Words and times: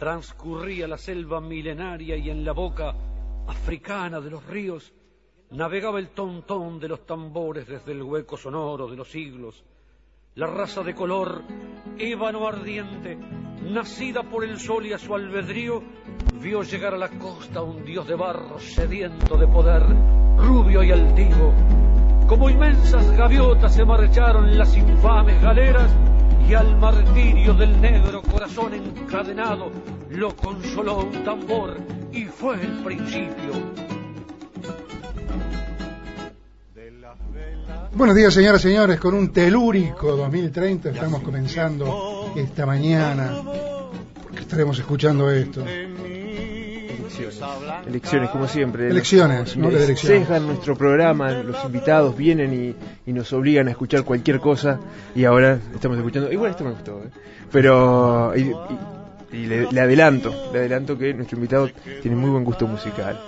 transcurría 0.00 0.88
la 0.88 0.96
selva 0.96 1.42
milenaria 1.42 2.16
y 2.16 2.30
en 2.30 2.42
la 2.42 2.52
boca 2.52 2.94
africana 3.46 4.18
de 4.18 4.30
los 4.30 4.46
ríos 4.46 4.94
navegaba 5.50 5.98
el 5.98 6.08
tontón 6.08 6.80
de 6.80 6.88
los 6.88 7.04
tambores 7.04 7.66
desde 7.68 7.92
el 7.92 8.02
hueco 8.02 8.38
sonoro 8.38 8.88
de 8.88 8.96
los 8.96 9.10
siglos. 9.10 9.62
La 10.36 10.46
raza 10.46 10.82
de 10.82 10.94
color, 10.94 11.42
ébano 11.98 12.48
ardiente, 12.48 13.14
nacida 13.14 14.22
por 14.22 14.42
el 14.42 14.58
sol 14.58 14.86
y 14.86 14.94
a 14.94 14.98
su 14.98 15.14
albedrío, 15.14 15.82
vio 16.40 16.62
llegar 16.62 16.94
a 16.94 16.98
la 16.98 17.10
costa 17.18 17.60
un 17.60 17.84
dios 17.84 18.08
de 18.08 18.14
barro 18.14 18.58
sediento 18.58 19.36
de 19.36 19.48
poder, 19.48 19.82
rubio 20.38 20.82
y 20.82 20.92
altivo. 20.92 21.52
Como 22.26 22.48
inmensas 22.48 23.10
gaviotas 23.18 23.74
se 23.74 23.84
marcharon 23.84 24.56
las 24.56 24.74
infames 24.74 25.42
galeras 25.42 25.94
y 26.48 26.54
al 26.54 26.78
martirio 26.78 27.52
del 27.52 27.78
negro 27.82 28.19
corazón 28.30 28.74
encadenado 28.74 29.70
lo 30.10 30.34
consoló 30.36 30.98
un 30.98 31.24
tambor 31.24 31.76
y 32.12 32.24
fue 32.24 32.60
el 32.60 32.82
principio. 32.84 33.52
Buenos 37.92 38.16
días, 38.16 38.32
señoras 38.32 38.64
y 38.64 38.68
señores. 38.68 39.00
Con 39.00 39.14
un 39.14 39.32
telúrico 39.32 40.16
2030 40.16 40.90
estamos 40.90 41.22
comenzando 41.22 42.32
esta 42.36 42.64
mañana. 42.64 43.42
Porque 44.22 44.40
estaremos 44.40 44.78
escuchando 44.78 45.30
esto. 45.30 45.64
Elecciones, 47.86 48.30
como 48.30 48.46
siempre. 48.48 48.88
Elecciones, 48.88 49.56
¿no? 49.56 49.70
De 49.70 49.84
elecciones. 49.84 50.26
Cejan 50.28 50.46
nuestro 50.46 50.76
programa, 50.76 51.30
los 51.32 51.64
invitados 51.64 52.16
vienen 52.16 52.52
y, 53.06 53.10
y 53.10 53.12
nos 53.12 53.32
obligan 53.32 53.68
a 53.68 53.70
escuchar 53.72 54.04
cualquier 54.04 54.40
cosa 54.40 54.78
y 55.14 55.24
ahora 55.24 55.58
estamos 55.74 55.96
escuchando. 55.98 56.30
Igual 56.32 56.50
esto 56.52 56.64
me 56.64 56.70
gustó, 56.72 57.02
¿eh? 57.04 57.10
pero 57.50 58.32
y, 58.36 58.40
y- 58.40 58.54
y 59.32 59.46
le, 59.46 59.70
le 59.70 59.80
adelanto, 59.80 60.34
le 60.52 60.58
adelanto 60.58 60.98
que 60.98 61.14
nuestro 61.14 61.36
invitado 61.36 61.68
tiene 62.02 62.16
muy 62.16 62.30
buen 62.30 62.42
gusto 62.42 62.66
musical. 62.66 63.20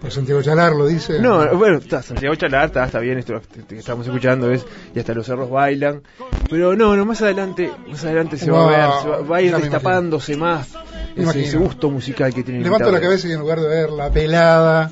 Por 0.00 0.10
Santiago 0.10 0.42
Chalar 0.42 0.72
lo 0.72 0.86
dice. 0.86 1.18
No, 1.20 1.46
bueno, 1.56 1.78
está 1.78 2.02
Santiago 2.02 2.34
Chalar, 2.34 2.66
está, 2.66 2.84
está 2.84 2.98
bien, 2.98 3.18
esto 3.18 3.40
que 3.68 3.76
estamos 3.78 4.06
escuchando 4.06 4.50
es 4.50 4.64
y 4.94 4.98
hasta 4.98 5.12
los 5.14 5.26
cerros 5.26 5.50
bailan, 5.50 6.02
pero 6.50 6.74
no, 6.76 6.94
no 6.96 7.04
más 7.06 7.20
adelante, 7.22 7.70
más 7.90 8.04
adelante 8.04 8.36
se 8.38 8.50
va 8.50 8.58
a 8.58 8.62
No, 8.62 8.68
ver, 8.68 9.02
se 9.02 9.08
va, 9.08 9.18
va 9.28 9.36
a 9.36 9.42
ir 9.42 9.54
destapándose 9.56 10.36
más 10.36 10.74
ese, 11.16 11.56
gusto 11.58 11.90
musical 11.90 12.32
que 12.34 12.42
tiene 12.42 12.60
Levanto 12.60 12.90
la 12.90 13.00
cabeza 13.00 13.28
y 13.28 13.32
en 13.32 13.40
lugar 13.40 13.60
de 13.60 13.68
ver 13.68 13.90
la 13.90 14.10
pelada 14.10 14.90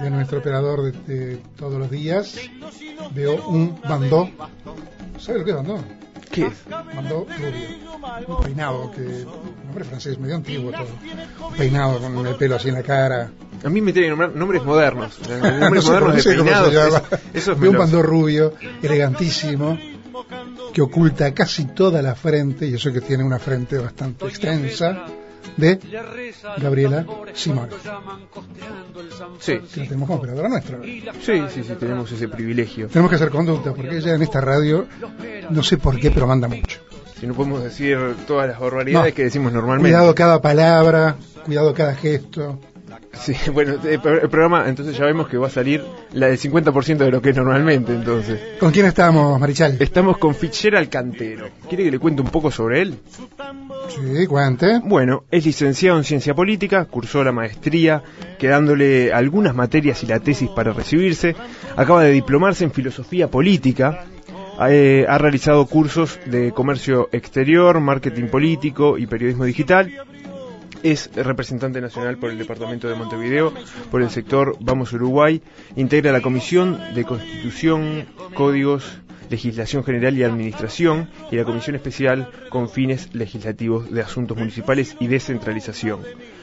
de 0.00 0.10
nuestro 0.10 0.38
operador 0.38 0.82
de, 0.82 0.92
de 0.92 1.36
todos 1.56 1.78
los 1.78 1.90
días, 1.90 2.36
veo 3.14 3.46
un 3.46 3.78
bandó. 3.82 4.30
¿Sabes 5.18 5.40
lo 5.40 5.44
que 5.44 5.50
es 5.50 5.56
bandó? 5.56 5.84
¿Qué 6.30 6.46
es? 6.46 6.54
Bandó 6.68 7.26
rubio. 7.26 7.92
Un 8.26 8.42
peinado, 8.42 8.90
que 8.90 9.24
nombre 9.64 9.84
francés, 9.84 10.18
medio 10.18 10.36
antiguo 10.36 10.72
todo. 10.72 11.48
Un 11.48 11.54
peinado 11.54 12.00
con 12.00 12.26
el 12.26 12.34
pelo 12.36 12.56
así 12.56 12.68
en 12.70 12.74
la 12.74 12.82
cara. 12.82 13.30
A 13.62 13.68
mí 13.68 13.80
me 13.80 13.92
tienen 13.92 14.10
nombrar 14.10 14.34
nombres 14.34 14.64
modernos. 14.64 15.18
no 15.28 15.58
Nombres 15.58 15.84
sé, 15.84 15.90
modernos 15.90 16.24
no 16.24 16.30
de 16.30 16.36
peinados. 16.36 16.72
Eso, 16.72 17.02
eso 17.34 17.52
es 17.52 17.60
Veo 17.60 17.70
un 17.70 17.78
bandó 17.78 18.02
rubio, 18.02 18.54
elegantísimo, 18.82 19.78
que 20.72 20.82
oculta 20.82 21.32
casi 21.34 21.66
toda 21.66 22.02
la 22.02 22.14
frente, 22.14 22.66
y 22.66 22.74
eso 22.74 22.92
que 22.92 23.00
tiene 23.00 23.24
una 23.24 23.38
frente 23.38 23.78
bastante 23.78 24.26
extensa, 24.26 25.04
de 25.56 25.78
Gabriela 26.58 27.04
Simón, 27.34 27.68
Sí, 29.40 29.58
que 29.58 29.80
la 29.80 29.86
tenemos 29.88 30.06
como 30.06 30.18
operadora 30.20 30.48
nuestra. 30.48 30.78
sí, 30.82 31.42
sí, 31.52 31.62
sí, 31.64 31.72
tenemos 31.78 32.10
ese 32.12 32.28
privilegio. 32.28 32.86
Tenemos 32.88 33.10
que 33.10 33.16
hacer 33.16 33.30
conducta, 33.30 33.72
porque 33.74 33.96
ella 33.98 34.14
en 34.14 34.22
esta 34.22 34.40
radio, 34.40 34.86
no 35.50 35.62
sé 35.62 35.78
por 35.78 35.98
qué, 35.98 36.10
pero 36.10 36.26
manda 36.26 36.48
mucho. 36.48 36.78
Si 37.18 37.26
no 37.26 37.34
podemos 37.34 37.62
decir 37.62 37.98
todas 38.26 38.48
las 38.48 38.58
barbaridades 38.58 39.12
No. 39.12 39.16
que 39.16 39.24
decimos 39.24 39.52
normalmente. 39.52 39.90
Cuidado 39.90 40.14
cada 40.14 40.40
palabra, 40.42 41.16
cuidado 41.44 41.72
cada 41.74 41.94
gesto. 41.94 42.58
Sí, 43.14 43.34
bueno, 43.52 43.74
eh, 43.84 43.98
el 44.02 44.28
programa 44.28 44.68
entonces 44.68 44.96
ya 44.96 45.04
vemos 45.04 45.28
que 45.28 45.36
va 45.36 45.46
a 45.46 45.50
salir 45.50 45.82
la 46.12 46.28
del 46.28 46.38
50% 46.38 46.96
de 46.96 47.10
lo 47.10 47.20
que 47.20 47.30
es 47.30 47.36
normalmente, 47.36 47.94
entonces. 47.94 48.40
¿Con 48.58 48.72
quién 48.72 48.86
estamos, 48.86 49.38
Marichal? 49.38 49.76
Estamos 49.80 50.18
con 50.18 50.34
Fitzgerald 50.34 50.88
Cantero. 50.88 51.48
¿Quiere 51.68 51.84
que 51.84 51.90
le 51.90 51.98
cuente 51.98 52.22
un 52.22 52.28
poco 52.28 52.50
sobre 52.50 52.82
él? 52.82 52.98
Sí, 53.88 54.26
cuente. 54.26 54.80
Bueno, 54.84 55.24
es 55.30 55.44
licenciado 55.44 55.98
en 55.98 56.04
Ciencia 56.04 56.34
Política, 56.34 56.86
cursó 56.86 57.22
la 57.22 57.32
maestría, 57.32 58.02
quedándole 58.38 59.12
algunas 59.12 59.54
materias 59.54 60.02
y 60.02 60.06
la 60.06 60.20
tesis 60.20 60.48
para 60.50 60.72
recibirse. 60.72 61.36
Acaba 61.76 62.02
de 62.04 62.12
diplomarse 62.12 62.64
en 62.64 62.72
Filosofía 62.72 63.28
Política. 63.28 64.04
eh, 64.68 65.04
ha 65.08 65.18
realizado 65.18 65.66
cursos 65.66 66.18
de 66.26 66.52
comercio 66.52 67.08
exterior, 67.12 67.80
marketing 67.80 68.28
político 68.28 68.96
y 68.98 69.06
periodismo 69.06 69.44
digital. 69.44 69.92
Es 70.82 71.10
representante 71.14 71.80
nacional 71.80 72.18
por 72.18 72.30
el 72.30 72.38
Departamento 72.38 72.88
de 72.88 72.96
Montevideo, 72.96 73.52
por 73.90 74.02
el 74.02 74.10
sector 74.10 74.56
Vamos 74.60 74.92
Uruguay. 74.92 75.40
Integra 75.76 76.10
la 76.10 76.20
Comisión 76.20 76.78
de 76.94 77.04
Constitución, 77.04 78.06
Códigos, 78.34 79.00
Legislación 79.30 79.84
General 79.84 80.16
y 80.16 80.24
Administración 80.24 81.08
y 81.30 81.36
la 81.36 81.44
Comisión 81.44 81.76
Especial 81.76 82.30
con 82.50 82.68
fines 82.68 83.14
legislativos 83.14 83.90
de 83.90 84.02
asuntos 84.02 84.36
municipales 84.36 84.96
y 85.00 85.06
descentralización. 85.06 86.00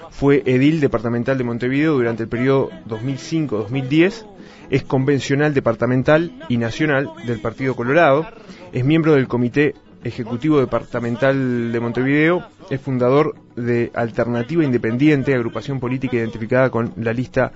Fue 0.09 0.41
edil 0.45 0.79
departamental 0.79 1.37
de 1.37 1.43
Montevideo 1.43 1.93
durante 1.93 2.23
el 2.23 2.29
periodo 2.29 2.69
2005-2010. 2.87 4.25
Es 4.69 4.83
convencional 4.83 5.53
departamental 5.53 6.31
y 6.49 6.57
nacional 6.57 7.09
del 7.27 7.39
Partido 7.39 7.75
Colorado. 7.75 8.27
Es 8.71 8.83
miembro 8.85 9.13
del 9.13 9.27
Comité 9.27 9.75
Ejecutivo 10.03 10.59
Departamental 10.59 11.71
de 11.71 11.79
Montevideo. 11.79 12.47
Es 12.69 12.81
fundador 12.81 13.35
de 13.59 13.91
Alternativa 13.93 14.63
Independiente, 14.63 15.33
agrupación 15.33 15.79
política 15.79 16.17
identificada 16.17 16.69
con 16.69 16.93
la 16.97 17.13
lista 17.13 17.51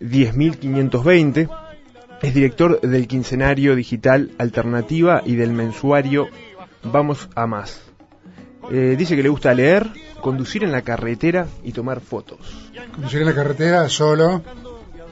10.520. 0.00 1.48
Es 2.22 2.34
director 2.34 2.80
del 2.80 3.06
quincenario 3.06 3.76
digital 3.76 4.30
Alternativa 4.38 5.22
y 5.24 5.36
del 5.36 5.52
mensuario 5.52 6.28
Vamos 6.82 7.28
a 7.34 7.46
Más. 7.46 7.82
Eh, 8.70 8.94
dice 8.98 9.14
que 9.14 9.22
le 9.22 9.28
gusta 9.28 9.52
leer, 9.52 9.90
conducir 10.20 10.64
en 10.64 10.72
la 10.72 10.82
carretera 10.82 11.46
y 11.62 11.72
tomar 11.72 12.00
fotos. 12.00 12.70
Conducir 12.92 13.20
en 13.20 13.26
la 13.26 13.34
carretera 13.34 13.88
solo, 13.88 14.42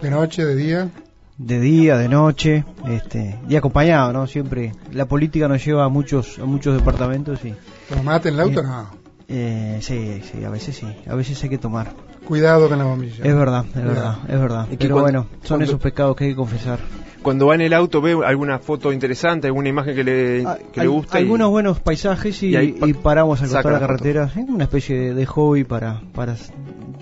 de 0.01 0.11
noche, 0.11 0.45
de 0.45 0.57
día. 0.57 0.89
de 1.37 1.61
día, 1.61 1.97
de 1.99 2.09
noche, 2.09 2.65
este, 2.89 3.39
y 3.49 3.57
acompañado, 3.57 4.13
¿no? 4.13 4.27
Siempre 4.27 4.73
la 4.93 5.07
política 5.07 5.49
nos 5.49 5.65
lleva 5.65 5.85
a 5.85 5.89
muchos 5.89 6.39
a 6.39 6.45
muchos 6.45 6.77
departamentos 6.77 7.45
y 7.45 7.55
¿Toma 7.89 8.03
mate 8.03 8.29
en 8.29 8.35
el 8.35 8.41
auto? 8.41 8.63
No. 8.63 9.02
Eh, 9.33 9.79
sí, 9.81 10.21
sí, 10.31 10.45
a 10.45 10.51
veces 10.51 10.77
sí, 10.77 10.87
a 11.09 11.15
veces 11.15 11.43
hay 11.43 11.49
que 11.49 11.59
tomar. 11.59 11.93
Cuidado 12.25 12.69
con 12.69 12.79
la 12.79 12.85
bombilla. 12.85 13.25
Es 13.25 13.35
verdad, 13.35 13.65
es 13.67 13.73
Cuidado. 13.73 13.89
verdad, 13.95 14.17
es 14.29 14.41
verdad. 14.41 14.63
Es 14.65 14.71
que 14.71 14.77
Pero 14.85 14.95
cuando- 14.95 15.03
bueno, 15.05 15.21
son 15.41 15.49
cuando- 15.49 15.65
esos 15.65 15.81
pecados 15.81 16.17
que 16.17 16.25
hay 16.25 16.31
que 16.31 16.37
confesar. 16.37 16.79
Cuando 17.23 17.47
va 17.47 17.55
en 17.55 17.61
el 17.61 17.73
auto 17.73 18.01
ve 18.01 18.17
alguna 18.25 18.59
foto 18.59 18.93
interesante, 18.93 19.47
alguna 19.47 19.69
imagen 19.69 19.95
que 19.95 20.03
le, 20.05 20.45
Ah, 20.47 20.59
que 20.73 20.81
hay- 20.81 20.87
le 20.87 20.93
gusta. 20.93 21.19
y- 21.21 21.23
algunos 21.23 21.51
buenos 21.51 21.79
paisajes 21.81 22.43
y, 22.43 22.57
y 22.57 22.73
pa- 22.73 22.89
y 22.89 22.93
paramos 22.95 23.41
costado 23.41 23.63
de 23.69 23.75
la 23.75 23.81
la 23.81 23.87
carretera, 23.87 24.29
¿sí? 24.29 24.41
una 24.49 24.65
especie 24.65 24.99
de, 24.99 25.15
de 25.15 25.27
hobby 25.27 25.63
para, 25.65 26.01
para 26.15 26.35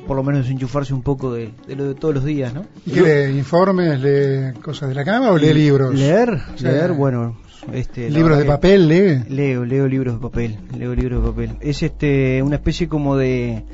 por 0.07 0.17
lo 0.17 0.23
menos 0.23 0.43
desenchufarse 0.43 0.93
un 0.93 1.03
poco 1.03 1.33
de, 1.33 1.53
de 1.67 1.77
lo 1.77 1.85
de 1.85 1.95
todos 1.95 2.15
los 2.15 2.25
días, 2.25 2.53
¿no? 2.53 2.65
¿Y 2.85 3.01
lee? 3.01 3.39
¿Informes? 3.39 4.01
¿Lee 4.01 4.59
cosas 4.61 4.89
de 4.91 4.95
la 4.95 5.05
cama 5.05 5.31
o 5.31 5.39
lee 5.39 5.55
libros? 5.55 5.95
Leer, 5.95 6.39
Sí. 6.57 6.65
leer, 6.65 6.93
bueno, 6.93 7.37
este, 7.73 8.11
¿Libros 8.11 8.39
de 8.39 8.45
papel 8.45 8.89
lee? 8.89 9.25
Leo, 9.29 9.65
leo 9.65 9.87
libros 9.87 10.15
de 10.15 10.21
papel, 10.21 10.59
leo 10.77 10.95
libros 10.95 11.23
de 11.23 11.31
papel. 11.31 11.51
Es 11.61 11.83
este 11.83 12.43
una 12.43 12.57
especie 12.57 12.89
como 12.89 13.17
de 13.17 13.65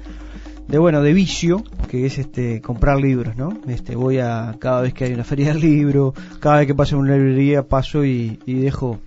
de 0.68 0.78
bueno, 0.78 1.00
de 1.00 1.12
vicio, 1.12 1.62
que 1.88 2.06
es 2.06 2.18
este 2.18 2.60
comprar 2.60 3.00
libros, 3.00 3.36
¿no? 3.36 3.56
Este 3.68 3.94
voy 3.94 4.18
a 4.18 4.56
cada 4.58 4.82
vez 4.82 4.94
que 4.94 5.04
hay 5.04 5.12
una 5.12 5.22
feria 5.22 5.52
del 5.52 5.60
libro, 5.60 6.12
cada 6.40 6.58
vez 6.58 6.66
que 6.66 6.74
paso 6.74 6.96
en 6.96 7.02
una 7.02 7.16
librería 7.16 7.68
paso 7.68 8.04
y, 8.04 8.40
y 8.46 8.54
dejo 8.54 8.98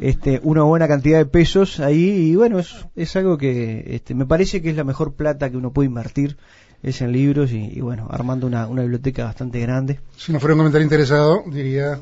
este 0.00 0.40
una 0.44 0.62
buena 0.62 0.86
cantidad 0.86 1.18
de 1.18 1.26
pesos 1.26 1.80
ahí 1.80 2.30
y 2.30 2.36
bueno, 2.36 2.58
es, 2.58 2.86
es 2.94 3.16
algo 3.16 3.38
que 3.38 3.84
este 3.94 4.14
me 4.14 4.26
parece 4.26 4.60
que 4.60 4.70
es 4.70 4.76
la 4.76 4.84
mejor 4.84 5.14
plata 5.14 5.50
que 5.50 5.56
uno 5.56 5.72
puede 5.72 5.88
invertir 5.88 6.36
es 6.82 7.00
en 7.02 7.10
libros 7.12 7.50
y, 7.52 7.72
y 7.76 7.80
bueno, 7.80 8.06
armando 8.10 8.46
una, 8.46 8.66
una 8.68 8.82
biblioteca 8.82 9.24
bastante 9.24 9.58
grande. 9.60 9.98
Si 10.16 10.32
no 10.32 10.38
fuera 10.40 10.54
un 10.54 10.60
comentario 10.60 10.84
interesado, 10.84 11.42
diría, 11.46 11.98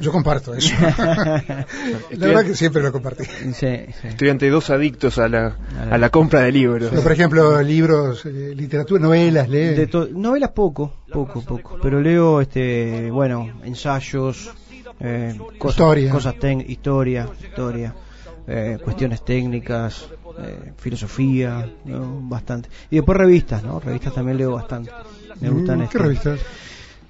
yo 0.00 0.12
comparto 0.12 0.54
eso. 0.54 0.74
la 2.10 2.26
verdad 2.26 2.44
que 2.44 2.54
siempre 2.54 2.82
lo 2.82 2.92
compartí. 2.92 3.24
Sí, 3.24 3.52
sí. 3.52 4.08
Estoy 4.08 4.28
ante 4.28 4.48
dos 4.50 4.70
adictos 4.70 5.18
a 5.18 5.28
la, 5.28 5.56
A 5.90 5.98
la- 5.98 6.10
compra 6.10 6.40
de 6.40 6.52
libros. 6.52 6.88
Pero, 6.90 7.02
por 7.02 7.12
ejemplo, 7.12 7.62
libros, 7.62 8.24
eh, 8.26 8.52
literatura, 8.54 9.00
novelas, 9.02 9.48
lee. 9.48 9.74
De 9.74 9.86
to- 9.86 10.08
novelas 10.12 10.50
poco, 10.50 10.92
poco, 11.12 11.42
poco. 11.42 11.78
Pero 11.82 12.00
leo, 12.00 12.40
este, 12.40 13.10
bueno, 13.10 13.48
ensayos, 13.64 14.50
eh, 15.00 15.38
cosas, 15.58 15.76
Historia. 15.78 16.10
cosas 16.12 16.34
historia, 16.66 17.28
historia, 17.42 17.94
eh, 18.46 18.78
cuestiones 18.82 19.24
técnicas, 19.24 20.06
eh, 20.40 20.72
filosofía, 20.76 21.68
¿no? 21.84 22.20
bastante. 22.28 22.68
Y 22.90 22.96
después 22.96 23.18
revistas, 23.18 23.62
¿no? 23.62 23.80
Revistas 23.80 24.14
también 24.14 24.38
leo 24.38 24.52
bastante. 24.52 24.90
Me 25.40 25.50
gustan. 25.50 25.78
Mm, 25.78 25.80
¿Qué 25.80 25.84
este, 25.84 25.98
revistas? 25.98 26.40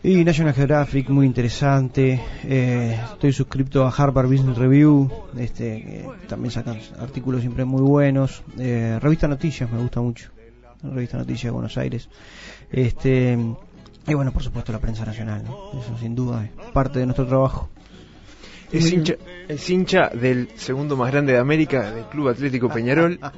Y 0.02 0.24
National 0.24 0.54
Geographic, 0.54 1.08
muy 1.08 1.26
interesante. 1.26 2.20
Eh, 2.44 2.98
estoy 3.12 3.32
suscrito 3.32 3.84
a 3.84 3.90
Harvard 3.90 4.28
Business 4.28 4.56
Review, 4.56 5.10
este, 5.36 5.82
que 5.82 6.26
también 6.28 6.52
sacan 6.52 6.78
artículos 7.00 7.40
siempre 7.40 7.64
muy 7.64 7.82
buenos. 7.82 8.42
Eh, 8.58 8.98
Revista 9.00 9.26
Noticias 9.26 9.70
me 9.70 9.78
gusta 9.78 10.00
mucho. 10.00 10.30
Revista 10.82 11.18
Noticias 11.18 11.44
de 11.44 11.50
Buenos 11.50 11.76
Aires. 11.76 12.08
Este, 12.70 13.36
y 14.06 14.14
bueno, 14.14 14.32
por 14.32 14.42
supuesto 14.42 14.72
la 14.72 14.78
prensa 14.78 15.04
nacional, 15.04 15.42
¿no? 15.44 15.80
eso 15.80 15.98
sin 15.98 16.14
duda 16.14 16.44
es 16.44 16.70
parte 16.72 17.00
de 17.00 17.06
nuestro 17.06 17.26
trabajo. 17.26 17.68
Es 18.72 18.92
hincha, 18.92 19.14
es 19.48 19.70
hincha 19.70 20.08
del 20.12 20.48
segundo 20.56 20.96
más 20.96 21.10
grande 21.10 21.32
de 21.32 21.38
América, 21.38 21.90
del 21.90 22.04
Club 22.04 22.28
Atlético 22.28 22.68
Peñarol. 22.68 23.18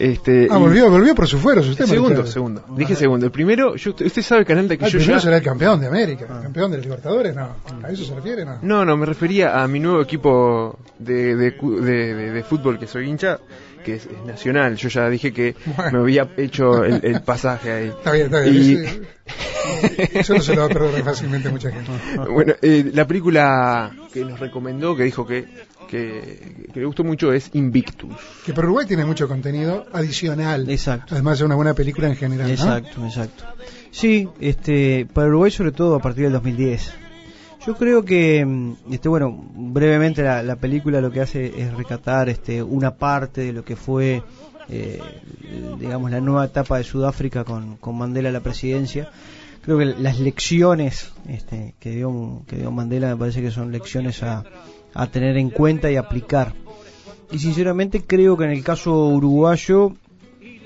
Este, 0.00 0.46
Ah, 0.48 0.58
volvió, 0.58 0.88
volvió 0.88 1.12
por 1.12 1.26
su 1.26 1.38
fuero, 1.38 1.60
usted. 1.60 1.84
segundo, 1.84 2.10
Marichal. 2.10 2.32
segundo. 2.32 2.64
Dije 2.76 2.94
segundo. 2.94 3.26
El 3.26 3.32
primero, 3.32 3.74
yo- 3.74 3.90
usted 3.90 4.22
sabe, 4.22 4.44
canal 4.44 4.68
de 4.68 4.78
que 4.78 4.84
Ah, 4.84 4.86
el 4.86 4.92
yo 4.92 4.98
ya... 5.00 5.18
será 5.18 5.38
el 5.38 5.42
campeón 5.42 5.80
de 5.80 5.88
América, 5.88 6.24
el 6.36 6.40
campeón 6.44 6.70
de 6.70 6.76
los 6.76 6.86
Libertadores, 6.86 7.34
no. 7.34 7.56
¿A 7.82 7.90
eso 7.90 8.04
se 8.04 8.14
refiere? 8.14 8.44
No. 8.44 8.58
No, 8.62 8.84
no, 8.84 8.96
me 8.96 9.06
refería 9.06 9.60
a 9.60 9.66
mi 9.66 9.80
nuevo 9.80 10.00
equipo 10.00 10.78
de, 11.00 11.34
de- 11.34 11.50
de- 11.50 12.30
de 12.30 12.42
fútbol 12.44 12.78
que 12.78 12.86
soy 12.86 13.08
hincha, 13.08 13.40
que 13.88 13.94
es, 13.96 14.06
es 14.06 14.24
nacional. 14.26 14.76
Yo 14.76 14.88
ya 14.88 15.08
dije 15.08 15.32
que 15.32 15.54
Bueno. 15.76 15.92
me 15.92 15.98
había 15.98 16.28
hecho 16.36 16.84
el, 16.84 17.00
el 17.04 17.22
pasaje 17.22 17.72
ahí. 17.72 17.86
Está 17.98 18.12
bien, 18.12 18.26
está 18.26 18.40
bien. 18.40 18.54
Y- 18.54 20.18
Eso 20.18 20.34
no 20.34 20.40
se 20.40 20.54
lo 20.54 20.62
va 20.62 20.66
a 20.66 20.70
perder 20.70 21.02
fácilmente 21.04 21.48
a 21.48 21.50
mucha 21.50 21.70
gente. 21.70 21.90
Bueno, 22.30 22.54
eh, 22.62 22.90
la 22.94 23.06
película 23.06 23.90
que 24.12 24.24
nos 24.24 24.40
recomendó, 24.40 24.96
que 24.96 25.04
dijo 25.04 25.26
que, 25.26 25.44
que, 25.88 26.66
que 26.72 26.80
le 26.80 26.86
gustó 26.86 27.04
mucho, 27.04 27.32
es 27.32 27.50
Invictus. 27.52 28.14
Que 28.46 28.52
por 28.52 28.64
Uruguay 28.64 28.86
tiene 28.86 29.04
mucho 29.04 29.28
contenido 29.28 29.86
adicional. 29.92 30.68
Exacto. 30.70 31.14
Además 31.14 31.38
de 31.38 31.44
una 31.44 31.54
buena 31.54 31.74
película 31.74 32.08
en 32.08 32.16
general. 32.16 32.46
¿no? 32.48 32.52
Exacto, 32.54 33.04
exacto. 33.06 33.44
Sí, 33.90 34.28
este, 34.40 35.06
para 35.12 35.28
Uruguay 35.28 35.50
sobre 35.50 35.72
todo 35.72 35.94
a 35.96 36.00
partir 36.00 36.24
del 36.24 36.32
2010. 36.32 36.92
Yo 37.68 37.76
creo 37.76 38.02
que, 38.02 38.46
mm, 38.46 38.94
este, 38.94 39.10
bueno, 39.10 39.44
brevemente 39.54 40.22
la, 40.22 40.42
la 40.42 40.56
película 40.56 41.02
lo 41.02 41.10
que 41.10 41.20
hace 41.20 41.52
es 41.60 41.74
recatar 41.74 42.30
este, 42.30 42.62
una 42.62 42.94
parte 42.94 43.42
de 43.42 43.52
lo 43.52 43.62
que 43.62 43.76
fue, 43.76 44.22
eh, 44.70 44.98
digamos, 45.78 46.10
la 46.10 46.22
nueva 46.22 46.46
etapa 46.46 46.78
de 46.78 46.84
Sudáfrica 46.84 47.44
con, 47.44 47.76
con 47.76 47.98
Mandela 47.98 48.30
a 48.30 48.32
la 48.32 48.40
presidencia. 48.40 49.10
Creo 49.60 49.76
que 49.76 49.84
las 49.84 50.18
lecciones 50.18 51.12
este, 51.28 51.74
que, 51.78 51.90
dio, 51.90 52.40
que 52.46 52.56
dio 52.56 52.70
Mandela 52.70 53.08
me 53.08 53.16
parece 53.18 53.42
que 53.42 53.50
son 53.50 53.70
lecciones 53.70 54.22
a, 54.22 54.44
a 54.94 55.06
tener 55.08 55.36
en 55.36 55.50
cuenta 55.50 55.90
y 55.90 55.96
aplicar. 55.96 56.54
Y 57.30 57.38
sinceramente 57.38 58.02
creo 58.02 58.38
que 58.38 58.44
en 58.44 58.52
el 58.52 58.64
caso 58.64 59.08
uruguayo 59.08 59.92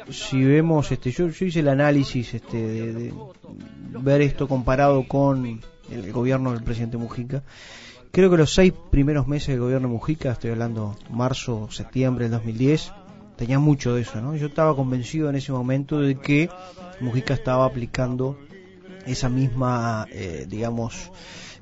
si 0.09 0.45
vemos 0.45 0.93
este 0.93 1.11
yo, 1.11 1.29
yo 1.29 1.47
hice 1.47 1.61
el 1.61 1.69
análisis 1.69 2.35
este 2.35 2.57
de, 2.57 2.93
de 2.93 3.15
ver 4.01 4.21
esto 4.21 4.47
comparado 4.47 5.07
con 5.09 5.61
el 5.93 6.13
gobierno 6.13 6.53
del 6.53 6.63
presidente 6.63 6.97
Mujica. 6.97 7.43
Creo 8.11 8.31
que 8.31 8.37
los 8.37 8.55
seis 8.55 8.73
primeros 8.91 9.27
meses 9.27 9.49
del 9.49 9.61
gobierno 9.61 9.89
de 9.89 9.95
Mujica 9.95 10.33
estoy 10.33 10.51
hablando 10.51 10.97
marzo 11.11 11.69
septiembre 11.71 12.25
del 12.25 12.33
2010 12.33 12.93
tenía 13.37 13.59
mucho 13.59 13.95
de 13.95 14.03
eso 14.03 14.21
no 14.21 14.37
yo 14.37 14.47
estaba 14.47 14.77
convencido 14.77 15.31
en 15.31 15.37
ese 15.37 15.51
momento 15.53 15.99
de 15.99 16.17
que 16.17 16.51
Mujica 17.01 17.35
estaba 17.35 17.65
aplicando 17.65 18.39
esa 19.07 19.29
misma 19.29 20.07
eh, 20.13 20.47
digamos 20.49 21.11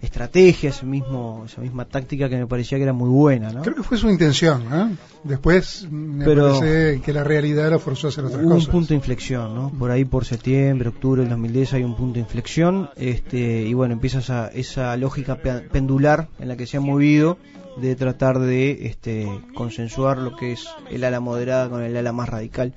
estrategia 0.02 0.70
ese 0.70 0.86
mismo 0.86 1.42
esa 1.46 1.60
misma 1.60 1.84
táctica 1.84 2.28
que 2.28 2.36
me 2.38 2.46
parecía 2.46 2.78
que 2.78 2.84
era 2.84 2.92
muy 2.92 3.08
buena 3.10 3.52
no 3.52 3.62
Creo 3.62 3.76
que 3.76 3.82
fue 3.82 3.98
su 3.98 4.08
intención, 4.08 4.68
¿no? 4.68 4.96
Después 5.24 5.86
me 5.90 6.24
Pero- 6.24 6.58
parece 6.58 7.00
que 7.02 7.12
la 7.12 7.22
realidad 7.24 7.70
lo 7.70 7.78
forzó 7.78 8.06
a 8.06 8.10
hacer 8.10 8.24
otras 8.24 8.40
Hubo 8.42 8.48
un 8.50 8.54
cosas. 8.56 8.70
punto 8.70 8.88
de 8.88 8.94
inflexión, 8.94 9.54
¿no? 9.54 9.70
Por 9.78 9.90
ahí 9.90 10.04
por 10.06 10.24
septiembre, 10.24 10.88
octubre 10.88 11.20
del 11.22 11.30
2010 11.30 11.74
hay 11.74 11.84
un 11.84 11.94
punto 11.96 12.14
de 12.14 12.20
inflexión, 12.20 12.88
este, 12.96 13.62
y 13.66 13.74
bueno, 13.74 13.92
empieza 13.92 14.20
esa, 14.20 14.48
esa 14.48 14.96
lógica 14.96 15.36
pe- 15.36 15.60
pendular 15.60 16.28
en 16.38 16.48
la 16.48 16.56
que 16.56 16.66
se 16.66 16.78
ha 16.78 16.80
movido 16.80 17.36
de 17.80 17.94
tratar 17.96 18.38
de 18.38 18.86
este, 18.86 19.28
consensuar 19.54 20.18
lo 20.18 20.34
que 20.36 20.52
es 20.52 20.66
el 20.90 21.04
ala 21.04 21.20
moderada 21.20 21.68
con 21.68 21.82
el 21.82 21.96
ala 21.96 22.12
más 22.12 22.28
radical 22.28 22.72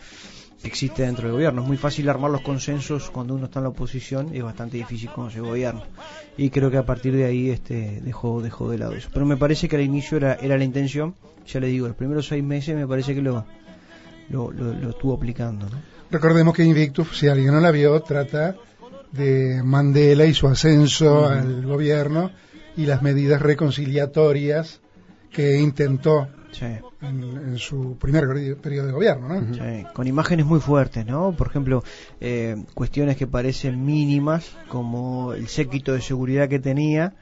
existe 0.64 1.04
dentro 1.04 1.26
del 1.26 1.34
gobierno. 1.34 1.62
Es 1.62 1.68
muy 1.68 1.78
fácil 1.78 2.10
armar 2.10 2.32
los 2.32 2.42
consensos 2.42 3.10
cuando 3.10 3.36
uno 3.36 3.46
está 3.46 3.60
en 3.60 3.64
la 3.64 3.70
oposición, 3.70 4.30
es 4.34 4.44
bastante 4.44 4.78
difícil 4.78 5.10
cuando 5.14 5.32
se 5.32 5.40
gobierna. 5.40 5.84
Y 6.38 6.50
creo 6.50 6.72
que 6.72 6.78
a 6.78 6.86
partir 6.86 7.16
de 7.16 7.26
ahí 7.26 7.50
este, 7.50 8.02
dejó, 8.02 8.42
dejó 8.42 8.70
de 8.70 8.78
lado 8.78 8.94
eso. 8.94 9.10
Pero 9.14 9.26
me 9.26 9.38
parece 9.38 9.68
que 9.68 9.76
al 9.76 9.82
inicio 9.82 10.18
era, 10.18 10.36
era 10.36 10.58
la 10.58 10.64
intención, 10.64 11.16
ya 11.46 11.60
le 11.60 11.68
digo, 11.68 11.88
los 11.88 11.96
primeros 11.96 12.28
seis 12.28 12.44
meses 12.44 12.76
me 12.76 12.88
parece 12.88 13.14
que 13.14 13.22
lo, 13.22 13.46
lo, 14.30 14.52
lo, 14.52 14.74
lo 14.74 14.90
estuvo 14.90 15.14
aplicando. 15.14 15.70
¿no? 15.70 15.78
Recordemos 16.10 16.54
que 16.54 16.64
Invictus, 16.64 17.18
si 17.18 17.28
alguien 17.28 17.54
no 17.54 17.60
la 17.60 17.72
vio, 17.72 18.00
trata 18.02 18.56
de 19.12 19.62
Mandela 19.64 20.26
y 20.26 20.34
su 20.34 20.48
ascenso 20.48 21.26
al 21.26 21.66
gobierno 21.66 22.32
y 22.76 22.86
las 22.86 23.02
medidas 23.02 23.42
reconciliatorias 23.42 24.82
que 25.32 25.60
intentó 25.60 26.28
Sí, 26.54 26.66
en, 27.02 27.24
en 27.24 27.58
su 27.58 27.98
primer 27.98 28.26
periodo 28.62 28.88
de 28.88 28.94
gobierno, 28.94 29.28
¿no? 29.28 29.54
sí, 29.54 29.86
con 29.94 30.06
imágenes 30.08 30.46
muy 30.46 30.60
fuertes, 30.60 31.04
¿no? 31.06 31.36
Por 31.36 31.48
ejemplo, 31.48 31.84
eh, 32.22 32.64
cuestiones 32.76 33.18
que 33.18 33.26
parecen 33.26 33.84
mínimas, 33.84 34.56
como 34.68 35.34
el 35.34 35.48
séquito 35.48 35.94
de 35.94 36.02
seguridad 36.02 36.48
que 36.48 36.60
tenía, 36.60 37.16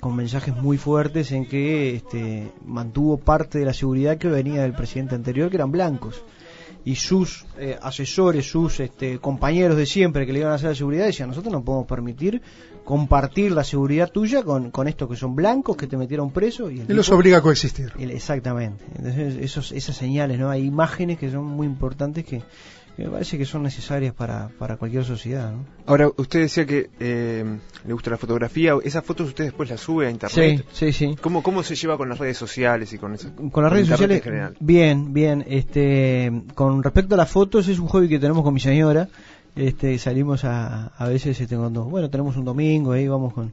con 0.00 0.16
mensajes 0.16 0.56
muy 0.56 0.78
fuertes 0.78 1.32
en 1.32 1.46
que 1.46 1.96
este, 1.96 2.50
mantuvo 2.64 3.18
parte 3.18 3.58
de 3.58 3.64
la 3.66 3.74
seguridad 3.74 4.16
que 4.16 4.28
venía 4.28 4.62
del 4.62 4.72
presidente 4.72 5.14
anterior, 5.14 5.50
que 5.50 5.56
eran 5.56 5.72
blancos. 5.72 6.22
Y 6.84 6.94
sus 6.94 7.44
eh, 7.58 7.76
asesores, 7.82 8.48
sus 8.48 8.80
este, 8.80 9.18
compañeros 9.18 9.76
de 9.76 9.84
siempre 9.84 10.24
que 10.24 10.32
le 10.32 10.38
iban 10.38 10.52
a 10.52 10.54
hacer 10.54 10.70
la 10.70 10.74
seguridad 10.74 11.06
decían, 11.06 11.28
nosotros 11.28 11.52
no 11.52 11.62
podemos 11.62 11.86
permitir 11.86 12.40
compartir 12.88 13.52
la 13.52 13.64
seguridad 13.64 14.10
tuya 14.10 14.42
con, 14.42 14.70
con 14.70 14.88
estos 14.88 15.10
que 15.10 15.16
son 15.16 15.36
blancos, 15.36 15.76
que 15.76 15.86
te 15.86 15.98
metieron 15.98 16.30
preso. 16.30 16.70
Y 16.70 16.80
el 16.80 16.90
Y 16.90 16.94
los 16.94 17.04
tipo- 17.04 17.18
obliga 17.18 17.36
a 17.36 17.42
coexistir. 17.42 17.92
el- 17.98 18.10
Exactamente. 18.12 18.82
Entonces, 18.96 19.36
esos, 19.42 19.72
esas 19.72 19.94
señales, 19.94 20.38
¿no? 20.38 20.48
Hay 20.48 20.64
imágenes 20.64 21.18
que 21.18 21.30
son 21.30 21.44
muy 21.44 21.66
importantes 21.66 22.24
que, 22.24 22.40
que 22.96 23.04
me 23.04 23.10
parece 23.10 23.36
que 23.36 23.44
son 23.44 23.62
necesarias 23.62 24.14
para, 24.14 24.48
para 24.58 24.78
cualquier 24.78 25.04
sociedad, 25.04 25.52
¿no? 25.52 25.66
Ahora, 25.84 26.08
usted 26.16 26.40
decía 26.40 26.64
que 26.64 26.88
eh, 26.98 27.44
le 27.86 27.92
gusta 27.92 28.08
la 28.10 28.16
fotografía. 28.16 28.72
¿Esas 28.82 29.04
fotos 29.04 29.28
usted 29.28 29.44
después 29.44 29.68
las 29.68 29.80
sube 29.82 30.06
a 30.06 30.10
internet? 30.10 30.64
sí, 30.72 30.90
sí. 30.90 31.14
¿Cómo, 31.20 31.42
¿Cómo 31.42 31.62
se 31.62 31.74
lleva 31.74 31.98
con 31.98 32.08
las 32.08 32.18
redes 32.18 32.38
sociales 32.38 32.90
y 32.94 32.96
con 32.98 33.12
eso? 33.12 33.28
Con 33.52 33.64
las 33.64 33.70
redes 33.72 33.88
sociales, 33.88 34.16
en 34.16 34.22
general? 34.22 34.56
bien, 34.60 35.12
bien. 35.12 35.44
Este, 35.46 36.32
con 36.54 36.82
respecto 36.82 37.16
a 37.16 37.18
las 37.18 37.30
fotos, 37.30 37.68
es 37.68 37.78
un 37.78 37.86
hobby 37.88 38.08
que 38.08 38.18
tenemos 38.18 38.42
con 38.42 38.54
mi 38.54 38.60
señora. 38.60 39.10
Este, 39.58 39.98
salimos 39.98 40.44
a, 40.44 40.86
a 40.96 41.08
veces, 41.08 41.40
este, 41.40 41.56
cuando, 41.56 41.84
bueno, 41.84 42.08
tenemos 42.10 42.36
un 42.36 42.44
domingo, 42.44 42.92
ahí 42.92 43.08
vamos 43.08 43.32
con, 43.34 43.52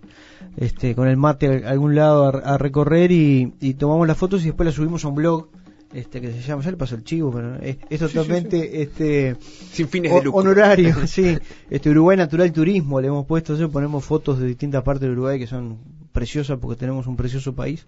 este, 0.55 0.93
con 0.93 1.07
el 1.07 1.17
mate 1.17 1.65
a 1.65 1.69
algún 1.71 1.95
lado 1.95 2.25
a, 2.25 2.29
a 2.53 2.57
recorrer 2.59 3.11
y, 3.11 3.53
y 3.59 3.73
tomamos 3.73 4.07
las 4.07 4.15
fotos 4.17 4.43
y 4.43 4.45
después 4.47 4.65
las 4.65 4.75
subimos 4.75 5.03
a 5.03 5.07
un 5.07 5.15
blog, 5.15 5.47
este, 5.93 6.21
que 6.21 6.31
se 6.31 6.41
llama, 6.41 6.61
ya 6.61 6.71
le 6.71 6.77
pasó 6.77 6.93
el 6.95 7.03
chivo, 7.03 7.31
pero 7.31 7.55
es, 7.55 7.77
es 7.89 7.99
totalmente, 7.99 8.81
este, 8.83 9.35
Sin 9.71 9.87
fines 9.87 10.11
O- 10.11 10.19
de 10.19 10.23
lucro. 10.25 10.41
honorario, 10.41 10.93
sí. 11.07 11.37
Este 11.69 11.89
Uruguay 11.89 12.17
Natural 12.17 12.51
Turismo 12.51 13.01
le 13.01 13.07
hemos 13.07 13.25
puesto, 13.25 13.55
ponemos 13.71 14.03
fotos 14.05 14.37
de 14.39 14.45
distintas 14.47 14.83
partes 14.83 15.01
del 15.01 15.11
Uruguay 15.13 15.39
que 15.39 15.47
son 15.47 15.77
preciosas 16.15 16.57
porque 16.59 16.79
tenemos 16.79 17.05
un 17.05 17.15
precioso 17.15 17.53
país. 17.53 17.85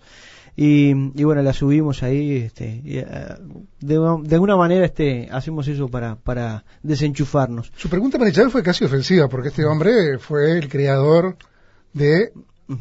Y, 0.56 0.90
y 1.20 1.24
bueno, 1.24 1.42
las 1.44 1.58
subimos 1.58 2.02
ahí, 2.04 2.38
este, 2.38 2.82
y, 2.84 2.98
ah, 3.00 3.38
de, 3.80 3.96
de 4.24 4.36
alguna 4.36 4.56
manera 4.58 4.86
este, 4.86 5.30
hacemos 5.32 5.68
eso 5.68 5.88
para, 5.88 6.16
para 6.16 6.64
desenchufarnos. 6.84 7.72
Su 7.78 7.90
pregunta, 7.90 8.18
Marichal, 8.18 8.50
fue 8.50 8.64
casi 8.64 8.84
ofensiva, 8.84 9.28
porque 9.30 9.50
este 9.50 9.66
hombre 9.66 10.18
fue 10.20 10.58
el 10.58 10.68
creador 10.68 11.38
de 11.94 12.32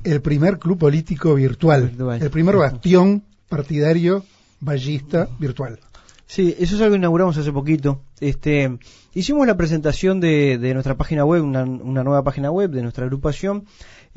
el 0.05 0.21
primer 0.21 0.59
club 0.59 0.79
político 0.79 1.35
virtual, 1.35 1.89
Virtual. 1.89 2.23
el 2.23 2.31
primer 2.31 2.57
bastión 2.57 3.23
partidario 3.49 4.25
ballista 4.59 5.29
virtual. 5.39 5.79
Sí, 6.27 6.57
eso 6.59 6.75
es 6.75 6.81
algo 6.81 6.95
que 6.95 6.99
inauguramos 6.99 7.37
hace 7.37 7.53
poquito. 7.53 8.01
Este, 8.21 8.79
hicimos 9.15 9.47
la 9.47 9.57
presentación 9.57 10.19
de, 10.19 10.59
de 10.59 10.75
nuestra 10.75 10.97
página 10.97 11.25
web, 11.25 11.45
una, 11.45 11.63
una 11.63 12.03
nueva 12.03 12.25
página 12.25 12.51
web 12.51 12.71
de 12.71 12.83
nuestra 12.83 13.05
agrupación. 13.05 13.65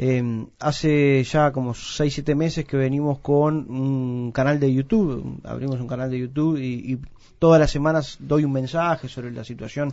Eh, 0.01 0.47
hace 0.59 1.21
ya 1.25 1.51
como 1.51 1.73
6-7 1.73 2.33
meses 2.33 2.63
que 2.63 2.77
venimos 2.77 3.19
con 3.19 3.69
un 3.69 4.31
canal 4.31 4.57
de 4.57 4.73
YouTube. 4.73 5.41
Abrimos 5.43 5.81
un 5.81 5.87
canal 5.87 6.09
de 6.09 6.19
YouTube 6.19 6.57
y, 6.57 6.93
y 6.93 6.99
todas 7.37 7.59
las 7.59 7.69
semanas 7.69 8.15
doy 8.21 8.45
un 8.45 8.53
mensaje 8.53 9.09
sobre 9.09 9.31
la 9.31 9.43
situación 9.43 9.91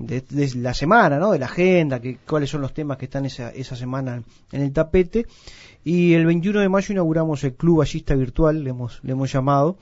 de, 0.00 0.24
la 0.56 0.74
semana, 0.74 1.20
¿no? 1.20 1.30
De 1.30 1.38
la 1.38 1.46
agenda, 1.46 2.00
que, 2.00 2.18
cuáles 2.26 2.50
son 2.50 2.62
los 2.62 2.74
temas 2.74 2.98
que 2.98 3.04
están 3.04 3.26
esa, 3.26 3.50
esa 3.50 3.76
semana 3.76 4.24
en 4.50 4.60
el 4.60 4.72
tapete. 4.72 5.26
Y 5.84 6.14
el 6.14 6.26
21 6.26 6.58
de 6.58 6.68
mayo 6.68 6.92
inauguramos 6.92 7.44
el 7.44 7.54
Club 7.54 7.78
Ballista 7.78 8.16
Virtual, 8.16 8.64
le 8.64 8.70
hemos, 8.70 8.98
le 9.04 9.12
hemos 9.12 9.30
llamado 9.32 9.76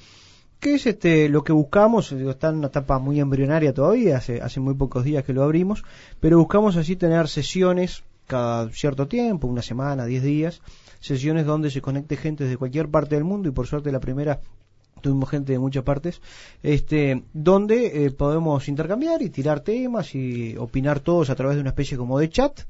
que 0.60 0.74
es 0.74 0.86
este 0.86 1.28
lo 1.28 1.42
que 1.42 1.52
buscamos, 1.52 2.14
digo, 2.16 2.30
está 2.30 2.50
en 2.50 2.58
una 2.58 2.68
etapa 2.68 3.00
muy 3.00 3.18
embrionaria 3.18 3.72
todavía, 3.72 4.18
hace, 4.18 4.40
hace 4.40 4.60
muy 4.60 4.74
pocos 4.74 5.02
días 5.02 5.24
que 5.24 5.32
lo 5.32 5.42
abrimos, 5.42 5.82
pero 6.20 6.38
buscamos 6.38 6.76
así 6.76 6.94
tener 6.94 7.26
sesiones 7.26 8.04
cada 8.26 8.68
cierto 8.70 9.08
tiempo, 9.08 9.46
una 9.46 9.62
semana, 9.62 10.06
diez 10.06 10.22
días, 10.22 10.60
sesiones 11.00 11.46
donde 11.46 11.70
se 11.70 11.80
conecte 11.82 12.16
gente 12.16 12.44
de 12.44 12.56
cualquier 12.56 12.88
parte 12.88 13.14
del 13.14 13.24
mundo 13.24 13.48
y 13.48 13.52
por 13.52 13.66
suerte 13.66 13.90
la 13.92 14.00
primera 14.00 14.40
tuvimos 15.00 15.28
gente 15.30 15.52
de 15.52 15.58
muchas 15.58 15.82
partes, 15.82 16.20
este, 16.62 17.24
donde 17.32 18.04
eh, 18.06 18.10
podemos 18.12 18.68
intercambiar 18.68 19.20
y 19.22 19.30
tirar 19.30 19.60
temas 19.60 20.14
y 20.14 20.56
opinar 20.56 21.00
todos 21.00 21.28
a 21.28 21.34
través 21.34 21.56
de 21.56 21.60
una 21.60 21.70
especie 21.70 21.96
como 21.96 22.18
de 22.20 22.30
chat, 22.30 22.60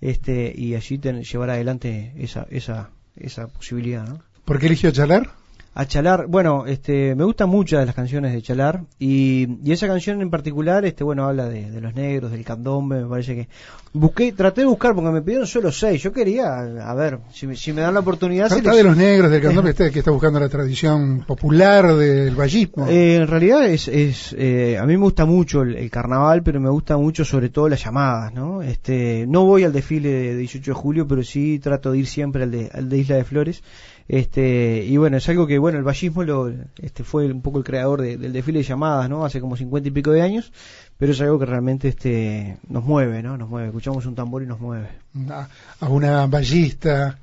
este 0.00 0.52
y 0.56 0.74
allí 0.74 0.98
ten- 0.98 1.22
llevar 1.22 1.50
adelante 1.50 2.12
esa 2.16 2.46
esa 2.50 2.90
esa 3.16 3.48
posibilidad, 3.48 4.08
¿no? 4.08 4.18
¿Por 4.46 4.58
qué 4.58 4.66
eligió 4.66 4.90
Chalar? 4.90 5.30
A 5.76 5.86
Chalar, 5.86 6.26
bueno, 6.28 6.66
este, 6.66 7.16
me 7.16 7.24
gustan 7.24 7.48
muchas 7.48 7.80
de 7.80 7.86
las 7.86 7.94
canciones 7.96 8.32
de 8.32 8.40
Chalar 8.42 8.82
y, 9.00 9.48
y 9.64 9.72
esa 9.72 9.88
canción 9.88 10.22
en 10.22 10.30
particular, 10.30 10.84
este, 10.84 11.02
bueno, 11.02 11.26
habla 11.26 11.48
de, 11.48 11.68
de 11.68 11.80
los 11.80 11.94
negros, 11.96 12.30
del 12.30 12.44
candombe, 12.44 13.02
me 13.02 13.08
parece 13.08 13.34
que 13.34 13.48
busqué, 13.92 14.32
traté 14.32 14.60
de 14.60 14.68
buscar 14.68 14.94
porque 14.94 15.10
me 15.10 15.20
pidieron 15.22 15.48
solo 15.48 15.72
seis, 15.72 16.00
yo 16.00 16.12
quería, 16.12 16.58
a 16.60 16.94
ver, 16.94 17.18
si, 17.32 17.48
me- 17.48 17.56
si 17.56 17.72
me 17.72 17.80
dan 17.80 17.92
la 17.94 18.00
oportunidad. 18.00 18.46
Trata 18.48 18.68
los- 18.68 18.76
de 18.76 18.82
los 18.84 18.96
negros 18.96 19.30
del 19.32 19.42
candombe 19.42 19.70
este 19.70 19.90
que 19.90 19.98
está 19.98 20.12
buscando 20.12 20.38
la 20.38 20.48
tradición 20.48 21.24
popular 21.26 21.92
del 21.96 22.36
vallismo. 22.36 22.86
Eh, 22.88 23.16
en 23.16 23.26
realidad 23.26 23.66
es, 23.66 23.88
es 23.88 24.32
eh, 24.38 24.78
a 24.78 24.86
mí 24.86 24.92
me 24.96 25.02
gusta 25.02 25.24
mucho 25.24 25.62
el, 25.62 25.74
el 25.74 25.90
carnaval, 25.90 26.44
pero 26.44 26.60
me 26.60 26.70
gusta 26.70 26.96
mucho 26.96 27.24
sobre 27.24 27.48
todo 27.48 27.68
las 27.68 27.82
llamadas, 27.84 28.32
¿no? 28.32 28.62
Este, 28.62 29.26
no 29.28 29.44
voy 29.44 29.64
al 29.64 29.72
desfile 29.72 30.08
de 30.10 30.36
18 30.36 30.70
de 30.70 30.74
julio, 30.74 31.08
pero 31.08 31.24
sí 31.24 31.58
trato 31.58 31.90
de 31.90 31.98
ir 31.98 32.06
siempre 32.06 32.44
al 32.44 32.52
de, 32.52 32.70
al 32.72 32.88
de 32.88 32.98
Isla 32.98 33.16
de 33.16 33.24
Flores. 33.24 33.62
Este, 34.06 34.84
y 34.86 34.96
bueno, 34.98 35.16
es 35.16 35.28
algo 35.30 35.46
que, 35.46 35.58
bueno, 35.58 35.78
el 35.78 35.84
vallismo 35.84 36.24
lo, 36.24 36.52
este, 36.82 37.04
fue 37.04 37.24
un 37.32 37.40
poco 37.40 37.58
el 37.58 37.64
creador 37.64 38.02
de- 38.02 38.18
del 38.18 38.32
desfile 38.34 38.58
de 38.58 38.64
llamadas, 38.64 39.08
¿no? 39.08 39.24
Hace 39.24 39.40
como 39.40 39.56
50 39.56 39.88
y 39.88 39.92
pico 39.92 40.10
de 40.10 40.20
años, 40.22 40.52
pero 40.98 41.12
es 41.12 41.20
algo 41.22 41.38
que 41.38 41.46
realmente, 41.46 41.88
este, 41.88 42.58
nos 42.68 42.84
mueve, 42.84 43.22
¿no? 43.22 43.38
Nos 43.38 43.48
mueve, 43.48 43.68
escuchamos 43.68 44.04
un 44.06 44.14
tambor 44.14 44.42
y 44.42 44.46
nos 44.46 44.60
mueve. 44.60 44.88
a, 45.30 45.48
a 45.80 45.88
una 45.88 46.26
ballista 46.26 47.18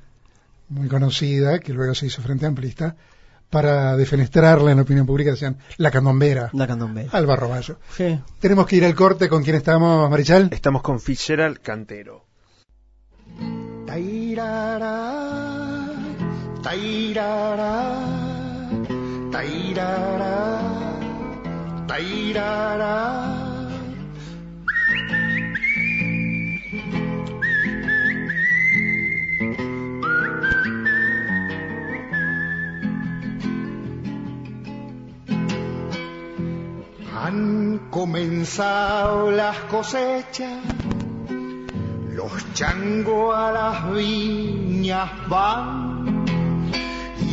muy 0.70 0.88
conocida, 0.88 1.60
que 1.60 1.72
luego 1.72 1.94
se 1.94 2.06
hizo 2.06 2.20
frente 2.22 2.46
amplista, 2.46 2.96
para 3.48 3.96
defenestrarla 3.98 4.70
en 4.70 4.78
la 4.78 4.82
opinión 4.82 5.04
pública, 5.06 5.30
decían 5.30 5.58
la 5.76 5.90
candombera, 5.90 6.48
La 6.54 6.66
candombe. 6.66 7.06
Alba 7.12 7.36
Roballo. 7.36 7.78
Sí. 7.94 8.18
Tenemos 8.40 8.66
que 8.66 8.76
ir 8.76 8.84
al 8.86 8.94
corte 8.94 9.28
con 9.28 9.42
quién 9.44 9.56
estamos, 9.56 10.10
Marichal. 10.10 10.48
Estamos 10.50 10.80
con 10.82 10.98
Fitzgerald 10.98 11.58
Cantero. 11.60 12.24
Tairara, 13.86 15.51
tairara, 16.62 17.74
tairara, 19.30 20.36
tairara. 21.88 22.98
Han 37.14 37.88
comenzado 37.90 39.30
las 39.30 39.58
cosechas 39.70 40.62
los 42.14 42.54
changos 42.54 43.34
a 43.34 43.52
las 43.52 43.92
viñas 43.92 45.10
van 45.28 46.11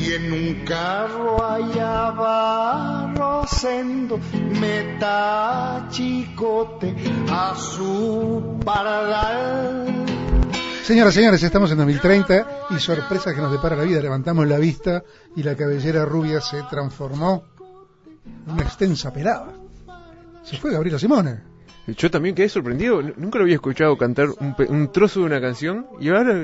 y 0.10 0.14
en 0.14 0.32
un 0.34 0.66
carro 0.66 1.44
allá 1.44 2.12
va 2.12 3.14
Rosendo 3.16 4.20
meta 4.60 5.88
chicote 5.92 6.96
a 7.32 7.54
su 7.56 8.60
paradal. 8.66 10.06
Señoras 10.84 11.14
y 11.14 11.20
señores, 11.20 11.44
estamos 11.44 11.72
en 11.72 11.78
2030 11.78 12.48
y 12.72 12.80
sorpresa 12.80 13.36
que 13.36 13.42
nos 13.42 13.52
depara 13.52 13.76
la 13.76 13.84
vida. 13.84 14.02
Levantamos 14.02 14.48
la 14.48 14.58
vista 14.58 15.04
y 15.36 15.44
la 15.44 15.56
cabellera 15.56 16.06
rubia 16.06 16.42
se 16.42 16.64
transformó 16.64 17.44
en 18.48 18.54
una 18.54 18.64
extensa 18.64 19.14
pelada. 19.14 19.54
Se 20.44 20.58
fue 20.58 20.72
Gabriela 20.72 20.98
Simone. 20.98 21.42
Yo 21.88 22.10
también 22.10 22.34
quedé 22.36 22.50
sorprendido, 22.50 23.02
nunca 23.02 23.38
lo 23.40 23.44
había 23.46 23.56
escuchado 23.56 23.98
cantar 23.98 24.28
un, 24.40 24.56
pe- 24.56 24.68
un 24.70 24.92
trozo 24.92 25.22
de 25.22 25.26
una 25.26 25.42
canción 25.42 25.88
y 26.00 26.10
ahora 26.10 26.36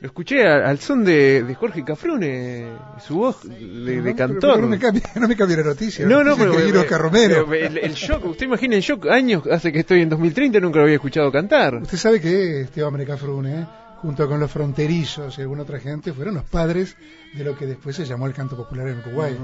lo 0.00 0.06
escuché 0.06 0.46
a- 0.46 0.68
al 0.68 0.78
son 0.78 1.04
de, 1.04 1.42
de 1.42 1.54
Jorge 1.54 1.84
Cafrune, 1.84 2.68
su 3.06 3.16
voz 3.16 3.42
de, 3.48 4.00
de 4.00 4.10
No, 4.12 4.16
cantor. 4.16 4.40
pero 4.54 4.62
no 4.62 4.68
me 4.68 4.78
cambie, 4.78 5.02
no 5.16 5.26
me 5.28 5.36
cambie 5.36 5.56
la 5.56 5.62
noticia. 5.64 6.06
No, 6.06 6.22
no, 6.22 6.36
pero, 6.36 6.52
Romero. 6.98 7.52
el, 7.52 7.78
el 7.78 7.92
shock, 7.94 8.24
usted 8.26 8.46
imagina 8.46 8.76
el 8.76 8.82
shock, 8.82 9.06
años 9.08 9.42
hace 9.50 9.72
que 9.72 9.80
estoy 9.80 10.02
en 10.02 10.08
2030 10.08 10.60
nunca 10.60 10.78
lo 10.78 10.84
había 10.84 10.96
escuchado 10.96 11.30
cantar. 11.32 11.74
Usted 11.82 11.98
sabe 11.98 12.20
que 12.20 12.60
este 12.62 12.82
hombre 12.82 13.04
Cafrune, 13.04 13.66
junto 14.02 14.28
con 14.28 14.38
los 14.38 14.50
fronterizos 14.50 15.36
y 15.38 15.42
alguna 15.42 15.62
otra 15.62 15.80
gente, 15.80 16.12
fueron 16.12 16.34
los 16.36 16.44
padres 16.44 16.96
de 17.34 17.44
lo 17.44 17.56
que 17.56 17.66
después 17.66 17.96
se 17.96 18.04
llamó 18.04 18.26
el 18.26 18.34
canto 18.34 18.56
popular 18.56 18.88
en 18.88 18.98
Uruguay. 19.00 19.36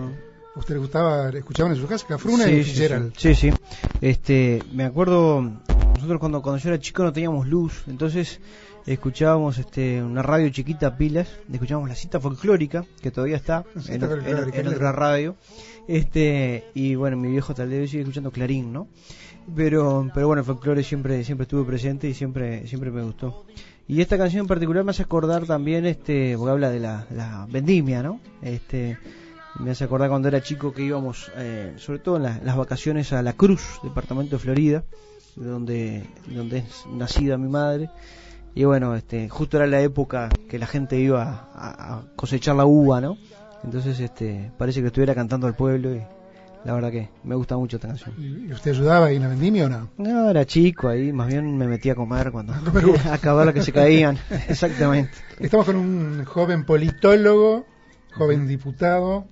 ¿A 0.54 0.58
¿Usted 0.58 0.75
le 0.75 0.80
gustaba, 0.80 1.30
escuchaban 1.30 1.73
en 1.73 1.80
su 1.80 1.88
casa 1.88 2.06
Cafrune 2.08 2.44
y 2.52 2.62
sí, 2.62 2.70
Fitzgerald? 2.70 3.12
sí, 3.16 3.34
sí. 3.34 3.52
Este, 4.00 4.62
me 4.73 4.84
acuerdo, 4.84 5.42
nosotros 5.96 6.20
cuando, 6.20 6.40
cuando 6.42 6.62
yo 6.62 6.68
era 6.68 6.78
chico 6.78 7.02
no 7.02 7.12
teníamos 7.12 7.49
luz, 7.49 7.82
entonces 7.88 8.38
escuchábamos 8.86 9.58
este, 9.58 10.02
una 10.02 10.22
radio 10.22 10.48
chiquita 10.50 10.96
pilas, 10.96 11.28
escuchábamos 11.52 11.88
la 11.88 11.94
cita 11.94 12.20
folclórica, 12.20 12.84
que 13.00 13.10
todavía 13.10 13.36
está 13.36 13.64
en, 13.88 13.98
en- 14.60 14.68
otra 14.68 14.92
radio, 14.92 15.36
este, 15.88 16.64
y 16.74 16.94
bueno, 16.94 17.16
mi 17.16 17.30
viejo 17.30 17.54
tal 17.54 17.68
vez 17.70 17.90
sigue 17.90 18.02
escuchando 18.02 18.30
Clarín, 18.30 18.72
¿no? 18.72 18.88
Pero, 19.54 20.10
pero 20.14 20.26
bueno, 20.26 20.40
el 20.40 20.46
folclore 20.46 20.82
siempre, 20.82 21.22
siempre 21.24 21.42
estuvo 21.44 21.64
presente 21.66 22.08
y 22.08 22.14
siempre, 22.14 22.66
siempre 22.66 22.90
me 22.90 23.02
gustó. 23.02 23.44
Y 23.86 24.00
esta 24.00 24.16
canción 24.16 24.40
en 24.42 24.46
particular 24.46 24.82
me 24.84 24.90
hace 24.92 25.02
acordar 25.02 25.44
también, 25.44 25.84
este, 25.84 26.34
porque 26.38 26.50
habla 26.52 26.70
de 26.70 26.80
la, 26.80 27.06
la 27.10 27.46
vendimia, 27.50 28.02
¿no? 28.02 28.20
Este, 28.40 28.96
me 29.60 29.70
hace 29.70 29.84
acordar 29.84 30.08
cuando 30.08 30.28
era 30.28 30.42
chico 30.42 30.72
que 30.72 30.82
íbamos, 30.82 31.30
eh, 31.36 31.74
sobre 31.76 31.98
todo 31.98 32.16
en 32.16 32.22
la- 32.22 32.40
las 32.42 32.56
vacaciones 32.56 33.12
a 33.12 33.20
La 33.22 33.34
Cruz, 33.34 33.62
departamento 33.82 34.36
de 34.36 34.42
Florida, 34.42 34.84
de 35.36 35.46
donde, 35.46 36.04
donde 36.28 36.58
es 36.58 36.84
nacida 36.90 37.36
mi 37.36 37.48
madre. 37.48 37.90
Y 38.54 38.64
bueno, 38.64 38.94
este, 38.94 39.28
justo 39.28 39.56
era 39.56 39.66
la 39.66 39.80
época 39.80 40.28
que 40.49 40.58
la 40.58 40.66
gente 40.66 40.99
iba 40.99 41.50
a, 41.54 41.96
a 41.96 42.02
cosechar 42.16 42.54
la 42.56 42.66
uva, 42.66 43.00
¿no? 43.00 43.16
Entonces, 43.64 43.99
este, 44.00 44.52
parece 44.58 44.80
que 44.80 44.88
estuviera 44.88 45.14
cantando 45.14 45.46
al 45.46 45.54
pueblo 45.54 45.94
y 45.94 46.02
la 46.64 46.73
verdad 46.73 46.90
que 46.90 47.11
me 47.25 47.34
gusta 47.34 47.56
mucho 47.56 47.76
esta 47.76 47.88
canción. 47.88 48.14
¿Y 48.18 48.50
usted 48.52 48.70
ayudaba 48.70 49.06
ahí 49.06 49.16
en 49.16 49.23
la 49.23 49.28
vendimia 49.28 49.66
o 49.66 49.68
no? 49.68 49.90
No, 49.99 50.30
era 50.30 50.46
chico 50.46 50.88
ahí, 50.88 51.12
más 51.12 51.28
bien 51.28 51.56
me 51.58 51.66
metía 51.66 51.92
a 51.92 51.94
comer 51.94 52.32
cuando 52.32 52.54
acababa 53.12 53.52
que 53.54 53.62
se 53.62 53.73
caían. 53.73 54.18
Exactamente. 54.49 55.12
Estamos 55.38 55.66
con 55.66 55.76
un 55.76 56.25
joven 56.25 56.64
politólogo, 56.64 57.66
joven 58.14 58.46
diputado, 58.46 59.26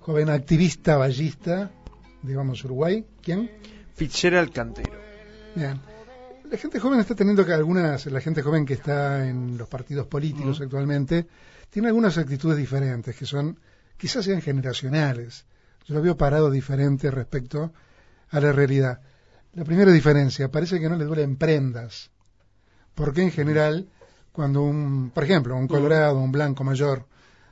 joven 0.00 0.28
activista 0.28 0.96
ballista 0.96 1.70
de 2.22 2.36
Vamos 2.36 2.62
Uruguay. 2.64 3.04
¿Quién? 3.22 3.50
Fitzgerald 3.94 4.52
Cantero. 4.52 4.98
Bien. 5.54 5.80
La 6.50 6.58
gente 6.58 6.78
joven 6.78 7.00
está 7.00 7.16
teniendo 7.16 7.44
que 7.44 7.52
algunas, 7.52 8.06
la 8.06 8.20
gente 8.20 8.40
joven 8.40 8.64
que 8.64 8.74
está 8.74 9.26
en 9.28 9.58
los 9.58 9.68
partidos 9.68 10.06
políticos 10.06 10.60
actualmente, 10.60 11.26
tiene 11.70 11.88
algunas 11.88 12.18
actitudes 12.18 12.56
diferentes 12.56 13.16
que 13.16 13.26
son, 13.26 13.58
quizás 13.96 14.24
sean 14.24 14.40
generacionales. 14.40 15.44
Yo 15.86 15.96
lo 15.96 16.02
veo 16.02 16.16
parado 16.16 16.48
diferente 16.48 17.10
respecto 17.10 17.72
a 18.30 18.40
la 18.40 18.52
realidad. 18.52 19.00
La 19.54 19.64
primera 19.64 19.90
diferencia, 19.90 20.48
parece 20.48 20.78
que 20.78 20.88
no 20.88 20.96
le 20.96 21.04
duelen 21.04 21.36
prendas. 21.36 22.10
Porque 22.94 23.22
en 23.22 23.32
general, 23.32 23.88
cuando 24.30 24.62
un, 24.62 25.10
por 25.10 25.24
ejemplo, 25.24 25.56
un 25.56 25.66
colorado, 25.66 26.20
un 26.20 26.30
blanco 26.30 26.62
mayor, 26.62 27.06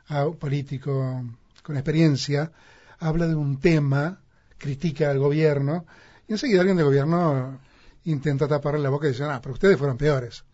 ah, 0.09 0.29
político 0.39 1.25
con 1.65 1.77
experiencia, 1.77 2.53
habla 3.01 3.27
de 3.27 3.35
un 3.35 3.59
tema, 3.59 4.21
critica 4.57 5.11
al 5.11 5.19
gobierno, 5.19 5.85
y 6.29 6.33
enseguida 6.33 6.61
alguien 6.61 6.77
del 6.77 6.87
gobierno 6.87 7.59
intenta 8.05 8.47
taparle 8.49 8.81
la 8.81 8.91
boca 8.91 9.07
y 9.07 9.11
dice, 9.11 9.25
ah, 9.25 9.41
pero 9.43 9.55
ustedes 9.55 9.79
fueron 9.79 9.97
peores. 9.97 10.45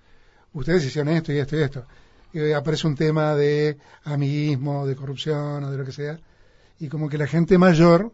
Ustedes 0.53 0.85
hicieron 0.85 1.13
esto 1.15 1.33
y 1.33 1.39
esto 1.39 1.57
y 1.57 1.63
esto. 1.63 1.87
Y 2.33 2.53
aparece 2.53 2.87
un 2.87 2.95
tema 2.95 3.35
de 3.35 3.77
amiguismo, 4.05 4.87
de 4.87 4.95
corrupción 4.97 5.65
o 5.65 5.71
de 5.71 5.79
lo 5.79 5.85
que 5.85 5.93
sea, 5.93 6.19
y 6.79 6.89
como 6.89 7.09
que 7.09 7.19
la 7.19 7.27
gente 7.27 7.59
mayor 7.59 8.13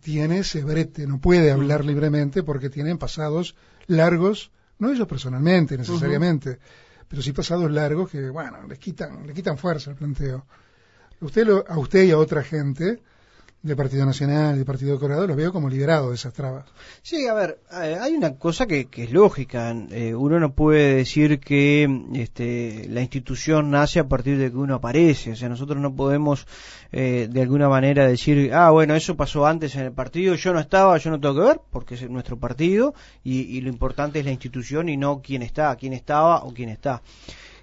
tiene 0.00 0.38
ese 0.38 0.64
brete, 0.64 1.06
no 1.06 1.20
puede 1.20 1.52
hablar 1.52 1.84
libremente 1.84 2.42
porque 2.42 2.68
tienen 2.68 2.98
pasados 2.98 3.54
largos, 3.86 4.50
no 4.78 4.90
ellos 4.90 5.06
personalmente 5.06 5.78
necesariamente, 5.78 6.58
pero 7.08 7.22
sí 7.22 7.32
pasados 7.32 7.70
largos 7.70 8.10
que, 8.10 8.28
bueno, 8.28 8.66
les 8.66 8.78
quitan, 8.80 9.24
le 9.26 9.32
quitan 9.32 9.56
fuerza 9.56 9.90
al 9.90 9.96
planteo. 9.96 10.46
Usted 11.20 11.46
lo- 11.46 11.64
a 11.68 11.78
usted 11.78 12.02
y 12.04 12.10
a 12.10 12.18
otra 12.18 12.42
gente 12.42 13.02
del 13.64 13.76
Partido 13.76 14.04
Nacional 14.04 14.54
y 14.54 14.58
del 14.58 14.66
Partido 14.66 14.98
Colorado 15.00 15.26
los 15.26 15.36
veo 15.36 15.50
como 15.50 15.70
liberados 15.70 16.10
de 16.10 16.16
esas 16.16 16.34
trabas. 16.34 16.66
Sí, 17.00 17.26
a 17.26 17.32
ver, 17.32 17.60
eh, 17.72 17.96
hay 17.98 18.12
una 18.12 18.36
cosa 18.36 18.66
que, 18.66 18.84
que 18.86 19.04
es 19.04 19.10
lógica. 19.10 19.74
eh, 19.90 20.14
uno 20.14 20.38
no 20.38 20.52
puede 20.52 20.96
decir 20.96 21.40
que 21.40 21.88
este, 22.12 22.86
la 22.90 23.00
institución 23.00 23.70
nace 23.70 24.00
a 24.00 24.06
partir 24.06 24.36
de 24.36 24.50
que 24.50 24.56
uno 24.58 24.74
aparece. 24.74 25.32
O 25.32 25.36
sea, 25.36 25.48
nosotros 25.48 25.78
no 25.80 25.94
podemos 25.96 26.46
eh, 26.92 27.26
de 27.30 27.40
alguna 27.40 27.70
manera 27.70 28.06
decir, 28.06 28.52
ah, 28.52 28.70
bueno, 28.70 28.94
eso 28.94 29.16
pasó 29.16 29.46
antes 29.46 29.74
en 29.76 29.82
el 29.86 29.92
partido, 29.92 30.34
yo 30.34 30.52
no 30.52 30.60
estaba, 30.60 30.98
yo 30.98 31.08
no 31.10 31.18
tengo 31.18 31.34
que 31.36 31.40
ver, 31.40 31.60
porque 31.70 31.94
es 31.94 32.10
nuestro 32.10 32.38
partido 32.38 32.92
y, 33.24 33.40
y 33.56 33.62
lo 33.62 33.70
importante 33.70 34.18
es 34.18 34.26
la 34.26 34.30
institución 34.32 34.90
y 34.90 34.98
no 34.98 35.22
quién 35.22 35.40
está, 35.40 35.74
quién 35.76 35.94
estaba 35.94 36.44
o 36.44 36.52
quién 36.52 36.68
está. 36.68 37.00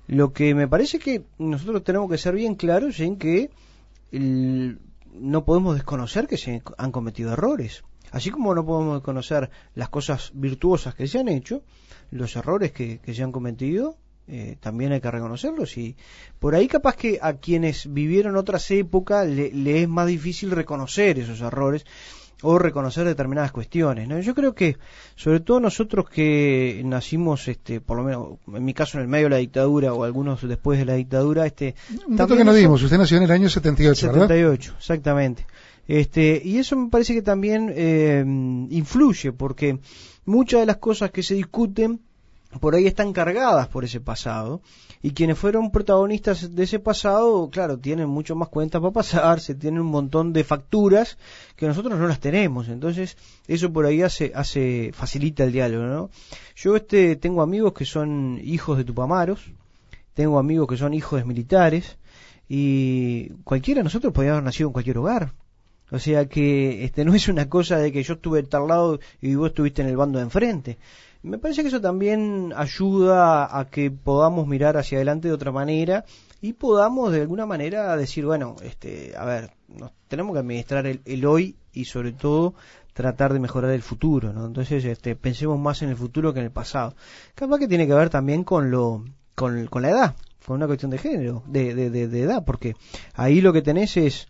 Lo 0.08 0.34
que 0.34 0.56
me 0.56 0.68
parece 0.68 0.98
que 0.98 1.22
nosotros 1.38 1.84
tenemos 1.84 2.10
que 2.10 2.18
ser 2.18 2.34
bien 2.34 2.56
claros 2.56 3.00
en 3.00 3.18
que 3.18 3.52
el- 4.12 4.80
no 5.14 5.46
podemos 5.46 5.76
desconocer 5.76 6.28
que 6.28 6.38
se 6.38 6.62
han 6.78 6.92
cometido 6.92 7.34
errores. 7.34 7.84
Así 8.12 8.30
como 8.30 8.54
no 8.54 8.66
podemos 8.66 8.96
desconocer 8.96 9.50
las 9.74 9.90
cosas 9.90 10.32
virtuosas 10.34 10.96
que 10.96 11.08
se 11.08 11.20
han 11.20 11.30
hecho, 11.30 11.64
los 12.12 12.36
errores 12.36 12.72
que, 12.72 13.00
se 13.06 13.24
han 13.24 13.32
cometido 13.32 13.98
eh, 14.28 14.58
también 14.60 14.92
hay 14.92 15.02
que 15.02 15.10
reconocerlos 15.10 15.78
y 15.78 15.96
por 16.40 16.54
ahí 16.54 16.68
capaz 16.68 16.96
que 16.96 17.20
a 17.22 17.34
quienes 17.34 17.92
vivieron 17.92 18.36
otras 18.36 18.70
épocas 18.70 19.28
le, 19.28 19.82
es 19.82 19.90
más 19.90 20.08
difícil 20.08 20.52
reconocer 20.52 21.20
esos 21.20 21.42
errores 21.42 21.86
o 22.42 22.58
reconocer 22.58 23.06
determinadas 23.06 23.52
cuestiones. 23.52 24.08
¿no? 24.08 24.20
Yo 24.20 24.34
creo 24.34 24.54
que, 24.54 24.78
sobre 25.16 25.40
todo 25.40 25.60
nosotros 25.60 26.10
que 26.10 26.82
nacimos, 26.86 27.48
este, 27.48 27.82
por 27.82 27.98
lo 27.98 28.04
menos 28.04 28.28
en 28.54 28.66
mi 28.66 28.74
caso 28.74 28.98
en 28.98 29.04
el 29.04 29.08
medio 29.08 29.26
de 29.26 29.32
la 29.32 29.38
dictadura 29.38 29.94
o 29.94 30.04
algunos 30.04 30.48
después 30.48 30.80
de 30.80 30.86
la 30.86 30.96
dictadura, 30.96 31.46
este, 31.46 31.76
un 32.08 32.16
dato 32.16 32.36
que 32.36 32.44
no 32.44 32.54
dimos, 32.54 32.82
usted 32.82 32.98
nació 32.98 33.18
en 33.18 33.24
el 33.24 33.32
año 33.32 33.50
78, 33.50 34.12
78, 34.14 34.74
exactamente. 34.78 35.46
Este, 35.88 36.42
y 36.44 36.58
eso 36.58 36.76
me 36.78 36.90
parece 36.90 37.14
que 37.14 37.22
también 37.22 37.72
eh, 37.76 38.24
influye, 38.70 39.34
porque 39.34 39.80
muchas 40.26 40.62
de 40.62 40.66
las 40.66 40.78
cosas 40.78 41.12
que 41.12 41.24
se 41.24 41.36
discuten 41.36 42.02
por 42.60 42.76
ahí 42.76 42.86
están 42.86 43.14
cargadas 43.14 43.68
por 43.68 43.86
ese 43.86 44.00
pasado 44.00 44.62
y 45.02 45.12
quienes 45.12 45.38
fueron 45.38 45.72
protagonistas 45.72 46.54
de 46.54 46.64
ese 46.64 46.80
pasado, 46.80 47.50
claro, 47.50 47.80
tienen 47.80 48.10
mucho 48.10 48.36
más 48.36 48.50
cuentas 48.50 48.82
para 48.82 48.94
pasarse, 48.94 49.56
tienen 49.64 49.82
un 49.82 49.88
montón 49.88 50.34
de 50.34 50.44
facturas 50.44 51.18
que 51.56 51.68
nosotros 51.68 51.98
no 51.98 52.08
las 52.08 52.20
tenemos, 52.20 52.68
entonces 52.68 53.18
eso 53.48 53.72
por 53.72 53.86
ahí 53.86 54.02
hace, 54.02 54.32
hace 54.36 54.92
facilita 54.94 55.44
el 55.44 55.52
diálogo, 55.52 55.86
¿no? 55.86 56.10
Yo 56.56 56.76
este 56.76 57.16
tengo 57.16 57.42
amigos 57.42 57.74
que 57.74 57.86
son 57.86 58.40
hijos 58.44 58.78
de 58.78 58.84
tupamaros, 58.84 59.52
tengo 60.14 60.38
amigos 60.38 60.68
que 60.68 60.78
son 60.78 60.94
hijos 60.94 61.20
de 61.20 61.26
militares 61.26 61.98
y 62.50 63.30
cualquiera 63.44 63.80
de 63.80 63.86
nosotros 63.86 64.12
podría 64.12 64.34
haber 64.34 64.44
nacido 64.44 64.68
en 64.70 64.74
cualquier 64.74 64.98
hogar. 64.98 65.34
O 65.92 66.00
sea 66.00 66.26
que 66.28 66.86
este 66.86 67.04
no 67.04 67.14
es 67.14 67.28
una 67.28 67.50
cosa 67.50 67.78
de 67.78 67.92
que 67.92 68.04
yo 68.04 68.14
estuve 68.14 68.44
tal 68.44 68.68
lado 68.68 69.00
y 69.22 69.36
vos 69.36 69.50
estuviste 69.50 69.82
en 69.82 69.90
el 69.90 69.98
bando 69.98 70.20
de 70.20 70.26
enfrente. 70.26 70.78
Me 71.24 71.38
parece 71.38 71.62
que 71.62 71.68
eso 71.68 71.82
también 71.82 72.52
ayuda 72.56 73.58
a 73.60 73.70
que 73.70 73.92
podamos 73.92 74.48
mirar 74.48 74.78
hacia 74.78 74.98
adelante 74.98 75.28
de 75.28 75.34
otra 75.36 75.52
manera 75.52 76.04
y 76.42 76.54
podamos 76.54 77.12
de 77.12 77.22
alguna 77.22 77.46
manera 77.46 77.96
decir, 77.96 78.26
bueno, 78.26 78.56
este, 78.64 79.14
a 79.16 79.26
ver, 79.26 79.52
nos 79.68 79.92
tenemos 80.08 80.34
que 80.34 80.40
administrar 80.40 80.88
el, 80.88 81.26
hoy 81.26 81.58
y 81.74 81.86
sobre 81.86 82.14
todo 82.14 82.56
tratar 82.94 83.34
de 83.34 83.40
mejorar 83.40 83.72
el 83.72 83.84
futuro, 83.84 84.34
¿no? 84.34 84.48
Entonces, 84.48 84.84
este, 84.84 85.16
pensemos 85.16 85.60
más 85.60 85.84
en 85.84 85.90
el 85.90 85.96
futuro 85.96 86.34
que 86.34 86.40
en 86.40 86.46
el 86.46 86.52
pasado. 86.52 86.96
Capaz 87.36 87.60
que 87.60 87.68
tiene 87.68 87.86
que 87.86 87.94
ver 87.94 88.10
también 88.10 88.44
con 88.44 88.72
lo, 88.72 89.06
con, 89.36 89.68
con 89.68 89.84
la 89.84 89.92
edad, 89.92 90.16
con 90.44 90.56
una 90.56 90.66
cuestión 90.66 90.90
de 90.90 90.98
género, 90.98 91.44
de, 91.46 91.76
de, 91.76 92.22
edad, 92.22 92.44
porque 92.44 92.76
ahí 93.14 93.42
lo 93.42 93.54
que 93.54 93.62
tenés 93.62 93.96
es 93.96 94.28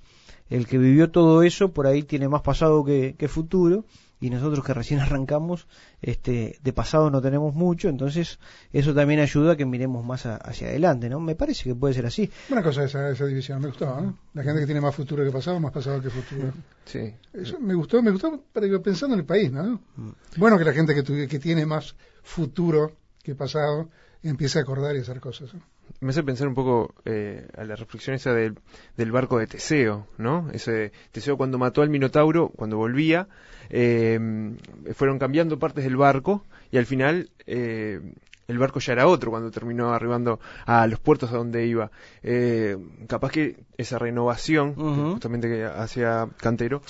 el 0.49 0.67
que 0.67 0.77
vivió 0.77 1.09
todo 1.09 1.41
eso, 1.41 1.71
por 1.71 1.87
ahí 1.87 2.03
tiene 2.03 2.27
más 2.27 2.41
pasado 2.41 2.83
que 2.83 3.27
futuro, 3.29 3.85
y 4.21 4.29
nosotros 4.29 4.63
que 4.63 4.73
recién 4.73 4.99
arrancamos, 5.01 5.67
este, 6.01 6.59
de 6.63 6.73
pasado 6.73 7.09
no 7.09 7.21
tenemos 7.21 7.53
mucho, 7.53 7.89
entonces 7.89 8.39
eso 8.71 8.93
también 8.93 9.19
ayuda 9.19 9.53
a 9.53 9.55
que 9.57 9.65
miremos 9.65 10.05
más 10.05 10.25
hacia 10.25 10.69
adelante, 10.69 11.09
¿no? 11.09 11.19
Me 11.19 11.35
parece 11.35 11.63
que 11.65 11.75
puede 11.75 11.93
ser 11.93 12.05
así. 12.05 12.31
Buena 12.47 12.63
cosa 12.63 12.85
esa, 12.85 13.09
esa 13.09 13.25
división, 13.25 13.59
me 13.61 13.67
gustó, 13.67 13.85
¿no? 13.87 14.17
La 14.33 14.43
gente 14.43 14.61
que 14.61 14.65
tiene 14.65 14.79
más 14.79 14.95
futuro 14.95 15.25
que 15.25 15.31
pasado, 15.31 15.59
más 15.59 15.73
pasado 15.73 16.01
que 16.01 16.09
futuro. 16.09 16.53
Sí. 16.85 17.13
Eso 17.33 17.59
me 17.59 17.73
gustó, 17.73 18.01
me 18.01 18.11
gustó 18.11 18.41
pensando 18.81 19.15
en 19.15 19.19
el 19.19 19.25
país, 19.25 19.51
¿no? 19.51 19.81
Mm. 19.95 20.11
Bueno 20.37 20.57
que 20.57 20.63
la 20.63 20.73
gente 20.73 20.95
que, 20.95 21.27
que 21.27 21.39
tiene 21.39 21.65
más 21.65 21.95
futuro 22.23 22.95
que 23.23 23.35
pasado 23.35 23.89
empiece 24.23 24.59
a 24.59 24.61
acordar 24.61 24.95
y 24.95 24.99
hacer 24.99 25.19
cosas. 25.19 25.51
Me 26.01 26.09
hace 26.09 26.23
pensar 26.23 26.47
un 26.47 26.55
poco 26.55 26.95
eh, 27.05 27.47
a 27.55 27.63
la 27.63 27.75
reflexión 27.75 28.15
esa 28.15 28.33
del, 28.33 28.57
del 28.97 29.11
barco 29.11 29.37
de 29.37 29.45
Teseo, 29.45 30.07
¿no? 30.17 30.49
Ese 30.51 30.91
Teseo 31.11 31.37
cuando 31.37 31.59
mató 31.59 31.83
al 31.83 31.89
Minotauro, 31.89 32.49
cuando 32.49 32.75
volvía, 32.77 33.27
eh, 33.69 34.19
fueron 34.95 35.19
cambiando 35.19 35.59
partes 35.59 35.83
del 35.83 35.95
barco 35.95 36.43
y 36.71 36.77
al 36.77 36.87
final 36.87 37.29
eh, 37.45 38.01
el 38.47 38.57
barco 38.57 38.79
ya 38.79 38.93
era 38.93 39.07
otro 39.07 39.29
cuando 39.29 39.51
terminó 39.51 39.93
arribando 39.93 40.39
a 40.65 40.87
los 40.87 40.99
puertos 40.99 41.31
a 41.31 41.37
donde 41.37 41.67
iba. 41.67 41.91
Eh, 42.23 42.77
capaz 43.07 43.31
que 43.31 43.57
esa 43.77 43.99
renovación, 43.99 44.73
justamente 45.13 45.47
que 45.47 45.65
hacía 45.65 46.27
Cantero, 46.37 46.81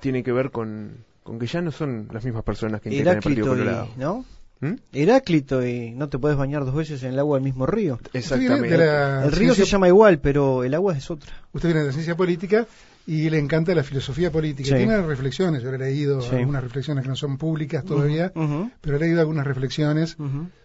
tiene 0.00 0.22
que 0.22 0.32
ver 0.32 0.50
con, 0.50 1.04
con 1.22 1.38
que 1.38 1.46
ya 1.46 1.60
no 1.60 1.72
son 1.72 2.08
las 2.10 2.24
mismas 2.24 2.42
personas 2.42 2.80
que 2.80 2.88
integran 2.88 3.16
el 3.16 3.22
Partido 3.22 3.48
Colorado. 3.48 3.88
¿no? 3.96 4.24
¿Mm? 4.60 4.74
Heráclito 4.92 5.66
y 5.66 5.90
no 5.90 6.08
te 6.08 6.18
puedes 6.18 6.38
bañar 6.38 6.64
dos 6.64 6.74
veces 6.74 7.02
en 7.02 7.12
el 7.12 7.18
agua 7.18 7.36
del 7.36 7.44
mismo 7.44 7.66
río. 7.66 7.98
Exactamente. 8.12 8.74
El 8.74 9.32
río 9.32 9.54
se 9.54 9.64
llama 9.64 9.88
igual, 9.88 10.18
pero 10.18 10.64
el 10.64 10.72
agua 10.74 10.96
es 10.96 11.10
otra. 11.10 11.32
Usted 11.52 11.68
viene 11.68 11.80
de 11.80 11.86
la 11.88 11.92
ciencia 11.92 12.16
política 12.16 12.66
y 13.06 13.28
le 13.30 13.38
encanta 13.38 13.74
la 13.74 13.82
filosofía 13.82 14.32
política. 14.32 14.76
Tiene 14.76 15.00
reflexiones, 15.02 15.62
yo 15.62 15.70
he 15.70 15.78
leído 15.78 16.20
algunas 16.30 16.62
reflexiones 16.62 17.02
que 17.02 17.08
no 17.08 17.16
son 17.16 17.36
públicas 17.36 17.84
todavía, 17.84 18.32
pero 18.80 18.96
he 18.96 19.00
leído 19.00 19.20
algunas 19.20 19.46
reflexiones 19.46 20.16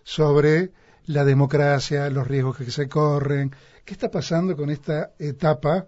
sobre 0.04 0.72
la 1.06 1.26
democracia, 1.26 2.10
los 2.10 2.28
riesgos 2.28 2.58
que 2.58 2.72
se 2.72 2.88
corren, 2.88 3.52
qué 3.84 3.94
está 3.94 4.10
pasando 4.10 4.56
con 4.56 4.70
esta 4.70 5.12
etapa, 5.20 5.88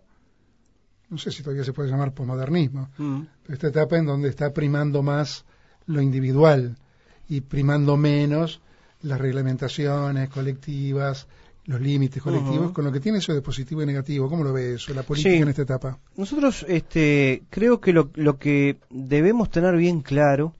no 1.09 1.17
sé 1.17 1.31
si 1.31 1.43
todavía 1.43 1.63
se 1.63 1.71
puede 1.71 1.89
llamar 1.89 2.13
posmodernismo, 2.13 2.89
esta 3.47 3.67
etapa 3.67 3.97
en 3.97 4.05
donde 4.05 4.29
está 4.29 4.51
primando 4.51 5.03
más 5.03 5.45
lo 5.85 6.01
individual 6.01 6.75
y 7.33 7.41
primando 7.41 7.97
menos 7.97 8.61
las 9.01 9.19
reglamentaciones 9.19 10.29
colectivas, 10.29 11.27
los 11.65 11.81
límites 11.81 12.21
colectivos, 12.21 12.71
con 12.71 12.85
lo 12.85 12.91
que 12.91 12.99
tiene 12.99 13.17
eso 13.17 13.33
de 13.33 13.41
positivo 13.41 13.81
y 13.81 13.87
negativo. 13.87 14.29
¿Cómo 14.29 14.43
lo 14.43 14.53
ve 14.53 14.75
eso, 14.75 14.93
la 14.93 15.01
política 15.01 15.35
en 15.35 15.47
esta 15.47 15.63
etapa? 15.63 15.97
Nosotros 16.15 16.63
este, 16.69 17.41
creo 17.49 17.81
que 17.81 17.91
lo, 17.91 18.11
lo 18.13 18.37
que 18.37 18.77
debemos 18.91 19.49
tener 19.49 19.75
bien 19.77 20.01
claro 20.01 20.53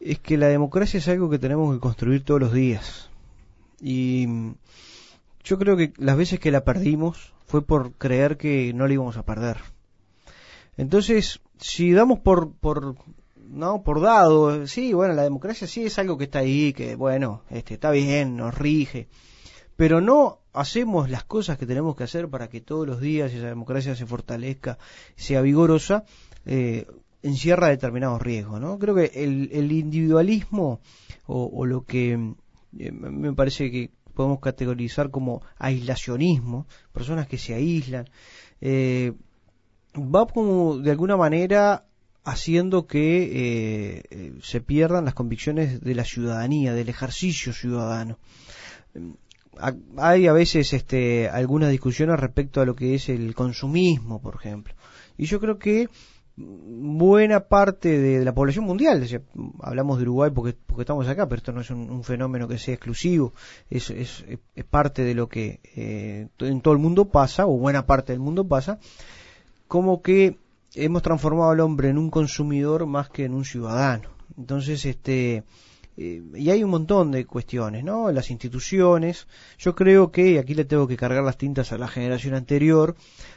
es 0.00 0.18
que 0.18 0.36
la 0.36 0.48
democracia 0.48 0.98
es 0.98 1.06
algo 1.06 1.30
que 1.30 1.38
tenemos 1.38 1.72
que 1.72 1.80
construir 1.80 2.24
todos 2.24 2.40
los 2.40 2.52
días. 2.52 3.08
Y 3.80 4.26
yo 5.44 5.56
creo 5.58 5.76
que 5.76 5.92
las 5.98 6.16
veces 6.16 6.40
que 6.40 6.50
la 6.50 6.64
perdimos 6.64 7.32
fue 7.46 7.62
por 7.62 7.92
creer 7.92 8.36
que 8.36 8.72
no 8.74 8.88
la 8.88 8.94
íbamos 8.94 9.16
a 9.16 9.24
perder. 9.24 9.58
Entonces, 10.76 11.40
si 11.58 11.92
damos 11.92 12.18
por, 12.18 12.50
por 12.52 12.96
no 13.52 13.82
por 13.82 14.00
dado, 14.00 14.66
sí, 14.66 14.94
bueno, 14.94 15.14
la 15.14 15.22
democracia 15.22 15.66
sí 15.66 15.84
es 15.84 15.98
algo 15.98 16.16
que 16.16 16.24
está 16.24 16.38
ahí, 16.38 16.72
que 16.72 16.96
bueno, 16.96 17.42
este, 17.50 17.74
está 17.74 17.90
bien, 17.90 18.36
nos 18.36 18.56
rige, 18.56 19.08
pero 19.76 20.00
no 20.00 20.38
hacemos 20.54 21.10
las 21.10 21.24
cosas 21.24 21.58
que 21.58 21.66
tenemos 21.66 21.94
que 21.94 22.04
hacer 22.04 22.28
para 22.28 22.48
que 22.48 22.62
todos 22.62 22.86
los 22.86 23.00
días 23.00 23.32
esa 23.32 23.48
democracia 23.48 23.94
se 23.94 24.06
fortalezca, 24.06 24.78
sea 25.16 25.42
vigorosa, 25.42 26.04
eh, 26.46 26.86
encierra 27.22 27.68
determinados 27.68 28.22
riesgos, 28.22 28.60
¿no? 28.60 28.78
Creo 28.78 28.94
que 28.94 29.10
el, 29.14 29.70
individualismo 29.70 30.80
o, 31.26 31.66
lo 31.66 31.84
que 31.84 32.34
eh, 32.78 32.92
me 32.92 33.32
parece 33.34 33.70
que 33.70 33.90
podemos 34.14 34.40
categorizar 34.40 35.10
como 35.10 35.42
aislacionismo, 35.58 36.66
personas 36.92 37.26
que 37.26 37.38
se 37.38 37.54
aíslan, 37.54 38.08
eh, 38.60 39.12
va 39.94 40.26
como 40.26 40.78
de 40.78 40.90
alguna 40.90 41.16
manera 41.16 41.84
haciendo 42.24 42.86
que 42.86 44.38
se 44.42 44.60
pierdan 44.60 45.04
las 45.04 45.14
convicciones 45.14 45.80
de 45.80 45.94
la 45.94 46.04
ciudadanía, 46.04 46.72
del 46.74 46.88
ejercicio 46.88 47.52
ciudadano 47.52 48.18
hay 49.96 50.26
a 50.26 50.32
veces 50.32 50.72
este, 50.72 51.28
algunas 51.28 51.70
discusiones 51.70 52.18
respecto 52.18 52.60
a 52.60 52.66
lo 52.66 52.74
que 52.74 52.94
es 52.94 53.08
el 53.08 53.34
consumismo, 53.34 54.20
por 54.20 54.36
ejemplo. 54.36 54.74
Y 55.18 55.26
yo 55.26 55.40
creo 55.40 55.58
que 55.58 55.88
buena 56.34 57.40
parte 57.40 57.98
de 58.00 58.24
la 58.24 58.34
población 58.34 58.64
mundial, 58.64 59.06
hablamos 59.60 59.98
de 59.98 60.04
Uruguay 60.04 60.30
porque, 60.34 60.56
porque 60.66 60.82
estamos 60.82 61.06
acá, 61.06 61.28
pero 61.28 61.38
esto 61.38 61.52
no 61.52 61.60
es 61.60 61.70
un, 61.70 62.02
fenómeno 62.02 62.48
que 62.48 62.58
sea 62.58 62.74
exclusivo, 62.74 63.34
es, 63.68 63.90
es, 63.90 64.24
es 64.54 64.64
parte 64.64 65.04
de 65.04 65.14
lo 65.14 65.28
que 65.28 65.60
eh, 65.76 66.28
en 66.38 66.60
todo 66.62 66.72
el 66.72 66.80
mundo 66.80 67.04
pasa, 67.04 67.46
o 67.46 67.58
buena 67.58 67.86
parte 67.86 68.12
del 68.12 68.20
mundo 68.20 68.48
pasa, 68.48 68.78
como 69.68 70.00
que 70.00 70.38
hemos 70.74 71.02
transformado 71.02 71.50
al 71.50 71.60
hombre 71.60 71.88
en 71.88 71.98
un 71.98 72.10
consumidor 72.10 72.86
más 72.86 73.10
que 73.10 73.24
en 73.24 73.34
un 73.34 73.44
ciudadano. 73.44 74.08
Entonces, 74.36 74.84
este, 74.86 75.44
eh, 75.96 76.22
y 76.34 76.50
hay 76.50 76.64
un 76.64 76.70
montón 76.70 77.10
de 77.10 77.26
cuestiones, 77.26 77.84
¿no? 77.84 78.10
Las 78.10 78.30
instituciones, 78.30 79.26
yo 79.58 79.74
creo 79.74 80.10
que, 80.10 80.32
y 80.32 80.38
aquí 80.38 80.54
le 80.54 80.64
tengo 80.64 80.88
que 80.88 80.96
cargar 80.96 81.22
las 81.22 81.36
tintas 81.36 81.72
a 81.72 81.78
la 81.78 81.88
generación 81.88 82.34
anterior, 82.34 82.96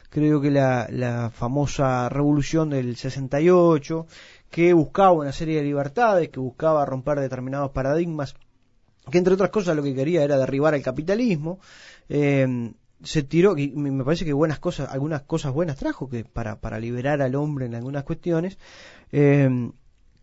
creo 0.10 0.40
que 0.40 0.52
la, 0.52 1.32
famosa 1.34 2.08
revolución 2.08 2.70
del 2.70 2.96
68, 2.96 4.08
que 4.50 4.74
buscaba 4.74 5.12
una 5.12 5.34
serie 5.34 5.58
de 5.58 5.64
libertades, 5.64 6.30
que 6.30 6.40
buscaba 6.40 6.86
romper 6.86 7.20
determinados 7.20 7.72
paradigmas, 7.72 8.36
que 9.12 9.18
entre 9.18 9.34
otras 9.34 9.50
cosas 9.50 9.76
lo 9.76 9.84
que 9.84 9.94
quería 9.94 10.24
era 10.24 10.38
derribar 10.38 10.74
el 10.76 10.82
capitalismo, 10.82 11.60
eh, 12.08 12.72
se 13.06 13.24
tiró, 13.24 13.58
y 13.58 13.70
me 13.70 14.04
parece 14.04 14.26
que 14.26 14.34
buenas 14.34 14.60
cosas, 14.60 14.90
algunas 14.92 15.22
cosas 15.22 15.54
buenas 15.54 15.78
trajo 15.78 16.10
que 16.10 16.26
para, 16.26 16.60
para 16.60 16.80
liberar 16.80 17.22
al 17.22 17.36
hombre 17.36 17.68
en 17.68 17.76
algunas 17.76 18.04
cuestiones, 18.04 18.58
eh, 19.12 19.72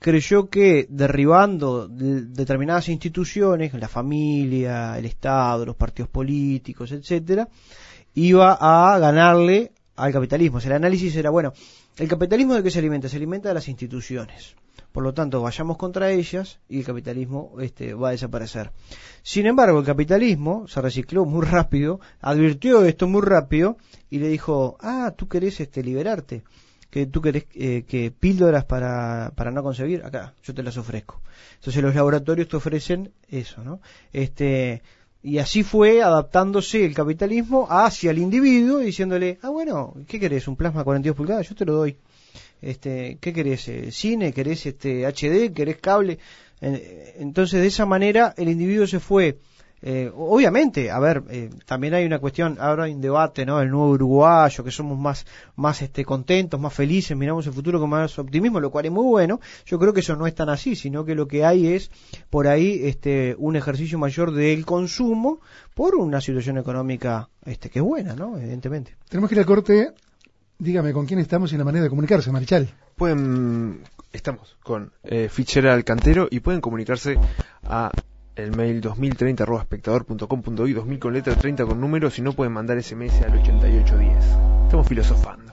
creyó 0.02 0.50
que 0.50 0.86
derribando 0.90 1.88
determinadas 1.88 2.88
instituciones, 2.88 3.72
la 3.72 3.88
familia, 3.88 4.98
el 4.98 5.06
Estado, 5.06 5.64
los 5.64 5.76
partidos 5.76 6.10
políticos, 6.10 6.92
etcétera, 6.92 7.48
iba 8.14 8.58
a 8.60 8.98
ganarle 8.98 9.72
al 9.96 10.12
capitalismo. 10.12 10.58
O 10.58 10.60
sea, 10.60 10.70
el 10.70 10.76
análisis 10.76 11.14
era, 11.16 11.30
bueno, 11.30 11.52
¿el 11.98 12.08
capitalismo 12.08 12.54
de 12.54 12.62
qué 12.62 12.70
se 12.70 12.78
alimenta? 12.78 13.08
Se 13.08 13.16
alimenta 13.16 13.48
de 13.48 13.54
las 13.54 13.68
instituciones. 13.68 14.56
Por 14.92 15.02
lo 15.02 15.14
tanto, 15.14 15.40
vayamos 15.40 15.78
contra 15.78 16.10
ellas 16.10 16.60
y 16.68 16.80
el 16.80 16.84
capitalismo 16.84 17.54
este, 17.60 17.94
va 17.94 18.08
a 18.08 18.12
desaparecer. 18.12 18.70
Sin 19.22 19.46
embargo, 19.46 19.78
el 19.78 19.86
capitalismo 19.86 20.68
se 20.68 20.82
recicló 20.82 21.24
muy 21.24 21.46
rápido, 21.46 22.00
advirtió 22.20 22.84
esto 22.84 23.08
muy 23.08 23.22
rápido 23.22 23.78
y 24.10 24.18
le 24.18 24.28
dijo, 24.28 24.76
ah, 24.80 25.14
tú 25.16 25.28
querés 25.28 25.60
este, 25.60 25.82
liberarte, 25.82 26.44
que 26.90 27.06
tú 27.06 27.22
querés 27.22 27.46
eh, 27.54 27.84
que 27.88 28.10
píldoras 28.10 28.66
para, 28.66 29.32
para 29.34 29.50
no 29.50 29.62
concebir, 29.62 30.04
acá, 30.04 30.34
yo 30.42 30.52
te 30.52 30.62
las 30.62 30.76
ofrezco. 30.76 31.22
Entonces 31.54 31.82
los 31.82 31.94
laboratorios 31.94 32.48
te 32.48 32.56
ofrecen 32.56 33.12
eso, 33.28 33.64
¿no? 33.64 33.80
Este, 34.12 34.82
y 35.22 35.38
así 35.38 35.62
fue 35.62 36.02
adaptándose 36.02 36.84
el 36.84 36.94
capitalismo 36.94 37.66
hacia 37.70 38.10
el 38.10 38.18
individuo, 38.18 38.78
diciéndole, 38.78 39.38
ah, 39.42 39.50
bueno, 39.50 39.94
¿qué 40.08 40.18
querés? 40.18 40.48
¿Un 40.48 40.56
plasma 40.56 40.82
42 40.82 41.16
pulgadas? 41.16 41.48
Yo 41.48 41.54
te 41.54 41.64
lo 41.64 41.74
doy. 41.74 41.96
Este, 42.60 43.18
¿Qué 43.20 43.32
querés? 43.32 43.68
Eh, 43.68 43.92
¿Cine? 43.92 44.32
¿Querés 44.32 44.66
este, 44.66 45.06
HD? 45.06 45.52
¿Querés 45.52 45.76
cable? 45.78 46.18
Entonces, 46.60 47.60
de 47.60 47.66
esa 47.66 47.86
manera, 47.86 48.34
el 48.36 48.48
individuo 48.48 48.86
se 48.86 49.00
fue 49.00 49.38
eh, 49.84 50.12
obviamente, 50.14 50.92
a 50.92 51.00
ver, 51.00 51.24
eh, 51.28 51.50
también 51.66 51.94
hay 51.94 52.06
una 52.06 52.20
cuestión, 52.20 52.56
ahora 52.60 52.84
hay 52.84 52.92
un 52.92 53.00
debate, 53.00 53.44
¿no? 53.44 53.60
El 53.60 53.68
nuevo 53.70 53.90
uruguayo, 53.90 54.62
que 54.62 54.70
somos 54.70 54.96
más, 54.96 55.26
más 55.56 55.82
este, 55.82 56.04
contentos, 56.04 56.60
más 56.60 56.72
felices, 56.72 57.16
miramos 57.16 57.48
el 57.48 57.52
futuro 57.52 57.80
con 57.80 57.90
más 57.90 58.16
optimismo, 58.16 58.60
lo 58.60 58.70
cual 58.70 58.86
es 58.86 58.92
muy 58.92 59.04
bueno. 59.04 59.40
Yo 59.66 59.80
creo 59.80 59.92
que 59.92 59.98
eso 59.98 60.14
no 60.14 60.28
es 60.28 60.36
tan 60.36 60.48
así, 60.48 60.76
sino 60.76 61.04
que 61.04 61.16
lo 61.16 61.26
que 61.26 61.44
hay 61.44 61.66
es 61.66 61.90
por 62.30 62.46
ahí 62.46 62.80
este, 62.84 63.34
un 63.38 63.56
ejercicio 63.56 63.98
mayor 63.98 64.32
del 64.32 64.64
consumo 64.64 65.40
por 65.74 65.96
una 65.96 66.20
situación 66.20 66.58
económica 66.58 67.28
este, 67.44 67.68
que 67.68 67.80
es 67.80 67.84
buena, 67.84 68.14
¿no? 68.14 68.38
Evidentemente. 68.38 68.94
Tenemos 69.08 69.28
que 69.28 69.34
ir 69.34 69.40
al 69.40 69.46
corte. 69.46 69.92
Dígame, 70.58 70.92
¿con 70.92 71.06
quién 71.06 71.18
estamos 71.18 71.52
y 71.52 71.56
la 71.56 71.64
manera 71.64 71.82
de 71.82 71.90
comunicarse, 71.90 72.30
Marichal? 72.30 72.68
Pueden, 72.94 73.80
estamos 74.12 74.56
con 74.62 74.92
eh, 75.02 75.28
Fitzgerald 75.28 75.82
Cantero 75.82 76.28
y 76.30 76.38
pueden 76.38 76.60
comunicarse 76.60 77.18
a 77.64 77.90
el 78.36 78.56
mail 78.56 78.80
2030 78.80 79.42
arroba 79.42 79.60
espectador.com.uy 79.60 80.72
2000 80.72 80.98
con 80.98 81.12
letra 81.12 81.34
30 81.34 81.66
con 81.66 81.80
número 81.80 82.10
si 82.10 82.22
no 82.22 82.32
pueden 82.32 82.52
mandar 82.52 82.82
SMS 82.82 83.20
al 83.22 83.34
8810 83.38 84.24
estamos 84.64 84.88
filosofando 84.88 85.52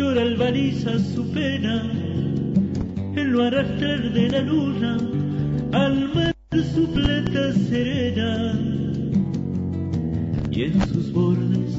llora 0.00 0.22
el 0.22 0.36
baliza 0.38 0.98
su 0.98 1.30
pena, 1.30 1.82
en 3.20 3.32
lo 3.32 3.44
arrastrar 3.44 4.10
de 4.14 4.30
la 4.30 4.40
luna, 4.40 4.96
al 5.72 6.14
mar 6.14 6.34
su 6.74 6.90
plata 6.90 7.52
serena, 7.68 8.58
y 10.50 10.62
en 10.62 10.88
sus 10.88 11.12
bordes 11.12 11.78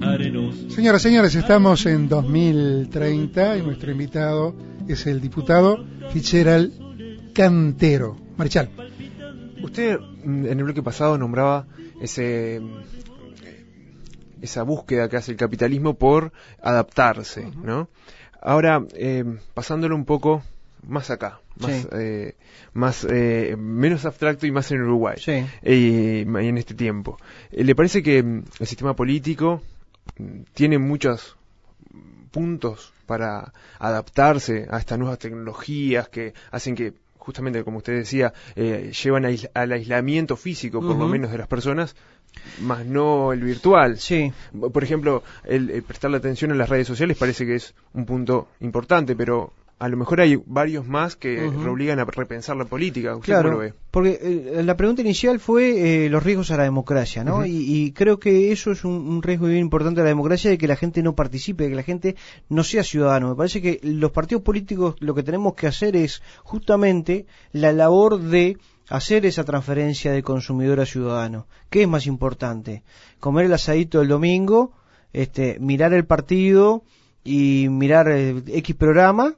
arenosos. 0.00 0.74
Señoras 0.74 1.02
y 1.02 1.08
señores, 1.08 1.34
estamos 1.36 1.86
en 1.86 2.08
2030 2.08 3.58
y 3.58 3.62
nuestro 3.62 3.92
invitado 3.92 4.56
es 4.88 5.06
el 5.06 5.20
diputado 5.20 5.84
Fitzgerald 6.12 6.72
Cantero. 7.32 8.16
Marichal. 8.36 8.68
Usted 9.62 9.96
mm, 10.24 10.46
en 10.46 10.58
el 10.58 10.64
bloque 10.64 10.82
pasado 10.82 11.16
nombraba 11.16 11.68
ese 12.02 12.60
esa 14.42 14.62
búsqueda 14.62 15.08
que 15.08 15.16
hace 15.16 15.32
el 15.32 15.36
capitalismo 15.36 15.94
por 15.94 16.32
adaptarse, 16.62 17.46
¿no? 17.62 17.88
Ahora, 18.40 18.84
eh, 18.94 19.24
pasándolo 19.52 19.94
un 19.94 20.04
poco 20.04 20.42
más 20.86 21.10
acá, 21.10 21.40
más, 21.58 21.88
eh, 21.92 22.36
más 22.72 23.06
eh, 23.08 23.54
menos 23.58 24.06
abstracto 24.06 24.46
y 24.46 24.50
más 24.50 24.70
en 24.70 24.80
Uruguay, 24.80 25.18
sí. 25.18 25.44
en 25.62 26.58
este 26.58 26.74
tiempo. 26.74 27.18
¿Le 27.50 27.74
parece 27.74 28.02
que 28.02 28.22
mm, 28.22 28.44
el 28.60 28.66
sistema 28.66 28.96
político 28.96 29.60
mm, 30.16 30.40
tiene 30.54 30.78
muchos 30.78 31.36
puntos 32.30 32.94
para 33.04 33.52
adaptarse 33.78 34.66
a 34.70 34.78
estas 34.78 34.98
nuevas 34.98 35.18
tecnologías 35.18 36.08
que 36.08 36.32
hacen 36.50 36.74
que 36.74 36.94
justamente 37.18 37.62
como 37.64 37.78
usted 37.78 37.94
decía, 37.94 38.32
llevan 38.56 39.26
al 39.52 39.72
aislamiento 39.72 40.36
físico, 40.36 40.80
por 40.80 40.96
lo 40.96 41.06
menos, 41.06 41.30
de 41.30 41.36
las 41.36 41.48
personas, 41.48 41.94
más 42.60 42.86
no 42.86 43.32
el 43.32 43.40
virtual. 43.40 43.98
Sí. 43.98 44.32
Por 44.72 44.82
ejemplo, 44.82 45.22
el, 45.44 45.82
prestarle 45.82 46.18
atención 46.18 46.52
a 46.52 46.54
las 46.54 46.68
redes 46.68 46.86
sociales 46.86 47.16
parece 47.16 47.46
que 47.46 47.56
es 47.56 47.74
un 47.94 48.06
punto 48.06 48.48
importante, 48.60 49.16
pero 49.16 49.52
a 49.80 49.88
lo 49.88 49.96
mejor 49.96 50.20
hay 50.20 50.38
varios 50.44 50.86
más 50.86 51.16
que 51.16 51.42
obligan 51.42 51.98
a 51.98 52.04
repensar 52.04 52.54
la 52.54 52.66
política. 52.66 53.18
claro, 53.18 53.62
porque 53.90 54.18
eh, 54.20 54.62
la 54.62 54.76
pregunta 54.76 55.00
inicial 55.00 55.40
fue 55.40 56.04
eh, 56.04 56.10
los 56.10 56.22
riesgos 56.22 56.50
a 56.50 56.58
la 56.58 56.64
democracia, 56.64 57.24
¿no? 57.24 57.46
y, 57.46 57.92
creo 57.92 58.20
que 58.20 58.52
eso 58.52 58.72
es 58.72 58.84
un, 58.84 59.22
riesgo 59.22 59.46
bien 59.46 59.60
importante 59.60 60.02
a 60.02 60.04
la 60.04 60.10
democracia 60.10 60.50
de 60.50 60.58
que 60.58 60.68
la 60.68 60.76
gente 60.76 61.02
no 61.02 61.14
participe, 61.14 61.64
de 61.64 61.70
que 61.70 61.76
la 61.76 61.82
gente 61.82 62.16
no 62.50 62.62
sea 62.62 62.84
ciudadano. 62.84 63.30
Me 63.30 63.36
parece 63.36 63.62
que 63.62 63.80
los 63.82 64.12
partidos 64.12 64.42
políticos 64.42 64.96
lo 65.00 65.14
que 65.14 65.22
tenemos 65.22 65.54
que 65.54 65.66
hacer 65.66 65.96
es 65.96 66.22
justamente 66.44 67.24
la 67.52 67.72
labor 67.72 68.20
de 68.20 68.58
hacer 68.90 69.24
esa 69.24 69.44
transferencia 69.44 70.12
de 70.12 70.22
consumidor 70.22 70.80
a 70.80 70.86
ciudadano. 70.86 71.46
¿Qué 71.70 71.82
es 71.82 71.88
más 71.88 72.06
importante? 72.06 72.82
¿Comer 73.20 73.46
el 73.46 73.54
asadito 73.54 74.02
el 74.02 74.08
domingo? 74.08 74.72
Este, 75.12 75.58
¿Mirar 75.60 75.94
el 75.94 76.04
partido 76.04 76.82
y 77.24 77.68
mirar 77.70 78.08
eh, 78.10 78.42
X 78.46 78.76
programa? 78.76 79.36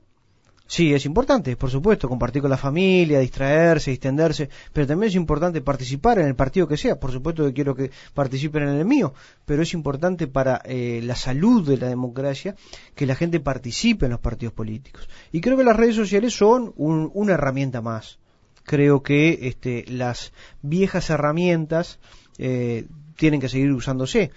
Sí, 0.66 0.94
es 0.94 1.04
importante, 1.04 1.54
por 1.56 1.70
supuesto, 1.70 2.08
compartir 2.08 2.40
con 2.40 2.50
la 2.50 2.56
familia, 2.56 3.18
distraerse, 3.18 3.90
distenderse, 3.90 4.48
pero 4.72 4.86
también 4.86 5.08
es 5.08 5.16
importante 5.16 5.60
participar 5.60 6.18
en 6.18 6.28
el 6.28 6.34
partido 6.34 6.66
que 6.66 6.78
sea. 6.78 6.98
Por 6.98 7.12
supuesto 7.12 7.44
que 7.44 7.52
quiero 7.52 7.74
que 7.74 7.90
participen 8.14 8.62
en 8.62 8.76
el 8.76 8.86
mío, 8.86 9.12
pero 9.44 9.62
es 9.62 9.74
importante 9.74 10.28
para 10.28 10.62
eh, 10.64 11.02
la 11.04 11.14
salud 11.14 11.68
de 11.68 11.76
la 11.76 11.88
democracia 11.88 12.54
que 12.94 13.04
la 13.04 13.16
gente 13.16 13.38
participe 13.38 14.06
en 14.06 14.12
los 14.12 14.20
partidos 14.20 14.54
políticos. 14.54 15.10
Y 15.30 15.42
creo 15.42 15.58
que 15.58 15.64
las 15.64 15.76
redes 15.76 15.96
sociales 15.96 16.32
son 16.32 16.72
una 16.74 17.34
herramienta 17.34 17.82
más 17.82 18.21
creo 18.64 19.02
que 19.02 19.48
este, 19.48 19.84
las 19.88 20.32
viejas 20.62 21.10
herramientas 21.10 21.98
eh, 22.38 22.86
tienen 23.16 23.40
que 23.40 23.48
seguir 23.48 23.72
usándose. 23.72 24.30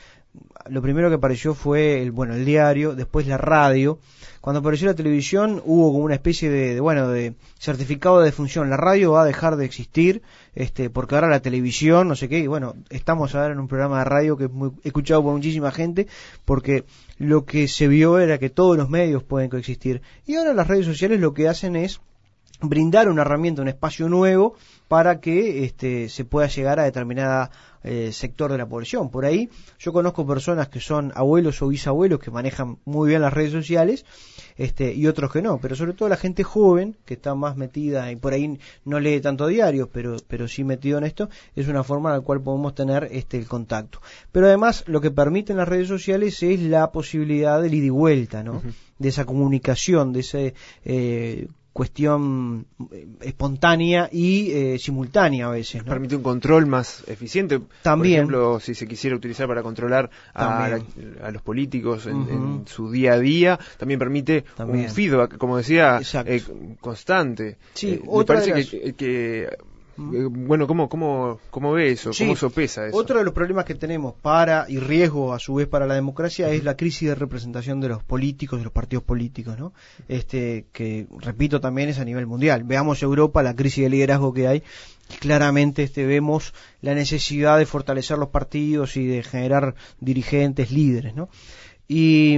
Lo 0.68 0.82
primero 0.82 1.10
que 1.10 1.16
apareció 1.16 1.54
fue 1.54 2.02
el, 2.02 2.12
bueno, 2.12 2.34
el 2.34 2.44
diario, 2.44 2.96
después 2.96 3.28
la 3.28 3.38
radio. 3.38 4.00
Cuando 4.42 4.60
apareció 4.60 4.88
la 4.88 4.96
televisión 4.96 5.62
hubo 5.66 5.92
como 5.92 6.04
una 6.04 6.16
especie 6.16 6.50
de, 6.50 6.80
bueno, 6.80 7.08
de 7.08 7.36
certificado 7.58 8.20
de 8.20 8.26
defunción. 8.26 8.70
La 8.70 8.78
radio 8.78 9.14
va 9.14 9.22
a 9.22 9.26
dejar 9.26 9.56
de 9.56 9.66
existir, 9.66 10.22
este, 10.54 10.90
porque 10.90 11.16
ahora 11.16 11.30
la 11.30 11.40
televisión, 11.40 12.08
no 12.08 12.16
sé 12.16 12.30
qué, 12.30 12.40
y 12.40 12.48
bueno, 12.48 12.76
estamos 12.90 13.34
ahora 13.34 13.54
en 13.54 13.60
un 13.60 13.68
programa 13.68 14.00
de 14.00 14.06
radio 14.06 14.38
que 14.38 14.46
es 14.46 14.52
muy 14.52 14.72
escuchado 14.84 15.24
por 15.24 15.34
muchísima 15.34 15.72
gente, 15.72 16.08
porque 16.46 16.84
lo 17.18 17.46
que 17.46 17.68
se 17.68 17.88
vio 17.88 18.20
era 18.20 18.38
que 18.38 18.50
todos 18.50 18.78
los 18.78 18.90
medios 18.90 19.24
pueden 19.24 19.50
coexistir. 19.50 20.02
Y 20.26 20.36
ahora 20.36 20.54
las 20.54 20.68
redes 20.68 20.86
sociales 20.86 21.20
lo 21.20 21.34
que 21.34 21.48
hacen 21.48 21.76
es 21.76 22.02
brindar 22.62 23.10
una 23.10 23.22
herramienta, 23.22 23.62
un 23.62 23.68
espacio 23.68 24.10
nuevo 24.10 24.56
para 24.88 25.20
que 25.20 25.66
este, 25.66 26.10
se 26.10 26.26
pueda 26.26 26.48
llegar 26.48 26.80
a 26.80 26.84
determinada 26.84 27.52
eh, 27.84 28.12
sector 28.12 28.52
de 28.52 28.58
la 28.58 28.68
población. 28.68 29.10
Por 29.10 29.26
ahí 29.26 29.50
yo 29.78 29.94
conozco 29.94 30.26
personas 30.26 30.70
que 30.70 30.80
son 30.80 31.12
abuelos 31.16 31.62
o 31.62 31.68
bisabuelos 31.68 32.20
que 32.20 32.32
manejan 32.32 32.78
muy 32.86 33.10
bien 33.10 33.22
las 33.22 33.34
redes 33.34 33.52
sociales 33.52 34.06
este, 34.58 34.94
y 34.94 35.06
otros 35.08 35.32
que 35.32 35.42
no, 35.42 35.60
pero 35.60 35.76
sobre 35.76 35.94
todo 35.94 36.10
la 36.10 36.18
gente 36.18 36.44
joven 36.44 36.98
que 37.06 37.16
está 37.16 37.36
más 37.36 37.58
metida 37.58 38.12
y 38.12 38.16
por 38.16 38.34
ahí 38.34 38.60
no 38.86 39.00
lee 39.00 39.22
tanto 39.22 39.48
diarios, 39.48 39.90
pero, 39.92 40.18
pero 40.28 40.48
sí 40.48 40.64
metido 40.64 40.98
en 40.98 41.04
esto, 41.04 41.30
es 41.56 41.68
una 41.68 41.84
forma 41.84 42.10
en 42.10 42.18
la 42.18 42.22
cual 42.22 42.42
podemos 42.42 42.74
tener 42.74 43.08
este, 43.12 43.38
el 43.38 43.48
contacto. 43.48 44.02
Pero 44.32 44.48
además 44.48 44.84
lo 44.88 45.02
que 45.02 45.12
permiten 45.12 45.58
las 45.58 45.68
redes 45.68 45.88
sociales 45.88 46.42
es 46.42 46.62
la 46.62 46.92
posibilidad 46.92 47.62
del 47.62 47.74
ida 47.74 47.86
y 47.86 47.90
vuelta, 47.90 48.44
¿no? 48.44 48.62
De 48.98 49.10
esa 49.10 49.26
comunicación, 49.26 50.14
de 50.14 50.20
ese 50.22 50.54
eh, 50.86 51.48
cuestión 51.76 52.68
eh, 52.90 53.06
espontánea 53.20 54.08
y 54.10 54.50
eh, 54.52 54.80
simultánea 54.80 55.48
a 55.48 55.50
veces. 55.50 55.84
Permite 55.84 56.16
un 56.16 56.24
control 56.24 56.68
más 56.68 57.04
eficiente. 57.06 57.60
También. 57.82 58.28
Por 58.28 58.34
ejemplo, 58.34 58.60
si 58.62 58.76
se 58.76 58.88
quisiera 58.88 59.18
utilizar 59.18 59.46
para 59.46 59.62
controlar 59.62 60.10
a, 60.34 60.80
los 61.34 61.42
políticos 61.42 62.08
en, 62.08 62.64
su 62.66 62.90
día 62.90 63.16
a 63.16 63.20
día, 63.20 63.60
también 63.78 64.00
permite 64.00 64.46
un 64.58 64.88
feedback, 64.88 65.38
como 65.38 65.58
decía, 65.58 66.00
eh, 66.26 66.42
constante. 66.80 67.58
Sí, 67.74 68.00
me 68.10 68.24
parece 68.24 68.94
que, 68.94 69.44
Eh, 69.44 69.50
bueno, 69.98 70.68
¿cómo, 70.68 70.90
cómo, 70.90 71.40
cómo 71.50 71.72
ve 71.72 71.92
eso? 71.92 72.12
Sí. 72.12 72.24
¿Cómo 72.24 72.36
sopesa 72.36 72.88
eso? 72.88 72.98
Otro 72.98 73.20
de 73.20 73.24
los 73.24 73.34
problemas 73.34 73.66
que 73.66 73.76
tenemos 73.76 74.14
para 74.14 74.66
y 74.68 74.80
riesgo 74.80 75.34
a 75.34 75.40
su 75.40 75.56
vez 75.56 75.68
para 75.68 75.86
la 75.88 75.96
democracia 75.96 76.50
es 76.50 76.64
la 76.64 76.76
crisis 76.76 77.10
de 77.10 77.16
representación 77.16 77.80
de 77.80 77.90
los 77.90 78.04
políticos, 78.04 78.60
de 78.60 78.66
los 78.66 78.74
partidos 78.74 79.04
políticos, 79.04 79.58
¿no? 79.58 79.74
Este 80.08 80.66
que 80.74 81.08
repito 81.20 81.62
también 81.62 81.90
es 81.90 82.00
a 82.00 82.06
nivel 82.06 82.28
mundial. 82.28 82.64
Veamos 82.64 83.02
Europa, 83.04 83.42
la 83.44 83.56
crisis 83.56 83.86
de 83.86 83.90
liderazgo 83.90 84.34
que 84.34 84.48
hay. 84.48 84.64
y 85.14 85.18
Claramente 85.18 85.84
este 85.84 86.06
vemos 86.06 86.54
la 86.82 86.94
necesidad 86.94 87.58
de 87.58 87.66
fortalecer 87.66 88.18
los 88.18 88.30
partidos 88.30 88.98
y 88.98 89.06
de 89.06 89.24
generar 89.24 89.76
dirigentes 90.00 90.72
líderes, 90.72 91.16
¿no? 91.16 91.30
Y, 91.88 92.38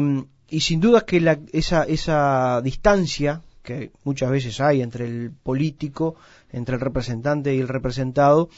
y 0.49 0.59
sin 0.59 0.79
duda 0.79 1.05
que 1.05 1.21
la, 1.21 1.39
esa, 1.53 1.83
esa 1.83 2.61
distancia 2.61 3.41
que 3.67 3.91
muchas 4.05 4.31
veces 4.31 4.61
hay 4.61 4.81
entre 4.81 5.05
el 5.05 5.31
político, 5.43 6.15
entre 6.51 6.75
el 6.75 6.81
representante 6.81 7.53
y 7.53 7.60
el 7.60 7.67
representado, 7.67 8.49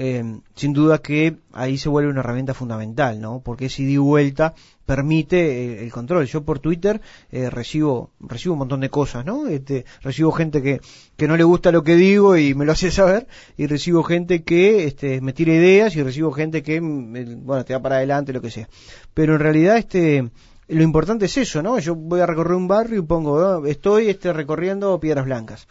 eh, 0.00 0.22
sin 0.54 0.72
duda 0.72 0.98
que 0.98 1.38
ahí 1.52 1.76
se 1.76 1.88
vuelve 1.88 2.10
una 2.10 2.20
herramienta 2.20 2.54
fundamental, 2.54 3.20
¿no? 3.20 3.40
Porque 3.40 3.66
ese 3.66 3.82
ida 3.82 3.90
y 3.92 3.96
vuelta 3.96 4.54
permite 4.86 5.38
eh, 5.38 5.82
el 5.82 5.90
control. 5.90 6.24
Yo 6.26 6.44
por 6.44 6.60
Twitter 6.60 7.00
eh, 7.32 7.50
recibo 7.50 8.12
recibo 8.20 8.52
un 8.52 8.60
montón 8.60 8.80
de 8.80 8.90
cosas, 8.90 9.24
¿no? 9.24 9.48
Este, 9.48 9.84
recibo 10.02 10.30
gente 10.30 10.62
que, 10.62 10.80
que 11.16 11.26
no 11.26 11.36
le 11.36 11.42
gusta 11.42 11.72
lo 11.72 11.82
que 11.82 11.96
digo 11.96 12.36
y 12.36 12.54
me 12.54 12.64
lo 12.64 12.72
hace 12.72 12.92
saber, 12.92 13.26
y 13.56 13.66
recibo 13.66 14.04
gente 14.04 14.44
que 14.44 14.84
este, 14.84 15.20
me 15.20 15.32
tira 15.32 15.52
ideas 15.52 15.96
y 15.96 16.02
recibo 16.04 16.30
gente 16.30 16.62
que, 16.62 16.80
mm, 16.80 17.44
bueno, 17.44 17.64
te 17.64 17.72
da 17.72 17.82
para 17.82 17.96
adelante, 17.96 18.32
lo 18.32 18.40
que 18.40 18.52
sea. 18.52 18.68
Pero 19.14 19.34
en 19.34 19.40
realidad 19.40 19.78
este 19.78 20.30
lo 20.68 20.82
importante 20.82 21.24
es 21.26 21.36
eso, 21.38 21.62
¿no? 21.62 21.78
Yo 21.78 21.94
voy 21.94 22.20
a 22.20 22.26
recorrer 22.26 22.54
un 22.54 22.68
barrio 22.68 23.00
y 23.00 23.02
pongo, 23.02 23.40
"Ah, 23.40 23.62
estoy 23.66 24.08
este, 24.08 24.32
recorriendo 24.32 25.00
Piedras 25.00 25.24
Blancas. 25.24 25.66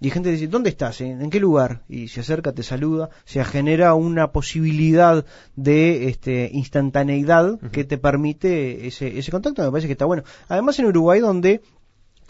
Y 0.00 0.10
gente 0.10 0.30
dice, 0.30 0.48
¿dónde 0.48 0.70
estás? 0.70 1.00
¿En, 1.00 1.22
en 1.22 1.30
qué 1.30 1.38
lugar? 1.38 1.82
Y 1.88 2.08
se 2.08 2.20
acerca, 2.20 2.52
te 2.52 2.64
saluda, 2.64 3.10
se 3.24 3.44
genera 3.44 3.94
una 3.94 4.32
posibilidad 4.32 5.24
de 5.54 6.08
este, 6.08 6.50
instantaneidad 6.52 7.58
que 7.70 7.84
te 7.84 7.98
permite 7.98 8.86
ese, 8.88 9.16
ese 9.18 9.30
contacto, 9.30 9.62
me 9.62 9.70
parece 9.70 9.86
que 9.86 9.92
está 9.92 10.06
bueno. 10.06 10.24
Además 10.48 10.78
en 10.80 10.86
Uruguay 10.86 11.20
donde 11.20 11.60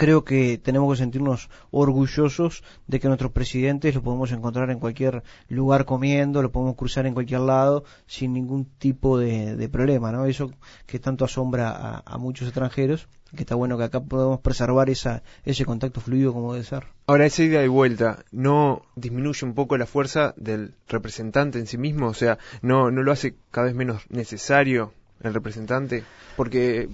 creo 0.03 0.25
que 0.25 0.59
tenemos 0.59 0.93
que 0.93 1.05
sentirnos 1.05 1.49
orgullosos 1.71 2.65
de 2.89 2.99
que 2.99 3.07
nuestros 3.07 3.31
presidentes 3.31 3.95
los 3.95 4.03
podemos 4.03 4.33
encontrar 4.33 4.69
en 4.71 4.81
cualquier 4.81 5.23
lugar 5.49 5.85
comiendo, 5.85 6.43
lo 6.43 6.51
podemos 6.51 6.75
cruzar 6.75 7.07
en 7.07 7.15
cualquier 7.15 7.43
lado 7.43 7.85
sin 8.09 8.33
ningún 8.33 8.65
tipo 8.65 9.17
de, 9.17 9.69
problema, 9.71 10.11
¿no? 10.11 10.25
Eso 10.27 10.51
que 10.87 10.99
tanto 10.99 11.25
asombra 11.25 12.03
a, 12.05 12.19
muchos 12.19 12.49
extranjeros, 12.49 13.07
que 13.37 13.43
está 13.43 13.55
bueno 13.55 13.79
que 13.79 13.85
acá 13.85 14.01
podemos 14.01 14.41
preservar 14.41 14.91
esa, 14.91 15.23
ese 15.45 15.65
contacto 15.65 16.01
fluido 16.01 16.33
como 16.33 16.53
debe 16.53 16.65
ser. 16.65 16.83
Ahora, 17.07 17.27
esa 17.27 17.45
ida 17.45 17.63
y 17.63 17.69
vuelta, 17.69 18.25
¿no 18.33 18.83
disminuye 18.97 19.47
un 19.47 19.55
poco 19.55 19.79
la 19.79 19.87
fuerza 19.87 20.35
del 20.37 20.75
representante 20.89 21.61
en 21.61 21.69
sí 21.69 21.79
mismo? 21.79 22.09
O 22.09 22.15
sea, 22.15 22.39
¿no, 22.61 22.91
no 22.91 23.05
lo 23.05 23.13
hace 23.13 23.37
cada 23.53 23.69
vez 23.69 23.77
menos 23.77 24.03
necesario 24.09 24.95
el 25.21 25.33
representante? 25.33 26.03
Porque 26.37 26.89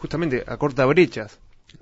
justamente 0.00 0.42
acorta 0.48 0.84
brechas. 0.84 1.38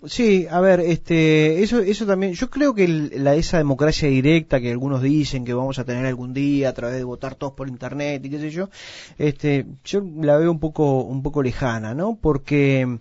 Sí, 0.07 0.47
a 0.51 0.61
ver, 0.61 0.81
este, 0.81 1.63
eso, 1.63 1.81
eso 1.81 2.07
también, 2.07 2.33
yo 2.33 2.49
creo 2.49 2.75
que 2.75 2.85
el- 2.85 3.23
la, 3.25 3.35
esa 3.35 3.59
democracia 3.59 4.09
directa 4.09 4.59
que 4.61 4.71
algunos 4.71 5.03
dicen 5.03 5.45
que 5.45 5.53
vamos 5.53 5.79
a 5.79 5.85
tener 5.85 6.07
algún 6.07 6.33
día 6.33 6.71
a 6.71 6.73
través 6.73 6.97
de 6.97 7.05
votar 7.05 7.35
todos 7.35 7.53
por 7.53 7.69
internet 7.69 8.25
y 8.25 8.31
qué 8.31 8.39
sé 8.39 8.51
yo, 8.51 8.71
este, 9.19 9.67
yo 9.85 10.03
la 10.23 10.39
veo 10.39 10.51
un 10.51 10.59
poco, 10.61 11.03
un 11.03 11.23
poco 11.23 11.43
lejana, 11.43 11.95
¿no? 11.95 12.17
Porque 12.21 12.99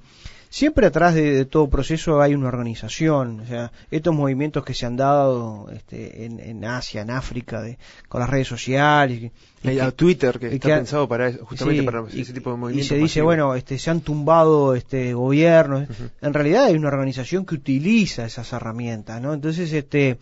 siempre 0.50 0.88
atrás 0.88 1.14
de, 1.14 1.32
de 1.32 1.46
todo 1.46 1.70
proceso 1.70 2.22
hay 2.22 2.34
una 2.34 2.48
organización, 2.48 3.42
o 3.42 3.46
sea, 3.46 3.72
estos 3.92 4.14
movimientos 4.16 4.66
que 4.66 4.74
se 4.74 4.86
han 4.86 4.98
dado, 4.98 5.70
este, 5.72 6.26
en, 6.26 6.40
en 6.40 6.66
Asia, 6.66 7.02
en 7.02 7.12
África, 7.12 7.62
de, 7.62 7.78
con 8.08 8.20
las 8.22 8.30
redes 8.30 8.48
sociales, 8.48 9.32
y 9.64 9.68
Hay 9.68 9.76
que- 9.76 9.82
a 9.82 9.92
Twitter, 9.92 10.40
que 10.40 10.50
y 10.52 10.56
está 10.56 10.70
que- 10.70 10.76
pensado 10.76 11.08
para 11.08 11.28
eso, 11.28 11.46
justamente 11.46 11.82
Sí, 11.82 11.86
para 11.86 12.04
y- 12.12 12.22
ese 12.22 12.34
tipo 12.34 12.50
de 12.50 12.56
y 12.56 12.60
movimientos. 12.60 12.88
se 12.88 12.96
dice 12.96 13.04
masivos. 13.22 13.26
bueno 13.26 13.56
este 13.56 13.78
se 13.78 13.90
han 13.92 14.02
tumbado 14.02 14.74
este 14.76 15.14
gobiernos 15.14 15.88
en 16.22 16.34
realidad 16.34 16.66
hay 16.66 16.76
una 16.76 16.88
organización 16.88 17.46
que 17.46 17.56
utiliza 17.56 18.26
esas 18.26 18.52
herramientas 18.54 19.22
no 19.22 19.34
entonces 19.34 19.72
este 19.74 20.18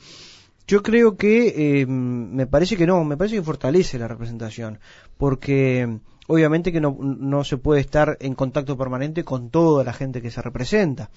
yo 0.68 0.82
creo 0.84 1.16
que 1.16 1.82
eh, 1.82 1.86
me 1.86 2.48
parece 2.48 2.76
que 2.76 2.86
no 2.88 3.04
me 3.06 3.16
parece 3.16 3.36
que 3.38 3.44
fortalece 3.44 3.98
la 4.00 4.08
representación 4.08 4.80
porque 5.18 6.00
obviamente 6.28 6.72
que 6.72 6.82
no, 6.82 6.98
no 7.00 7.44
se 7.44 7.58
puede 7.58 7.82
estar 7.82 8.18
en 8.20 8.36
contacto 8.36 8.78
permanente 8.78 9.24
con 9.24 9.50
toda 9.50 9.84
la 9.84 9.94
gente 9.94 10.22
que 10.22 10.32
se 10.32 10.42
representa 10.42 11.10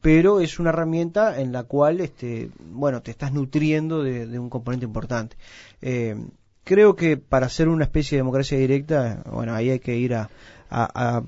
pero 0.00 0.40
es 0.40 0.58
una 0.58 0.70
herramienta 0.70 1.40
en 1.40 1.52
la 1.52 1.64
cual 1.64 2.00
este 2.00 2.50
bueno 2.58 3.00
te 3.00 3.10
estás 3.10 3.32
nutriendo 3.32 4.02
de, 4.02 4.26
de 4.26 4.38
un 4.38 4.50
componente 4.50 4.84
importante 4.86 5.36
Eh, 5.82 6.16
creo 6.64 6.96
que 6.96 7.16
para 7.16 7.46
hacer 7.46 7.68
una 7.68 7.84
especie 7.84 8.16
de 8.16 8.20
democracia 8.20 8.58
directa 8.58 9.22
bueno 9.30 9.54
ahí 9.54 9.70
hay 9.70 9.78
que 9.80 9.96
ir 9.96 10.14
a, 10.14 10.28
a, 10.68 11.16
a 11.18 11.22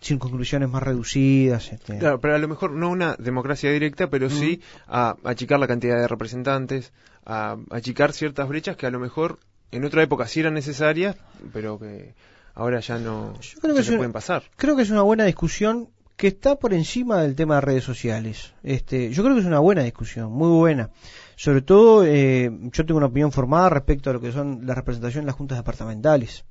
circunscripciones 0.00 0.68
más 0.68 0.82
reducidas 0.82 1.72
este. 1.72 1.98
Claro, 1.98 2.20
pero 2.20 2.34
a 2.34 2.38
lo 2.38 2.48
mejor 2.48 2.72
no 2.72 2.90
una 2.90 3.16
democracia 3.18 3.70
directa, 3.70 4.08
pero 4.10 4.28
sí 4.28 4.60
a 4.86 5.16
achicar 5.24 5.58
la 5.58 5.66
cantidad 5.66 5.96
de 5.96 6.06
representantes, 6.08 6.92
a 7.24 7.56
achicar 7.70 8.12
ciertas 8.12 8.48
brechas 8.48 8.76
que 8.76 8.86
a 8.86 8.90
lo 8.90 8.98
mejor 8.98 9.38
en 9.70 9.84
otra 9.84 10.02
época 10.02 10.26
sí 10.26 10.40
eran 10.40 10.54
necesarias, 10.54 11.16
pero 11.52 11.78
que 11.78 12.14
ahora 12.54 12.80
ya 12.80 12.98
no 12.98 13.34
Yo 13.40 13.60
creo 13.60 13.74
que 13.74 13.82
se 13.82 13.86
es 13.86 13.88
una- 13.90 13.98
pueden 13.98 14.12
pasar. 14.12 14.42
creo 14.56 14.76
que 14.76 14.82
es 14.82 14.90
una 14.90 15.02
buena 15.02 15.24
discusión 15.24 15.88
que 16.16 16.28
está 16.28 16.56
por 16.56 16.72
encima 16.72 17.20
del 17.22 17.34
tema 17.34 17.56
de 17.56 17.60
redes 17.62 17.84
sociales. 17.84 18.52
Este, 18.62 19.10
yo 19.10 19.22
creo 19.24 19.34
que 19.34 19.40
es 19.40 19.46
una 19.46 19.58
buena 19.58 19.82
discusión, 19.82 20.30
muy 20.32 20.48
buena. 20.50 20.90
Sobre 21.36 21.60
todo, 21.62 22.04
eh, 22.06 22.50
yo 22.72 22.86
tengo 22.86 22.98
una 22.98 23.06
opinión 23.08 23.32
formada 23.32 23.68
respecto 23.68 24.10
a 24.10 24.12
lo 24.12 24.20
que 24.20 24.30
son 24.30 24.60
la 24.64 24.74
representación 24.76 25.22
en 25.22 25.26
las 25.26 25.34
juntas 25.34 25.58
departamentales. 25.58 26.44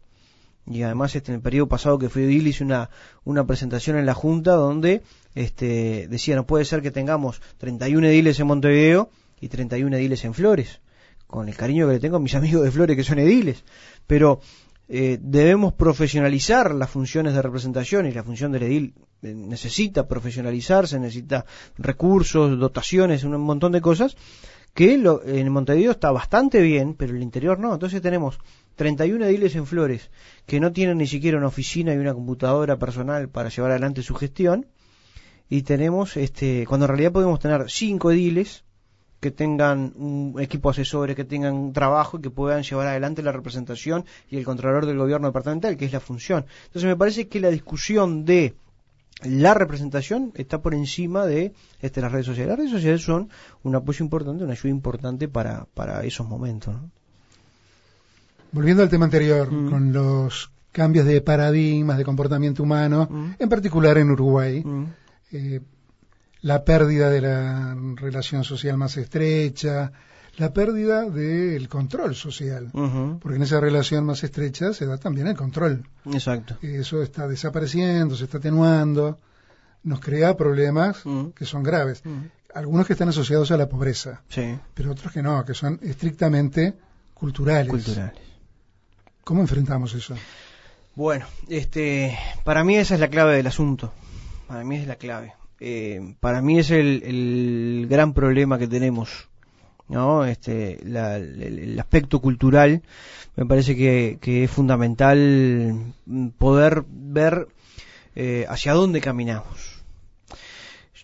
Y 0.66 0.82
además, 0.84 1.16
este, 1.16 1.32
en 1.32 1.36
el 1.36 1.42
periodo 1.42 1.68
pasado 1.68 1.98
que 1.98 2.10
fui 2.10 2.24
edil 2.24 2.48
hice 2.48 2.64
una, 2.64 2.90
una 3.24 3.46
presentación 3.46 3.98
en 3.98 4.06
la 4.06 4.14
junta 4.14 4.52
donde 4.54 5.02
este, 5.36 6.08
decía, 6.10 6.36
no 6.36 6.46
puede 6.46 6.66
ser 6.66 6.82
que 6.82 6.92
tengamos 6.92 7.42
31 7.58 8.08
ediles 8.08 8.40
en 8.42 8.48
Montevideo 8.48 9.10
y 9.42 9.48
31 9.50 9.96
ediles 9.96 10.24
en 10.26 10.34
Flores. 10.34 10.80
Con 11.28 11.48
el 11.50 11.56
cariño 11.56 11.88
que 11.88 11.94
le 11.94 12.00
tengo 12.00 12.18
a 12.18 12.20
mis 12.20 12.36
amigos 12.36 12.64
de 12.64 12.72
Flores 12.72 12.96
que 12.98 13.04
son 13.04 13.20
ediles. 13.20 13.64
Pero 14.08 14.42
eh, 14.96 15.18
debemos 15.20 15.74
profesionalizar 15.74 16.76
las 16.76 16.88
funciones 16.88 17.34
de 17.34 17.42
representación 17.42 18.06
y 18.06 18.12
la 18.12 18.24
función 18.24 18.52
del 18.52 18.62
edil 18.62 18.94
eh, 19.24 19.34
necesita 19.34 20.08
profesionalizarse, 20.08 21.00
necesita 21.00 21.48
recursos, 21.80 22.60
dotaciones, 22.60 23.24
un 23.24 23.42
montón 23.42 23.72
de 23.72 23.82
cosas 23.82 24.16
que 24.76 25.00
lo, 25.00 25.26
en 25.26 25.52
Montevideo 25.52 25.90
está 25.90 26.12
bastante 26.12 26.62
bien, 26.62 26.94
pero 26.94 27.10
en 27.10 27.18
el 27.18 27.24
interior 27.24 27.58
no. 27.58 27.74
Entonces 27.74 28.04
tenemos 28.04 28.38
31 28.76 29.26
ediles 29.26 29.56
en 29.56 29.66
Flores 29.66 30.12
que 30.46 30.60
no 30.60 30.72
tienen 30.72 31.00
ni 31.00 31.08
siquiera 31.08 31.40
una 31.40 31.48
oficina 31.48 31.96
y 31.96 31.98
una 31.98 32.14
computadora 32.14 32.78
personal 32.78 33.30
para 33.30 33.50
llevar 33.50 33.72
adelante 33.72 34.04
su 34.04 34.14
gestión 34.14 34.68
y 35.50 35.64
tenemos 35.64 36.18
este 36.18 36.68
cuando 36.68 36.86
en 36.86 36.90
realidad 36.90 37.14
podemos 37.14 37.40
tener 37.40 37.66
cinco 37.68 38.12
ediles 38.12 38.64
que 39.24 39.32
tengan 39.32 39.94
un 39.96 40.36
equipo 40.48 40.70
asesores, 40.70 41.16
que 41.16 41.24
tengan 41.26 41.74
trabajo 41.74 42.18
y 42.18 42.22
que 42.22 42.30
puedan 42.30 42.62
llevar 42.64 42.88
adelante 42.88 43.24
la 43.24 43.32
representación 43.32 44.06
y 44.30 44.38
el 44.38 44.44
controlador 44.46 44.86
del 44.86 44.98
gobierno 44.98 45.28
departamental, 45.28 45.78
que 45.78 45.86
es 45.86 45.94
la 45.94 46.00
función. 46.00 46.46
Entonces 46.68 46.88
me 46.88 46.96
parece 46.98 47.28
que 47.30 47.40
la 47.40 47.50
discusión 47.50 48.26
de 48.26 48.54
la 49.24 49.54
representación 49.54 50.32
está 50.36 50.62
por 50.62 50.74
encima 50.74 51.26
de 51.26 51.54
este, 51.82 52.02
las 52.02 52.12
redes 52.12 52.26
sociales. 52.26 52.50
Las 52.50 52.58
redes 52.60 52.72
sociales 52.72 53.02
son 53.02 53.30
un 53.64 53.74
apoyo 53.76 54.04
importante, 54.04 54.44
una 54.44 54.54
ayuda 54.54 54.70
importante 54.70 55.28
para, 55.30 55.66
para 55.74 56.04
esos 56.04 56.28
momentos. 56.28 56.74
¿no? 56.76 56.90
Volviendo 58.52 58.84
al 58.84 58.90
tema 58.90 59.06
anterior, 59.06 59.52
Mm. 59.52 59.70
con 59.70 59.94
los 59.94 60.52
cambios 60.72 61.06
de 61.06 61.22
paradigmas 61.22 61.98
de 61.98 62.04
comportamiento 62.04 62.64
humano, 62.64 63.08
Mm. 63.10 63.30
en 63.40 63.50
particular 63.50 63.98
en 63.98 64.12
Uruguay, 64.12 64.62
Mm. 64.64 64.84
eh, 65.32 65.62
la 66.44 66.64
pérdida 66.64 67.10
de 67.10 67.22
la 67.22 67.76
relación 67.96 68.44
social 68.44 68.78
más 68.78 68.96
estrecha, 68.98 69.92
la 70.38 70.52
pérdida 70.54 71.10
del 71.10 71.68
control 71.70 72.16
social, 72.16 72.70
porque 73.22 73.38
en 73.38 73.44
esa 73.44 73.60
relación 73.60 74.06
más 74.06 74.24
estrecha 74.24 74.74
se 74.74 74.86
da 74.86 74.98
también 74.98 75.28
el 75.28 75.36
control. 75.36 75.88
Exacto. 76.06 76.58
Eso 76.62 77.02
está 77.02 77.28
desapareciendo, 77.28 78.16
se 78.16 78.26
está 78.26 78.38
atenuando, 78.40 79.20
nos 79.84 80.00
crea 80.00 80.36
problemas 80.38 81.04
que 81.36 81.46
son 81.46 81.64
graves. 81.64 82.04
Algunos 82.54 82.86
que 82.86 82.94
están 82.94 83.10
asociados 83.10 83.50
a 83.52 83.58
la 83.58 83.68
pobreza, 83.68 84.22
Sí, 84.30 84.56
pero 84.76 84.92
otros 84.92 85.12
que 85.12 85.24
no, 85.24 85.44
que 85.44 85.54
son 85.56 85.80
estrictamente 85.82 86.74
culturales. 87.16 87.70
culturales. 87.70 88.14
¿Cómo 89.24 89.42
enfrentamos 89.42 89.94
eso? 89.96 90.16
Bueno, 90.96 91.26
este, 91.48 92.16
para 92.44 92.64
mí 92.64 92.76
esa 92.78 92.94
es 92.96 93.00
la 93.00 93.08
clave 93.08 93.36
del 93.38 93.48
asunto. 93.48 93.94
Para 94.48 94.64
mí 94.64 94.76
es 94.76 94.86
la 94.88 94.98
clave. 94.98 95.34
Eh, 95.66 96.16
para 96.20 96.42
mí 96.42 96.60
es 96.60 96.72
el, 96.72 97.02
el 97.04 97.88
gran 97.90 98.14
problema 98.14 98.58
que 98.60 98.68
tenemos, 98.68 99.30
¿no? 99.88 100.26
Este, 100.26 100.80
la- 100.84 101.16
el, 101.16 101.80
aspecto 101.80 102.20
cultural 102.20 102.82
me 103.38 103.46
parece 103.46 103.76
que, 103.78 104.18
que 104.20 104.44
es 104.44 104.52
fundamental 104.52 105.94
poder 106.38 106.84
ver 106.90 107.48
eh, 108.16 108.46
hacia 108.50 108.74
dónde 108.74 109.00
caminamos. 109.00 109.82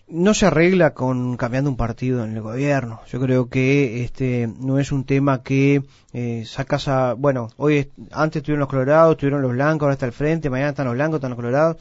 no 0.08 0.34
se 0.34 0.46
arregla 0.46 0.92
con 0.92 1.36
cambiando 1.36 1.70
un 1.70 1.76
partido 1.76 2.24
en 2.24 2.32
el 2.36 2.42
gobierno. 2.42 3.00
Yo 3.10 3.20
creo 3.20 3.48
que 3.48 4.04
este 4.04 4.48
no 4.60 4.78
es 4.78 4.90
un 4.92 5.04
tema 5.04 5.42
que 5.42 5.82
eh, 6.12 6.44
sacas 6.46 6.88
a 6.88 7.14
bueno, 7.14 7.48
hoy 7.56 7.90
antes 8.10 8.40
estuvieron 8.40 8.60
los 8.60 8.68
colorados, 8.68 9.12
estuvieron 9.12 9.40
los 9.42 9.52
blancos, 9.52 9.82
ahora 9.86 9.94
está 9.94 10.06
el 10.06 10.12
frente, 10.12 10.50
mañana 10.50 10.70
están 10.70 10.86
los 10.86 10.94
blancos, 10.94 11.16
están 11.18 11.30
los 11.30 11.36
colorados. 11.36 11.76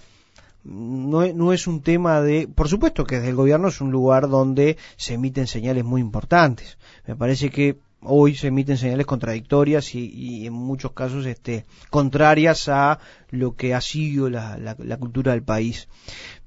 No, 0.63 1.53
es 1.53 1.67
un 1.67 1.81
tema 1.81 2.21
de, 2.21 2.47
por 2.47 2.67
supuesto 2.67 3.05
que 3.05 3.15
desde 3.15 3.29
el 3.29 3.35
gobierno 3.35 3.69
es 3.69 3.79
un 3.79 3.91
lugar 3.91 4.27
donde 4.27 4.77
se 4.97 5.13
emiten 5.13 5.47
señales 5.47 5.85
muy 5.85 6.01
importantes. 6.01 6.77
Me 7.07 7.15
parece 7.15 7.49
que 7.49 7.77
hoy 8.01 8.35
se 8.35 8.47
emiten 8.47 8.77
señales 8.77 9.05
contradictorias 9.05 9.95
y, 9.95 10.45
en 10.45 10.53
muchos 10.53 10.91
casos 10.91 11.25
este, 11.25 11.65
contrarias 11.89 12.67
a 12.69 12.99
lo 13.29 13.55
que 13.55 13.73
ha 13.73 13.81
sido 13.81 14.29
la, 14.29 14.57
la, 14.57 14.97
cultura 14.97 15.31
del 15.31 15.43
país. 15.43 15.87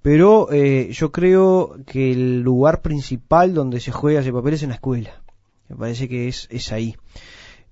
Pero 0.03 0.53
eh, 0.53 0.90
yo 0.92 1.11
creo 1.11 1.77
que 1.87 2.12
el 2.12 2.40
lugar 2.40 2.83
principal 2.83 3.55
donde 3.55 3.81
se 3.81 3.92
juega 3.92 4.20
ese 4.20 4.33
papel 4.33 4.55
es 4.55 4.62
en 4.62 4.70
la 4.70 4.77
escuela. 4.77 5.22
Me 5.68 5.77
parece 5.77 6.09
que 6.09 6.29
es, 6.29 6.48
es 6.51 6.70
ahí. 6.72 6.96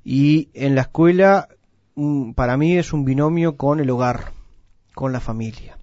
Y 0.04 0.48
en 0.54 0.74
la 0.74 0.82
escuela, 0.82 1.48
mm, 1.96 2.32
para 2.32 2.56
mí 2.56 2.78
es 2.78 2.92
un 2.92 3.04
binomio 3.04 3.56
con 3.56 3.80
el 3.80 3.90
hogar, 3.90 4.32
con 4.94 5.12
la 5.12 5.20
familia. 5.20 5.79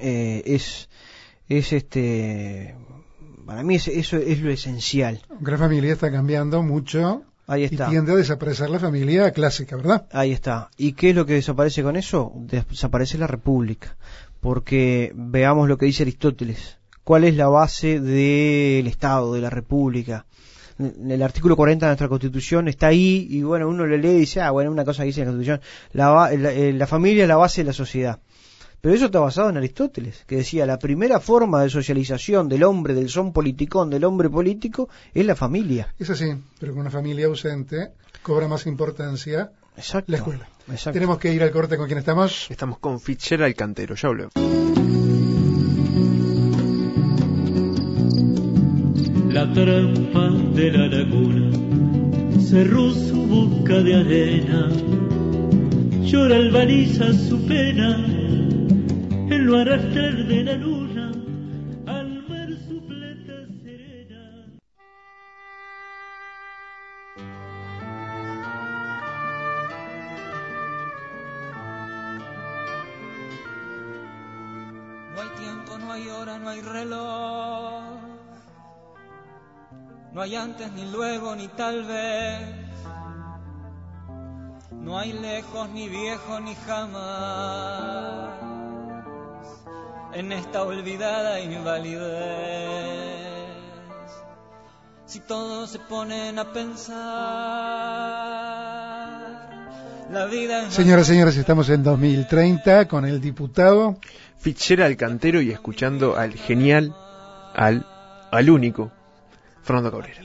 Eh, 0.00 0.42
es, 0.46 0.88
es 1.48 1.72
este, 1.72 2.74
para 3.46 3.62
mí 3.62 3.76
eso 3.76 4.16
es 4.16 4.40
lo 4.40 4.50
esencial. 4.50 5.22
la 5.40 5.58
familia 5.58 5.92
está 5.92 6.10
cambiando 6.10 6.62
mucho 6.62 7.24
Ahí 7.46 7.64
está. 7.64 7.86
Y 7.86 7.90
tiende 7.90 8.12
a 8.12 8.16
desaparecer 8.16 8.70
la 8.70 8.78
familia 8.78 9.30
clásica, 9.32 9.76
¿verdad? 9.76 10.06
Ahí 10.12 10.32
está. 10.32 10.70
¿Y 10.76 10.92
qué 10.92 11.10
es 11.10 11.16
lo 11.16 11.26
que 11.26 11.34
desaparece 11.34 11.82
con 11.82 11.96
eso? 11.96 12.32
Desaparece 12.36 13.18
la 13.18 13.26
república. 13.26 13.96
Porque 14.40 15.12
veamos 15.14 15.68
lo 15.68 15.76
que 15.76 15.86
dice 15.86 16.04
Aristóteles. 16.04 16.78
¿Cuál 17.02 17.24
es 17.24 17.36
la 17.36 17.48
base 17.48 18.00
del 18.00 18.86
Estado, 18.86 19.34
de 19.34 19.42
la 19.42 19.50
república? 19.50 20.24
El 20.78 21.22
artículo 21.22 21.54
40 21.54 21.86
de 21.86 21.90
nuestra 21.90 22.08
Constitución 22.08 22.66
está 22.66 22.88
ahí 22.88 23.28
y 23.30 23.42
bueno, 23.42 23.68
uno 23.68 23.86
lo 23.86 23.96
lee 23.96 24.08
y 24.08 24.20
dice, 24.20 24.40
ah, 24.40 24.50
bueno, 24.50 24.70
una 24.70 24.84
cosa 24.84 25.02
que 25.02 25.08
dice 25.08 25.20
la 25.20 25.26
Constitución. 25.26 25.60
La, 25.92 26.30
la 26.34 26.86
familia 26.86 27.24
es 27.24 27.28
la 27.28 27.36
base 27.36 27.60
de 27.60 27.66
la 27.66 27.72
sociedad. 27.74 28.20
Pero 28.84 28.96
eso 28.96 29.06
está 29.06 29.18
basado 29.18 29.48
en 29.48 29.56
Aristóteles, 29.56 30.24
que 30.26 30.36
decía 30.36 30.66
la 30.66 30.78
primera 30.78 31.18
forma 31.18 31.62
de 31.62 31.70
socialización 31.70 32.50
del 32.50 32.64
hombre, 32.64 32.92
del 32.92 33.08
son 33.08 33.32
politicón, 33.32 33.88
del 33.88 34.04
hombre 34.04 34.28
político, 34.28 34.90
es 35.14 35.24
la 35.24 35.34
familia. 35.34 35.94
Es 35.98 36.10
así, 36.10 36.26
pero 36.60 36.72
con 36.72 36.82
una 36.82 36.90
familia 36.90 37.24
ausente 37.24 37.92
cobra 38.22 38.46
más 38.46 38.66
importancia 38.66 39.52
la 40.06 40.16
escuela. 40.18 40.46
Tenemos 40.92 41.16
que 41.16 41.32
ir 41.32 41.42
al 41.42 41.50
corte 41.50 41.78
con 41.78 41.86
quien 41.86 41.98
estamos. 41.98 42.46
Estamos 42.50 42.78
con 42.78 43.00
Fitzgerald 43.00 43.56
Cantero, 43.56 43.94
ya 43.94 44.08
habló. 44.08 44.28
La 49.30 49.50
trampa 49.54 50.28
de 50.52 50.70
la 50.72 50.86
laguna 50.88 52.38
cerró 52.38 52.92
su 52.92 53.16
busca 53.16 53.78
de 53.78 53.94
arena, 53.94 54.68
llora 56.02 56.36
el 56.36 56.50
baliza 56.50 57.14
su 57.14 57.46
pena 57.46 58.24
en 58.24 58.53
lo 59.30 59.58
arrastrar 59.58 60.14
de 60.26 60.44
la 60.44 60.54
luna 60.54 61.12
al 61.86 62.28
mar 62.28 62.48
su 62.68 62.86
plata 62.86 63.46
serena. 63.62 64.46
No 75.14 75.20
hay 75.20 75.28
tiempo, 75.38 75.78
no 75.78 75.92
hay 75.92 76.08
hora, 76.08 76.38
no 76.38 76.48
hay 76.50 76.60
reloj. 76.60 77.98
No 80.12 80.20
hay 80.20 80.36
antes 80.36 80.70
ni 80.72 80.90
luego 80.90 81.34
ni 81.34 81.48
tal 81.48 81.84
vez. 81.84 82.40
No 84.70 84.98
hay 84.98 85.12
lejos 85.12 85.70
ni 85.70 85.88
viejo 85.88 86.40
ni 86.40 86.54
jamás 86.54 88.23
en 90.14 90.32
esta 90.32 90.62
olvidada 90.62 91.40
invalidez. 91.40 92.04
Si 95.06 95.20
todos 95.20 95.70
se 95.70 95.78
ponen 95.78 96.38
a 96.38 96.52
pensar, 96.52 96.94
la 100.10 100.26
vida 100.26 100.66
es... 100.66 100.74
Señoras 100.74 101.08
y 101.08 101.12
señores, 101.12 101.36
estamos 101.36 101.68
en 101.68 101.82
2030 101.82 102.88
con 102.88 103.04
el 103.04 103.20
diputado 103.20 103.98
Fitzgerald 104.38 104.96
Cantero 104.96 105.42
y 105.42 105.50
escuchando 105.50 106.16
al 106.16 106.32
genial, 106.34 106.94
al, 107.54 107.86
al 108.30 108.50
único, 108.50 108.90
Fernando 109.62 109.90
Cabrera. 109.90 110.20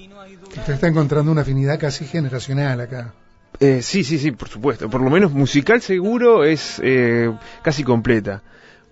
Usted 0.48 0.74
está 0.74 0.88
encontrando 0.88 1.32
una 1.32 1.42
afinidad 1.42 1.80
casi 1.80 2.06
generacional 2.06 2.80
acá. 2.82 3.14
Eh, 3.60 3.82
sí, 3.82 4.04
sí, 4.04 4.18
sí, 4.18 4.32
por 4.32 4.48
supuesto. 4.50 4.90
Por 4.90 5.02
lo 5.02 5.10
menos 5.10 5.34
musical 5.34 5.82
seguro 5.82 6.44
es 6.46 6.80
eh, 6.84 7.32
casi 7.62 7.84
completa. 7.84 8.42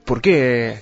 ¿Por 0.08 0.22
qué 0.22 0.80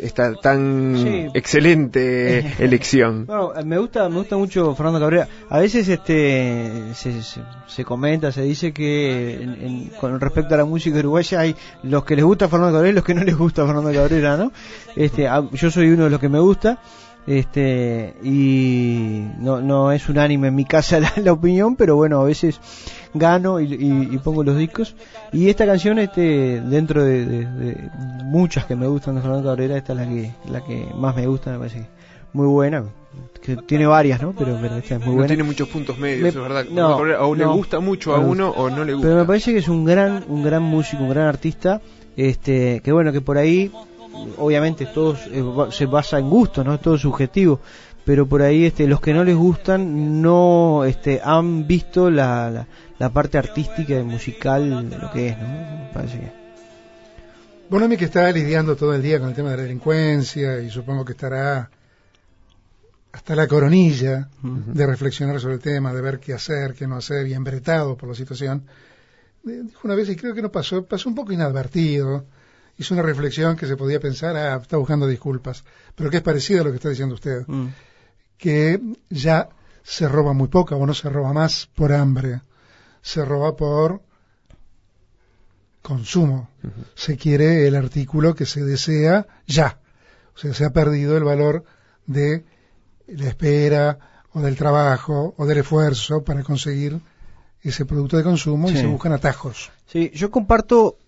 esta 0.00 0.34
tan 0.34 1.30
excelente 1.34 2.54
elección? 2.58 3.26
Bueno, 3.26 3.52
me 3.62 3.76
gusta, 3.76 4.08
me 4.08 4.16
gusta 4.16 4.38
mucho 4.38 4.74
Fernando 4.74 4.98
Cabrera. 4.98 5.28
A 5.50 5.58
veces 5.58 5.86
este 5.86 6.94
se, 6.94 7.84
comenta, 7.84 8.32
se 8.32 8.42
dice 8.42 8.72
que 8.72 9.90
con 10.00 10.18
respecto 10.18 10.54
a 10.54 10.58
la 10.58 10.64
música 10.64 10.98
uruguaya 10.98 11.40
hay 11.40 11.54
los 11.82 12.04
que 12.04 12.16
les 12.16 12.24
gusta 12.24 12.48
Fernando 12.48 12.72
Cabrera 12.72 12.92
y 12.92 12.94
los 12.94 13.04
que 13.04 13.14
no 13.14 13.22
les 13.22 13.36
gusta 13.36 13.66
Fernando 13.66 13.92
Cabrera, 13.92 14.38
¿no? 14.38 14.50
Este, 14.96 15.28
yo 15.52 15.70
soy 15.70 15.90
uno 15.90 16.04
de 16.04 16.10
los 16.10 16.18
que 16.18 16.30
me 16.30 16.40
gusta 16.40 16.78
este 17.28 18.14
y 18.22 19.22
no, 19.38 19.60
no 19.60 19.92
es 19.92 20.08
unánime 20.08 20.48
en 20.48 20.54
mi 20.54 20.64
casa 20.64 20.98
la, 21.22 21.32
opinión 21.32 21.76
pero 21.76 21.94
bueno 21.94 22.20
a 22.20 22.24
veces 22.24 22.58
gano 23.12 23.60
y, 23.60 24.18
pongo 24.24 24.44
los 24.44 24.56
discos. 24.56 24.94
Y 25.32 25.48
esta 25.48 25.66
canción 25.66 25.98
este 25.98 26.60
dentro 26.60 27.04
de, 27.04 27.90
muchas 28.24 28.64
que 28.64 28.76
me 28.76 28.86
gustan 28.86 29.16
de 29.16 29.20
Fernando 29.20 29.48
Cabrera 29.48 29.76
esta 29.76 29.92
es 29.92 29.98
la 29.98 30.08
que 30.08 30.32
la 30.50 30.64
que 30.64 30.88
más 30.94 31.14
me 31.14 31.26
gusta 31.26 31.50
me 31.50 31.58
parece 31.58 31.86
muy 32.32 32.46
buena 32.46 32.84
que 33.42 33.56
tiene 33.56 33.86
varias 33.86 34.22
no 34.22 34.32
pero, 34.32 34.56
esta 34.78 34.96
es 34.96 35.04
muy 35.04 35.14
buena. 35.14 35.26
tiene 35.26 35.42
muchos 35.42 35.68
puntos 35.68 35.98
medios 35.98 36.28
es 36.28 36.34
verdad. 36.34 36.64
no, 36.70 36.96
o 36.96 37.34
le 37.34 37.44
gusta 37.46 37.80
mucho 37.80 38.14
a 38.14 38.18
uno 38.20 38.50
o 38.50 38.70
no 38.70 38.84
le 38.84 38.94
gusta 38.94 39.08
pero 39.08 39.20
me 39.20 39.26
parece 39.26 39.52
que 39.52 39.58
es 39.58 39.68
un 39.68 39.84
gran 39.84 40.24
un 40.28 40.42
gran 40.42 40.62
músico 40.62 41.02
un 41.02 41.10
gran 41.10 41.26
artista 41.26 41.80
este 42.16 42.80
que 42.80 42.92
bueno 42.92 43.12
que 43.12 43.20
por 43.20 43.38
ahí 43.38 43.70
obviamente 44.36 44.86
todo 44.86 45.16
se 45.70 45.86
basa 45.86 46.18
en 46.18 46.30
gusto, 46.30 46.64
¿no? 46.64 46.74
Es 46.74 46.80
todo 46.80 46.98
subjetivo, 46.98 47.60
pero 48.04 48.26
por 48.26 48.42
ahí 48.42 48.64
este, 48.64 48.86
los 48.86 49.00
que 49.00 49.12
no 49.12 49.24
les 49.24 49.36
gustan 49.36 50.22
no 50.22 50.84
este, 50.84 51.20
han 51.22 51.66
visto 51.66 52.10
la, 52.10 52.66
la, 52.98 53.10
parte 53.10 53.38
artística 53.38 53.98
y 53.98 54.02
musical 54.02 54.88
de 54.88 54.98
lo 54.98 55.10
que 55.10 55.28
es, 55.28 55.38
¿no? 55.38 55.90
Parece 55.92 56.20
que... 56.20 56.32
Bueno, 57.70 57.86
a 57.86 57.88
mí 57.88 57.96
que 57.96 58.06
está 58.06 58.30
lidiando 58.32 58.76
todo 58.76 58.94
el 58.94 59.02
día 59.02 59.20
con 59.20 59.28
el 59.28 59.34
tema 59.34 59.50
de 59.50 59.58
la 59.58 59.62
delincuencia 59.64 60.60
y 60.60 60.70
supongo 60.70 61.04
que 61.04 61.12
estará 61.12 61.70
hasta 63.12 63.34
la 63.34 63.46
coronilla 63.46 64.28
de 64.42 64.86
reflexionar 64.86 65.40
sobre 65.40 65.54
el 65.54 65.60
tema, 65.60 65.92
de 65.92 66.00
ver 66.00 66.20
qué 66.20 66.34
hacer, 66.34 66.74
qué 66.74 66.86
no 66.86 66.96
hacer 66.96 67.26
y 67.26 67.34
embretado 67.34 67.96
por 67.96 68.08
la 68.08 68.14
situación. 68.14 68.64
Eh, 69.46 69.62
dijo 69.64 69.80
una 69.84 69.94
vez, 69.94 70.08
y 70.08 70.16
creo 70.16 70.34
que 70.34 70.42
no 70.42 70.52
pasó, 70.52 70.84
pasó 70.84 71.08
un 71.08 71.14
poco 71.14 71.32
inadvertido, 71.32 72.26
hizo 72.78 72.94
una 72.94 73.02
reflexión 73.02 73.56
que 73.56 73.66
se 73.66 73.76
podía 73.76 74.00
pensar, 74.00 74.36
ah, 74.36 74.58
está 74.62 74.76
buscando 74.76 75.06
disculpas, 75.06 75.64
pero 75.94 76.10
que 76.10 76.18
es 76.18 76.22
parecido 76.22 76.62
a 76.62 76.64
lo 76.64 76.70
que 76.70 76.76
está 76.76 76.88
diciendo 76.88 77.14
usted, 77.14 77.44
mm. 77.46 77.66
que 78.38 78.80
ya 79.10 79.48
se 79.82 80.08
roba 80.08 80.32
muy 80.32 80.48
poco 80.48 80.76
o 80.76 80.86
no 80.86 80.94
se 80.94 81.08
roba 81.10 81.32
más 81.32 81.68
por 81.74 81.92
hambre, 81.92 82.40
se 83.02 83.24
roba 83.24 83.56
por 83.56 84.00
consumo. 85.82 86.50
Se 86.94 87.16
quiere 87.16 87.66
el 87.66 87.74
artículo 87.74 88.34
que 88.34 88.46
se 88.46 88.62
desea 88.62 89.26
ya. 89.46 89.78
O 90.34 90.38
sea, 90.38 90.54
se 90.54 90.64
ha 90.64 90.70
perdido 90.70 91.16
el 91.16 91.24
valor 91.24 91.64
de 92.06 92.44
la 93.06 93.28
espera 93.28 94.24
o 94.32 94.40
del 94.40 94.56
trabajo 94.56 95.34
o 95.36 95.46
del 95.46 95.58
esfuerzo 95.58 96.22
para 96.22 96.42
conseguir 96.42 97.00
ese 97.62 97.86
producto 97.86 98.16
de 98.16 98.22
consumo 98.22 98.70
y 98.70 98.76
se 98.76 98.86
buscan 98.86 99.12
atajos. 99.12 99.72
Sí, 99.86 100.10
yo 100.14 100.30
comparto 100.30 100.98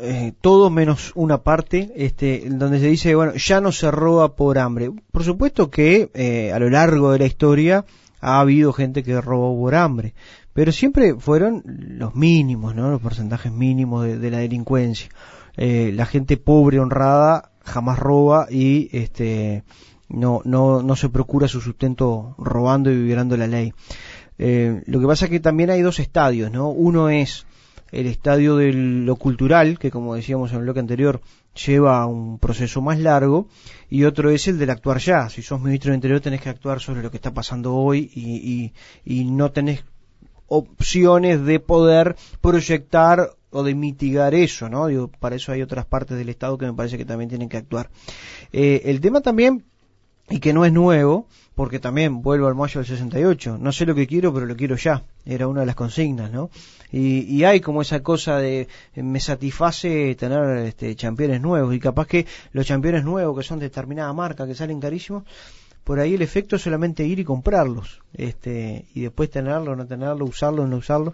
eh, 0.00 0.32
todo 0.40 0.70
menos 0.70 1.12
una 1.14 1.42
parte 1.42 1.92
este, 1.94 2.48
donde 2.50 2.80
se 2.80 2.88
dice, 2.88 3.14
bueno, 3.14 3.34
ya 3.34 3.60
no 3.60 3.70
se 3.70 3.90
roba 3.90 4.34
por 4.34 4.58
hambre. 4.58 4.90
Por 5.12 5.22
supuesto 5.22 5.70
que 5.70 6.10
eh, 6.14 6.52
a 6.52 6.58
lo 6.58 6.68
largo 6.68 7.12
de 7.12 7.20
la 7.20 7.26
historia 7.26 7.84
ha 8.20 8.40
habido 8.40 8.72
gente 8.72 9.04
que 9.04 9.20
robó 9.20 9.56
por 9.56 9.74
hambre, 9.76 10.14
pero 10.52 10.72
siempre 10.72 11.14
fueron 11.14 11.62
los 11.64 12.16
mínimos, 12.16 12.74
¿no? 12.74 12.90
Los 12.90 13.00
porcentajes 13.00 13.52
mínimos 13.52 14.04
de, 14.04 14.30
la 14.30 14.38
delincuencia. 14.38 15.08
Eh, 15.56 15.92
la 15.94 16.06
gente 16.06 16.38
pobre, 16.38 16.80
honrada, 16.80 17.52
jamás 17.64 17.98
roba 17.98 18.48
y 18.50 18.88
este, 18.92 19.62
no, 20.08 20.42
no, 20.44 20.82
no 20.82 20.96
se 20.96 21.08
procura 21.08 21.46
su 21.46 21.60
sustento 21.60 22.34
robando 22.38 22.90
y 22.90 23.00
violando 23.00 23.36
la 23.36 23.46
ley. 23.46 23.72
lo 24.38 25.00
que 25.00 25.06
pasa 25.06 25.26
es 25.26 25.30
que 25.30 25.40
también 25.40 25.70
hay 25.70 25.82
dos 25.82 26.00
estadios, 26.00 26.50
¿no? 26.50 26.70
Uno 26.70 27.10
es 27.10 27.46
el 27.94 28.06
estadio 28.06 28.56
de 28.56 28.72
lo 28.72 29.16
cultural, 29.16 29.78
que 29.78 29.90
como 29.90 30.14
decíamos 30.14 30.50
en 30.50 30.58
el 30.58 30.64
bloque 30.64 30.80
anterior, 30.80 31.20
lleva 31.66 32.04
un 32.06 32.38
proceso 32.38 32.82
más 32.82 32.98
largo 32.98 33.46
y 33.88 34.04
otro 34.04 34.30
es 34.30 34.48
el 34.48 34.58
del 34.58 34.70
actuar 34.70 34.98
ya. 34.98 35.28
Si 35.28 35.42
sos 35.42 35.60
ministro 35.60 35.90
del 35.90 35.98
Interior 35.98 36.20
tenés 36.20 36.40
que 36.40 36.48
actuar 36.48 36.80
sobre 36.80 37.02
lo 37.02 37.10
que 37.10 37.18
está 37.18 37.32
pasando 37.32 37.74
hoy 37.74 38.10
y, 38.14 38.72
y, 39.04 39.20
y 39.20 39.24
no 39.24 39.52
tenés 39.52 39.84
opciones 40.48 41.44
de 41.44 41.60
poder 41.60 42.16
proyectar 42.40 43.30
o 43.50 43.62
de 43.62 43.74
mitigar 43.74 44.34
eso, 44.34 44.68
¿no? 44.68 44.88
Digo, 44.88 45.08
para 45.08 45.36
eso 45.36 45.52
hay 45.52 45.62
otras 45.62 45.86
partes 45.86 46.18
del 46.18 46.28
Estado 46.28 46.58
que 46.58 46.66
me 46.66 46.74
parece 46.74 46.98
que 46.98 47.04
también 47.04 47.28
tienen 47.28 47.48
que 47.48 47.56
actuar. 47.56 47.88
Eh, 48.52 48.82
el 48.86 49.00
tema 49.00 49.20
también, 49.20 49.64
y 50.30 50.40
que 50.40 50.52
no 50.52 50.64
es 50.64 50.72
nuevo, 50.72 51.26
porque 51.54 51.78
también 51.78 52.22
vuelvo 52.22 52.46
al 52.48 52.54
mayo 52.54 52.80
del 52.80 52.88
68, 52.88 53.58
no 53.60 53.72
sé 53.72 53.86
lo 53.86 53.94
que 53.94 54.06
quiero, 54.06 54.32
pero 54.32 54.46
lo 54.46 54.56
quiero 54.56 54.76
ya, 54.76 55.04
era 55.24 55.46
una 55.46 55.60
de 55.60 55.66
las 55.66 55.74
consignas, 55.74 56.30
¿no? 56.30 56.50
Y, 56.90 57.20
y 57.32 57.44
hay 57.44 57.60
como 57.60 57.82
esa 57.82 58.02
cosa 58.02 58.38
de, 58.38 58.68
me 58.94 59.20
satisface 59.20 60.14
tener 60.16 60.58
este, 60.66 60.94
championes 60.96 61.40
nuevos, 61.40 61.74
y 61.74 61.80
capaz 61.80 62.06
que 62.06 62.26
los 62.52 62.66
championes 62.66 63.04
nuevos 63.04 63.36
que 63.38 63.44
son 63.44 63.58
de 63.58 63.66
determinada 63.66 64.12
marca, 64.12 64.46
que 64.46 64.54
salen 64.54 64.80
carísimos, 64.80 65.24
por 65.84 66.00
ahí 66.00 66.14
el 66.14 66.22
efecto 66.22 66.56
es 66.56 66.62
solamente 66.62 67.04
ir 67.04 67.18
y 67.18 67.24
comprarlos, 67.24 68.00
este, 68.14 68.86
y 68.94 69.02
después 69.02 69.30
tenerlo, 69.30 69.76
no 69.76 69.86
tenerlo, 69.86 70.24
usarlo, 70.24 70.66
no 70.66 70.78
usarlo. 70.78 71.12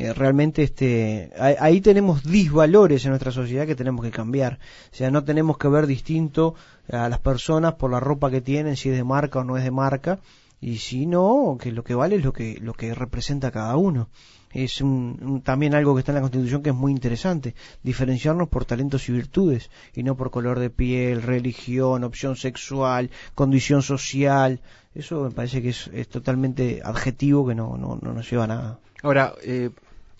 Eh, 0.00 0.12
realmente 0.12 0.62
este 0.62 1.32
ahí, 1.38 1.80
tenemos 1.80 2.22
disvalores 2.22 3.04
en 3.04 3.10
nuestra 3.10 3.32
sociedad 3.32 3.66
que 3.66 3.74
tenemos 3.74 4.04
que 4.04 4.12
cambiar 4.12 4.60
o 4.92 4.94
sea 4.94 5.10
no 5.10 5.24
tenemos 5.24 5.58
que 5.58 5.66
ver 5.66 5.88
distinto 5.88 6.54
a 6.92 7.08
las 7.08 7.18
personas 7.18 7.74
por 7.74 7.90
la 7.90 7.98
ropa 7.98 8.30
que 8.30 8.40
tienen 8.40 8.76
si 8.76 8.90
es 8.90 8.96
de 8.96 9.02
marca 9.02 9.40
o 9.40 9.44
no 9.44 9.56
es 9.56 9.64
de 9.64 9.72
marca 9.72 10.20
y 10.60 10.76
si 10.78 11.06
no 11.06 11.58
que 11.60 11.72
lo 11.72 11.82
que 11.82 11.96
vale 11.96 12.14
es 12.16 12.24
lo 12.24 12.32
que 12.32 12.58
lo 12.60 12.74
que 12.74 12.94
representa 12.94 13.50
cada 13.50 13.76
uno 13.76 14.08
es 14.52 14.80
un, 14.80 15.18
un- 15.20 15.42
también 15.42 15.74
algo 15.74 15.94
que 15.94 16.00
está 16.00 16.12
en 16.12 16.16
la 16.16 16.20
Constitución 16.22 16.62
que 16.62 16.70
es 16.70 16.76
muy 16.76 16.90
interesante, 16.92 17.54
diferenciarnos 17.82 18.48
por 18.48 18.64
talentos 18.64 19.06
y 19.08 19.12
virtudes, 19.12 19.68
y 19.94 20.02
no 20.04 20.16
por 20.16 20.30
color 20.30 20.58
de 20.58 20.70
piel, 20.70 21.20
religión, 21.20 22.02
opción 22.02 22.34
sexual, 22.34 23.10
condición 23.34 23.82
social. 23.82 24.60
Eso 24.94 25.22
me 25.24 25.30
parece 25.32 25.60
que 25.60 25.68
es, 25.68 25.90
es 25.92 26.08
totalmente 26.08 26.80
adjetivo 26.82 27.46
que 27.46 27.54
no, 27.54 27.76
no, 27.76 27.98
no 28.00 28.14
nos 28.14 28.30
lleva 28.30 28.44
a 28.44 28.46
nada. 28.46 28.78
Ahora, 29.02 29.34
eh, 29.44 29.68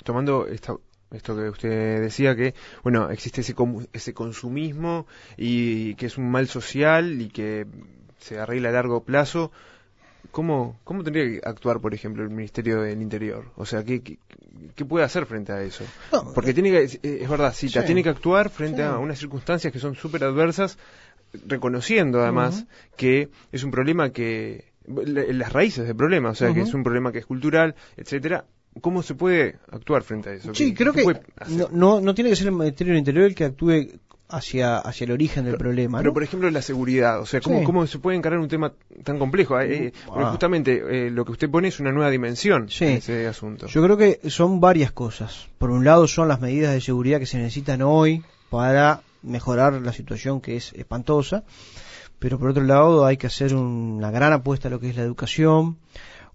tomando 0.08 0.46
esta- 0.46 0.76
esto 1.10 1.36
que 1.36 1.50
usted 1.50 2.00
decía, 2.00 2.34
que, 2.34 2.54
bueno, 2.82 3.10
existe 3.10 3.42
ese, 3.42 3.54
ese 3.92 4.14
consumismo 4.14 5.06
y 5.36 5.94
que 5.96 6.06
es 6.06 6.16
un 6.16 6.30
mal 6.30 6.48
social 6.48 7.20
y 7.20 7.28
que 7.28 7.66
se 8.18 8.38
arregla 8.38 8.70
a 8.70 8.72
largo 8.72 9.02
plazo, 9.04 9.52
¿cómo, 10.30 10.80
cómo 10.84 11.04
tendría 11.04 11.24
que 11.26 11.40
actuar, 11.44 11.80
por 11.80 11.92
ejemplo, 11.92 12.22
el 12.22 12.30
Ministerio 12.30 12.80
del 12.80 13.02
Interior? 13.02 13.44
O 13.56 13.66
sea, 13.66 13.84
¿qué, 13.84 14.00
qué, 14.02 14.18
qué 14.74 14.84
puede 14.86 15.04
hacer 15.04 15.26
frente 15.26 15.52
a 15.52 15.60
eso? 15.62 15.84
No, 16.12 16.32
Porque 16.32 16.54
tiene 16.54 16.70
que, 16.70 16.82
es, 16.84 16.98
es 17.02 17.28
verdad, 17.28 17.52
cita, 17.52 17.80
Sí. 17.80 17.86
tiene 17.86 18.02
que 18.02 18.08
actuar 18.10 18.48
frente 18.48 18.78
Sí. 18.82 18.88
a 18.88 18.96
unas 18.98 19.18
circunstancias 19.18 19.70
que 19.72 19.78
son 19.78 19.94
súper 19.94 20.24
adversas, 20.24 20.78
reconociendo 21.46 22.22
además 22.22 22.64
que 22.96 23.28
es 23.52 23.62
un 23.62 23.70
problema 23.70 24.10
que, 24.10 24.64
la- 24.86 25.24
las 25.32 25.52
raíces 25.52 25.86
del 25.86 25.96
problema, 25.96 26.30
o 26.30 26.34
sea, 26.34 26.52
que 26.54 26.62
es 26.62 26.72
un 26.74 26.82
problema 26.82 27.12
que 27.12 27.18
es 27.18 27.26
cultural, 27.26 27.74
etcétera. 27.96 28.46
¿Cómo 28.80 29.02
se 29.02 29.14
puede 29.14 29.56
actuar 29.70 30.02
frente 30.02 30.30
a 30.30 30.32
eso? 30.34 30.54
Sí, 30.54 30.72
¿Qué- 30.74 30.84
creo 30.84 30.92
que 30.92 31.04
no, 31.50 31.68
no, 31.72 32.00
no 32.00 32.14
tiene 32.14 32.30
que 32.30 32.36
ser 32.36 32.46
el 32.48 32.52
Ministerio 32.54 32.92
del 32.92 32.98
Interior 32.98 33.24
el 33.26 33.34
que 33.34 33.44
actúe 33.44 33.98
hacia, 34.30 34.76
hacia 34.78 35.04
el 35.06 35.12
origen 35.12 35.46
del 35.46 35.56
problema. 35.56 35.98
Pero, 35.98 36.12
por 36.12 36.22
ejemplo, 36.22 36.50
la 36.50 36.60
seguridad, 36.60 37.18
o 37.20 37.24
sea, 37.26 37.40
¿cómo, 37.40 37.60
Sí. 37.60 37.64
cómo 37.64 37.86
se 37.86 37.98
puede 37.98 38.18
encarar 38.18 38.38
un 38.38 38.48
tema 38.48 38.74
tan 39.02 39.18
complejo? 39.18 39.58
Eh, 39.58 39.86
eh, 39.86 39.92
porque 40.06 40.24
Ah. 40.24 40.30
justamente 40.30 40.82
eh, 41.06 41.10
lo 41.10 41.24
que 41.24 41.32
usted 41.32 41.48
pone 41.50 41.68
es 41.68 41.80
una 41.80 41.92
nueva 41.92 42.10
dimensión 42.10 42.68
Sí. 42.68 42.84
en 42.84 42.90
ese 42.98 43.26
asunto. 43.26 43.66
Yo 43.68 43.82
creo 43.82 43.96
que 43.96 44.20
son 44.28 44.60
varias 44.60 44.92
cosas. 44.92 45.48
Por 45.56 45.70
un 45.70 45.82
lado 45.84 46.06
son 46.06 46.28
las 46.28 46.40
medidas 46.42 46.74
de 46.74 46.80
seguridad 46.82 47.18
que 47.20 47.24
se 47.26 47.38
necesitan 47.38 47.80
hoy 47.80 48.22
para 48.50 49.00
mejorar 49.22 49.72
la 49.80 49.92
situación 49.94 50.42
que 50.42 50.56
es 50.56 50.74
espantosa, 50.74 51.44
pero 52.18 52.38
por 52.38 52.50
otro 52.50 52.64
lado 52.64 53.06
hay 53.06 53.16
que 53.16 53.28
hacer 53.28 53.54
una 53.54 54.10
gran 54.10 54.34
apuesta 54.34 54.68
a 54.68 54.70
lo 54.70 54.78
que 54.78 54.90
es 54.90 54.96
la 54.96 55.02
educación, 55.04 55.78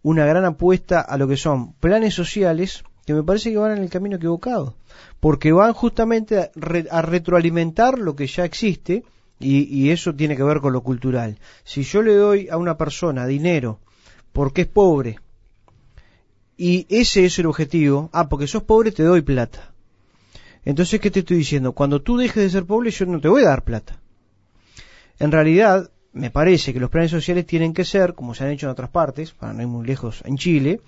una 0.03 0.25
gran 0.25 0.45
apuesta 0.45 1.01
a 1.01 1.17
lo 1.17 1.27
que 1.27 1.37
son 1.37 1.73
planes 1.73 2.13
sociales 2.13 2.83
que 3.05 3.13
me 3.13 3.23
parece 3.23 3.51
que 3.51 3.57
van 3.57 3.77
en 3.77 3.83
el 3.83 3.89
camino 3.89 4.17
equivocado, 4.17 4.75
porque 5.19 5.51
van 5.51 5.73
justamente 5.73 6.39
a, 6.39 6.51
re- 6.55 6.87
a 6.91 7.01
retroalimentar 7.01 7.97
lo 7.99 8.15
que 8.15 8.27
ya 8.27 8.45
existe 8.45 9.03
y, 9.39 9.63
y 9.63 9.89
eso 9.89 10.13
tiene 10.13 10.37
que 10.37 10.43
ver 10.43 10.59
con 10.61 10.71
lo 10.73 10.81
cultural. 10.83 11.37
Si 11.63 11.83
yo 11.83 12.01
le 12.01 12.15
doy 12.15 12.47
a 12.49 12.57
una 12.57 12.77
persona 12.77 13.25
dinero 13.25 13.79
porque 14.31 14.61
es 14.61 14.67
pobre, 14.67 15.19
y 16.57 16.85
ese 16.89 17.25
es 17.25 17.39
el 17.39 17.47
objetivo. 17.47 18.09
Ah, 18.13 18.29
porque 18.29 18.47
sos 18.47 18.63
pobre 18.63 18.91
te 18.91 19.03
doy 19.03 19.21
plata. 19.21 19.71
Entonces, 20.65 20.99
¿qué 21.01 21.11
te 21.11 21.19
estoy 21.19 21.37
diciendo? 21.37 21.73
Cuando 21.73 22.01
tú 22.01 22.15
dejes 22.15 22.43
de 22.43 22.49
ser 22.49 22.65
pobre, 22.65 22.91
yo 22.91 23.05
no 23.05 23.19
te 23.19 23.27
voy 23.27 23.43
a 23.43 23.49
dar 23.49 23.63
plata. 23.63 23.99
En 25.19 25.31
realidad, 25.31 25.89
me 26.13 26.31
parece 26.31 26.73
que 26.73 26.79
los 26.79 26.89
planes 26.89 27.11
sociales 27.11 27.45
tienen 27.45 27.73
que 27.73 27.85
ser, 27.85 28.13
como 28.13 28.33
se 28.33 28.43
han 28.43 28.51
hecho 28.51 28.67
en 28.67 28.71
otras 28.71 28.89
partes, 28.89 29.31
para 29.31 29.53
no 29.53 29.61
ir 29.61 29.67
muy 29.67 29.85
lejos, 29.85 30.21
en 30.25 30.37
Chile, 30.37 30.81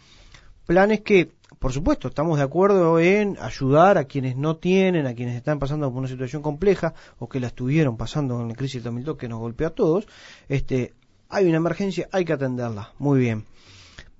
planes 0.66 1.02
que, 1.02 1.32
por 1.60 1.72
supuesto, 1.72 2.08
estamos 2.08 2.38
de 2.38 2.44
acuerdo 2.44 3.00
en 3.00 3.38
ayudar 3.40 3.98
a 3.98 4.06
quienes 4.06 4.36
no 4.38 4.58
tienen, 4.58 5.08
a 5.08 5.14
quienes 5.14 5.36
están 5.36 5.60
pasando 5.60 5.90
por 5.90 6.00
una 6.00 6.08
situación 6.08 6.42
compleja 6.42 6.94
o 7.20 7.28
que 7.28 7.40
la 7.40 7.48
estuvieron 7.48 7.98
pasando 7.98 8.40
en 8.42 8.50
la 8.50 8.56
crisis 8.56 8.76
del 8.76 8.94
2002 8.94 9.18
que 9.18 9.28
nos 9.28 9.40
golpeó 9.40 9.68
a 9.68 9.72
todos. 9.72 10.08
Este, 10.48 10.94
hay 11.30 11.46
una 11.48 11.58
emergencia, 11.58 12.08
hay 12.12 12.24
que 12.24 12.34
atenderla. 12.34 12.94
Muy 13.00 13.20
bien 13.20 13.46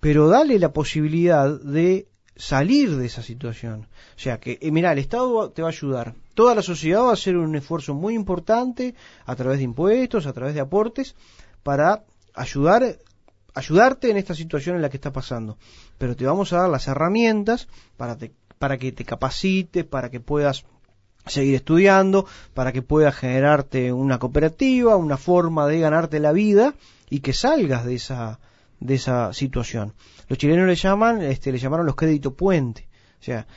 pero 0.06 0.28
dale 0.28 0.60
la 0.60 0.72
posibilidad 0.72 1.60
de 1.60 2.08
salir 2.36 2.96
de 2.96 3.08
esa 3.08 3.24
situación. 3.24 3.88
O 4.16 4.20
sea, 4.20 4.40
que, 4.40 4.60
eh, 4.62 4.70
mira, 4.70 4.92
el 4.92 5.00
Estado 5.00 5.50
te 5.50 5.64
va 5.64 5.70
a 5.70 5.72
ayudar. 5.72 6.14
Toda 6.36 6.54
la 6.54 6.62
sociedad 6.62 7.02
va 7.02 7.10
a 7.10 7.14
hacer 7.14 7.36
un 7.38 7.56
esfuerzo 7.56 7.94
muy 7.96 8.14
importante 8.14 8.94
a 9.26 9.36
través 9.36 9.58
de 9.58 9.64
impuestos, 9.64 10.28
a 10.28 10.34
través 10.34 10.54
de 10.54 10.60
aportes, 10.62 11.16
para 11.64 12.04
ayudar, 12.36 13.00
ayudarte 13.54 14.12
en 14.12 14.18
esta 14.18 14.36
situación 14.36 14.76
en 14.76 14.82
la 14.84 14.90
que 14.90 14.98
está 14.98 15.12
pasando. 15.12 15.58
Pero 15.98 16.16
te 16.16 16.26
vamos 16.26 16.54
a 16.54 16.58
dar 16.60 16.70
las 16.70 16.88
herramientas 16.88 17.68
para, 17.98 18.18
te- 18.18 18.34
para 18.60 18.78
que 18.78 18.92
te 18.92 19.04
capacites, 19.06 19.84
para 19.86 20.10
que 20.12 20.20
puedas 20.20 20.66
seguir 21.26 21.56
estudiando, 21.56 22.28
para 22.54 22.72
que 22.72 22.84
puedas 22.84 23.16
generarte 23.16 23.92
una 23.92 24.20
cooperativa, 24.20 24.96
una 24.96 25.18
forma 25.18 25.66
de 25.68 25.80
ganarte 25.80 26.20
la 26.20 26.32
vida 26.34 26.76
y 27.10 27.22
que 27.22 27.34
salgas 27.34 27.86
de 27.86 27.96
esa 27.96 28.40
de 28.82 28.96
esa 28.96 29.32
situación. 29.32 29.94
Los 30.28 30.38
chilenos 30.38 30.68
le 30.68 30.76
llaman, 30.76 31.22
este, 31.22 31.52
le 31.52 31.58
llamaron 31.58 31.86
los 31.86 31.96
créditos 31.96 32.34
puente. 32.34 32.88
O 33.22 33.24
sea, 33.24 33.48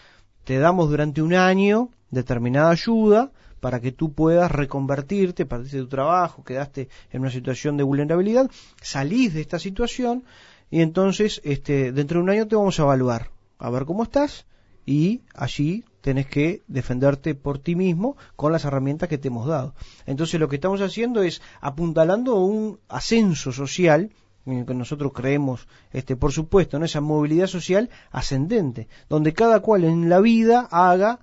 te 0.45 0.59
damos 0.59 0.89
durante 0.89 1.21
un 1.21 1.35
año 1.35 1.91
determinada 2.11 2.71
ayuda 2.71 3.31
para 3.61 3.81
que 3.81 3.93
tú 3.93 4.13
puedas 4.13 4.51
reconvertirte, 4.51 5.47
perdiste 5.47 5.79
tu 5.79 5.89
trabajo, 5.89 6.45
quedaste 6.45 6.89
en 7.11 7.23
una 7.23 7.31
situación 7.31 7.77
de 7.77 7.83
vulnerabilidad, 7.83 8.51
salís 8.81 9.35
de 9.35 9.41
esta 9.41 9.59
situación 9.59 10.25
y 10.71 10.81
entonces 10.83 11.41
este, 11.45 11.93
dentro 11.93 12.19
de 12.19 12.25
un 12.25 12.31
año 12.31 12.47
te 12.47 12.57
vamos 12.57 12.79
a 12.79 12.83
evaluar, 12.83 13.31
a 13.59 13.71
ver 13.71 13.85
cómo 13.85 14.05
estás 14.05 14.47
y 14.87 15.23
allí 15.35 15.85
tenés 16.01 16.27
que 16.27 16.63
defenderte 16.69 17.35
por 17.35 17.59
ti 17.59 17.75
mismo 17.75 18.17
con 18.37 18.53
las 18.53 18.65
herramientas 18.65 19.09
que 19.09 19.19
te 19.19 19.29
hemos 19.29 19.47
dado. 19.47 19.75
Entonces 20.07 20.39
lo 20.41 20.49
que 20.49 20.57
estamos 20.57 20.81
haciendo 20.81 21.23
es 21.23 21.43
apuntalando 21.61 22.37
un 22.37 22.79
ascenso 22.89 23.53
social 23.53 24.11
en 24.47 24.61
el 24.61 24.67
que 24.67 24.75
nosotros 24.75 25.13
creemos, 25.13 25.69
este, 25.93 26.17
por 26.17 26.33
supuesto, 26.33 26.79
en 26.79 26.85
esa 26.85 27.03
movilidad 27.03 27.49
social 27.49 27.91
ascendente, 28.11 28.89
donde 29.09 29.35
cada 29.35 29.61
cual 29.61 29.85
en 29.85 30.09
la 30.09 30.21
vida 30.21 30.67
haga 30.71 31.19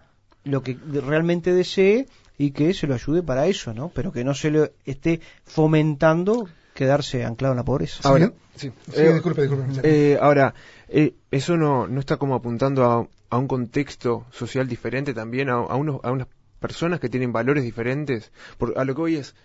lo 0.45 0.61
que 0.63 0.77
realmente 1.05 1.53
desee 1.53 2.07
y 2.37 2.51
que 2.51 2.73
se 2.73 2.87
lo 2.87 2.93
ayude 2.93 3.21
para 3.23 3.47
eso, 3.47 3.73
¿no? 3.73 3.89
Pero 3.93 4.11
que 4.11 4.23
no 4.23 4.33
se 4.33 4.51
le 4.51 4.71
esté 4.85 5.19
fomentando 5.45 6.47
quedarse 6.73 7.23
anclado 7.23 7.53
en 7.53 7.57
la 7.57 7.63
pobreza. 7.63 8.07
Ahora, 8.07 8.31
sí. 8.55 8.71
Sí, 8.91 9.01
Eh, 9.01 9.11
disculpe, 9.13 9.41
disculpe. 9.43 9.81
eh, 9.83 10.17
ahora, 10.21 10.53
eh, 10.89 11.13
¿eso 11.31 11.57
no, 11.57 11.87
no 11.87 11.99
está 11.99 12.17
como 12.17 12.35
apuntando 12.35 12.85
a, 12.85 13.07
a 13.29 13.37
un 13.37 13.47
contexto 13.47 14.25
social 14.31 14.67
diferente 14.67 15.13
también, 15.13 15.49
a, 15.49 15.53
a, 15.55 15.75
unos, 15.75 15.99
a 16.03 16.11
unas 16.11 16.27
personas 16.59 16.99
que 16.99 17.09
tienen 17.09 17.31
valores 17.31 17.63
diferentes? 17.63 18.31
Por, 18.57 18.77
a 18.77 18.83
lo 18.85 18.93
que 18.95 19.01
hoy 19.01 19.15
es, 19.15 19.35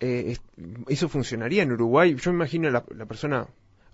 eh, 0.00 0.24
es- 0.32 0.40
¿eso 0.88 1.08
funcionaría 1.08 1.64
en 1.64 1.72
Uruguay? 1.72 2.14
Yo 2.14 2.30
me 2.32 2.36
imagino 2.36 2.70
la, 2.70 2.84
la 2.94 3.06
persona, 3.06 3.46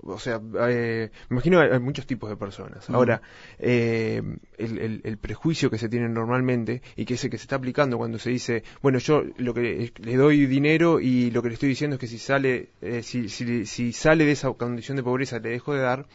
o 0.02 0.18
sea, 0.18 0.40
eh, 0.68 1.10
me 1.28 1.34
imagino 1.36 1.60
hay, 1.60 1.70
hay 1.70 1.80
muchos 1.80 2.06
tipos 2.06 2.28
de 2.30 2.36
personas. 2.36 2.88
Ahora, 2.90 3.22
eh, 3.58 4.22
el, 4.58 4.78
el- 4.78 5.00
el 5.04 5.16
prejuicio 5.18 5.70
que 5.70 5.78
se 5.78 5.88
tiene 5.88 6.08
normalmente 6.08 6.82
y 6.96 7.04
que 7.04 7.14
es 7.14 7.24
el 7.24 7.30
que 7.30 7.38
se 7.38 7.44
está 7.44 7.56
aplicando 7.56 7.96
cuando 7.98 8.18
se 8.18 8.30
dice, 8.30 8.62
bueno, 8.82 8.98
yo 8.98 9.22
lo 9.38 9.54
que 9.54 9.92
le 9.96 10.16
doy 10.16 10.46
dinero 10.46 11.00
y 11.00 11.30
lo 11.30 11.42
que 11.42 11.48
le 11.48 11.54
estoy 11.54 11.68
diciendo 11.70 11.94
es 11.94 12.00
que 12.00 12.06
si 12.06 12.18
sale, 12.18 12.68
eh, 12.82 13.02
si, 13.02 13.28
si, 13.28 13.64
si 13.66 13.92
sale 13.92 14.24
de 14.24 14.32
esa 14.32 14.52
condición 14.52 14.96
de 14.96 15.02
pobreza 15.02 15.38
le 15.38 15.50
dejo 15.50 15.74
de 15.74 15.80
dar, 15.80 16.06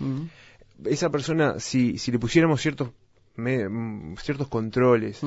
esa 0.86 1.09
persona, 1.09 1.59
si, 1.59 1.97
si 1.97 2.11
le 2.11 2.19
pusiéramos 2.19 2.61
ciertos, 2.61 2.91
me- 3.36 3.67
mm, 3.67 4.15
ciertos 4.17 4.47
controles. 4.47 5.21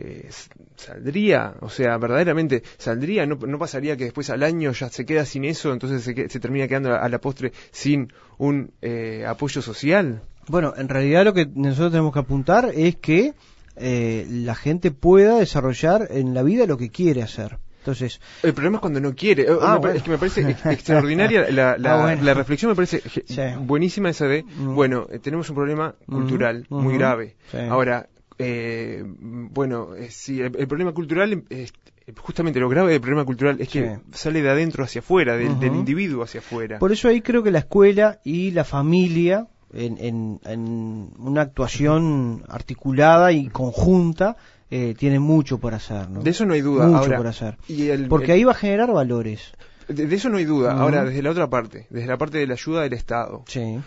Eh, 0.00 0.28
saldría, 0.76 1.54
o 1.60 1.68
sea, 1.68 1.96
verdaderamente 1.98 2.62
saldría, 2.78 3.26
no, 3.26 3.36
no 3.36 3.58
pasaría 3.58 3.96
que 3.96 4.04
después 4.04 4.30
al 4.30 4.42
año 4.42 4.72
ya 4.72 4.88
se 4.88 5.04
queda 5.04 5.24
sin 5.24 5.44
eso, 5.44 5.72
entonces 5.72 6.02
se, 6.02 6.28
se 6.28 6.40
termina 6.40 6.68
quedando 6.68 6.94
a, 6.94 7.08
la 7.08 7.18
postre 7.20 7.52
sin 7.72 8.12
un 8.38 8.70
eh, 8.82 9.24
apoyo 9.26 9.60
social. 9.62 10.22
Bueno, 10.48 10.72
en 10.76 10.88
realidad 10.88 11.24
lo 11.24 11.34
que 11.34 11.46
nosotros 11.52 11.90
tenemos 11.92 12.12
que 12.12 12.20
apuntar 12.20 12.70
es 12.74 12.96
que 12.96 13.34
eh, 13.76 14.26
la 14.30 14.54
gente 14.54 14.90
pueda 14.90 15.38
desarrollar 15.38 16.08
en 16.10 16.32
la 16.34 16.42
vida 16.42 16.66
lo 16.66 16.76
que 16.78 16.90
quiere 16.90 17.22
hacer. 17.22 17.58
Entonces, 17.80 18.20
El 18.42 18.52
problema 18.54 18.76
es 18.78 18.80
cuando 18.82 19.00
no 19.00 19.14
quiere. 19.14 19.44
Eh, 19.44 19.46
Ah, 19.60 19.74
me 19.74 19.74
pa- 19.74 19.78
bueno. 19.78 19.94
Es 19.96 20.02
que 20.02 20.10
me 20.10 20.18
parece 20.18 20.40
ex- 20.50 20.66
extraordinaria 20.66 21.50
la, 21.50 21.76
la- 21.78 21.94
Ah, 21.94 22.02
bueno. 22.02 22.22
la 22.22 22.34
reflexión, 22.34 22.70
me 22.70 22.76
parece 22.76 23.00
Sí. 23.24 23.40
buenísima 23.60 24.10
esa 24.10 24.26
de, 24.26 24.42
Mm. 24.44 24.74
bueno, 24.74 25.06
eh, 25.10 25.18
tenemos 25.20 25.48
un 25.48 25.56
problema 25.56 25.94
cultural 26.06 26.66
Ujú, 26.68 26.82
muy 26.82 26.90
ujú. 26.94 26.98
grave. 26.98 27.36
Sí. 27.50 27.58
Ahora, 27.68 28.08
eh, 28.38 29.02
bueno, 29.04 29.94
eh, 29.94 30.08
sí, 30.10 30.40
el, 30.40 30.56
el 30.56 30.68
problema 30.68 30.92
cultural, 30.92 31.44
es, 31.50 31.72
justamente 32.20 32.60
lo 32.60 32.68
grave 32.68 32.92
del 32.92 33.00
problema 33.00 33.24
cultural 33.24 33.60
es 33.60 33.68
que 33.68 33.96
Sí. 33.96 34.00
sale 34.12 34.42
de 34.42 34.50
adentro 34.50 34.84
hacia 34.84 35.00
afuera, 35.00 35.36
del, 35.36 35.58
del 35.60 35.74
individuo 35.74 36.22
hacia 36.24 36.40
afuera. 36.40 36.78
por 36.78 36.92
eso 36.92 37.08
ahí 37.08 37.20
creo 37.20 37.42
que 37.42 37.50
la 37.50 37.58
escuela 37.60 38.20
y 38.24 38.50
la 38.52 38.64
familia, 38.64 39.46
en, 39.72 39.98
en- 39.98 40.40
en 40.44 41.10
una 41.18 41.42
actuación 41.42 42.42
articulada 42.48 43.32
y 43.32 43.48
conjunta, 43.48 44.36
eh, 44.70 44.94
tienen 44.98 45.22
mucho 45.22 45.58
por 45.58 45.74
hacer. 45.74 46.08
¿no? 46.10 46.22
De 46.22 46.30
eso 46.30 46.44
no 46.46 46.54
hay 46.54 46.60
duda. 46.60 46.86
Mucho 46.86 46.98
Ahora, 46.98 47.16
por 47.18 47.26
hacer. 47.26 47.56
y 47.68 47.88
el- 47.88 48.06
Porque 48.08 48.26
el- 48.26 48.38
ahí 48.38 48.44
va 48.44 48.52
a 48.52 48.54
generar 48.54 48.92
valores. 48.92 49.52
de, 49.88 50.06
de 50.06 50.14
eso 50.16 50.28
no 50.28 50.36
hay 50.38 50.44
duda. 50.44 50.72
Ahora, 50.72 51.04
desde 51.04 51.22
la 51.22 51.30
otra 51.30 51.48
parte, 51.50 51.86
desde 51.90 52.06
la 52.06 52.16
parte 52.18 52.38
de 52.38 52.46
la 52.46 52.52
ayuda 52.54 52.82
del 52.82 52.92
Estado, 52.92 53.44
Sí. 53.46 53.78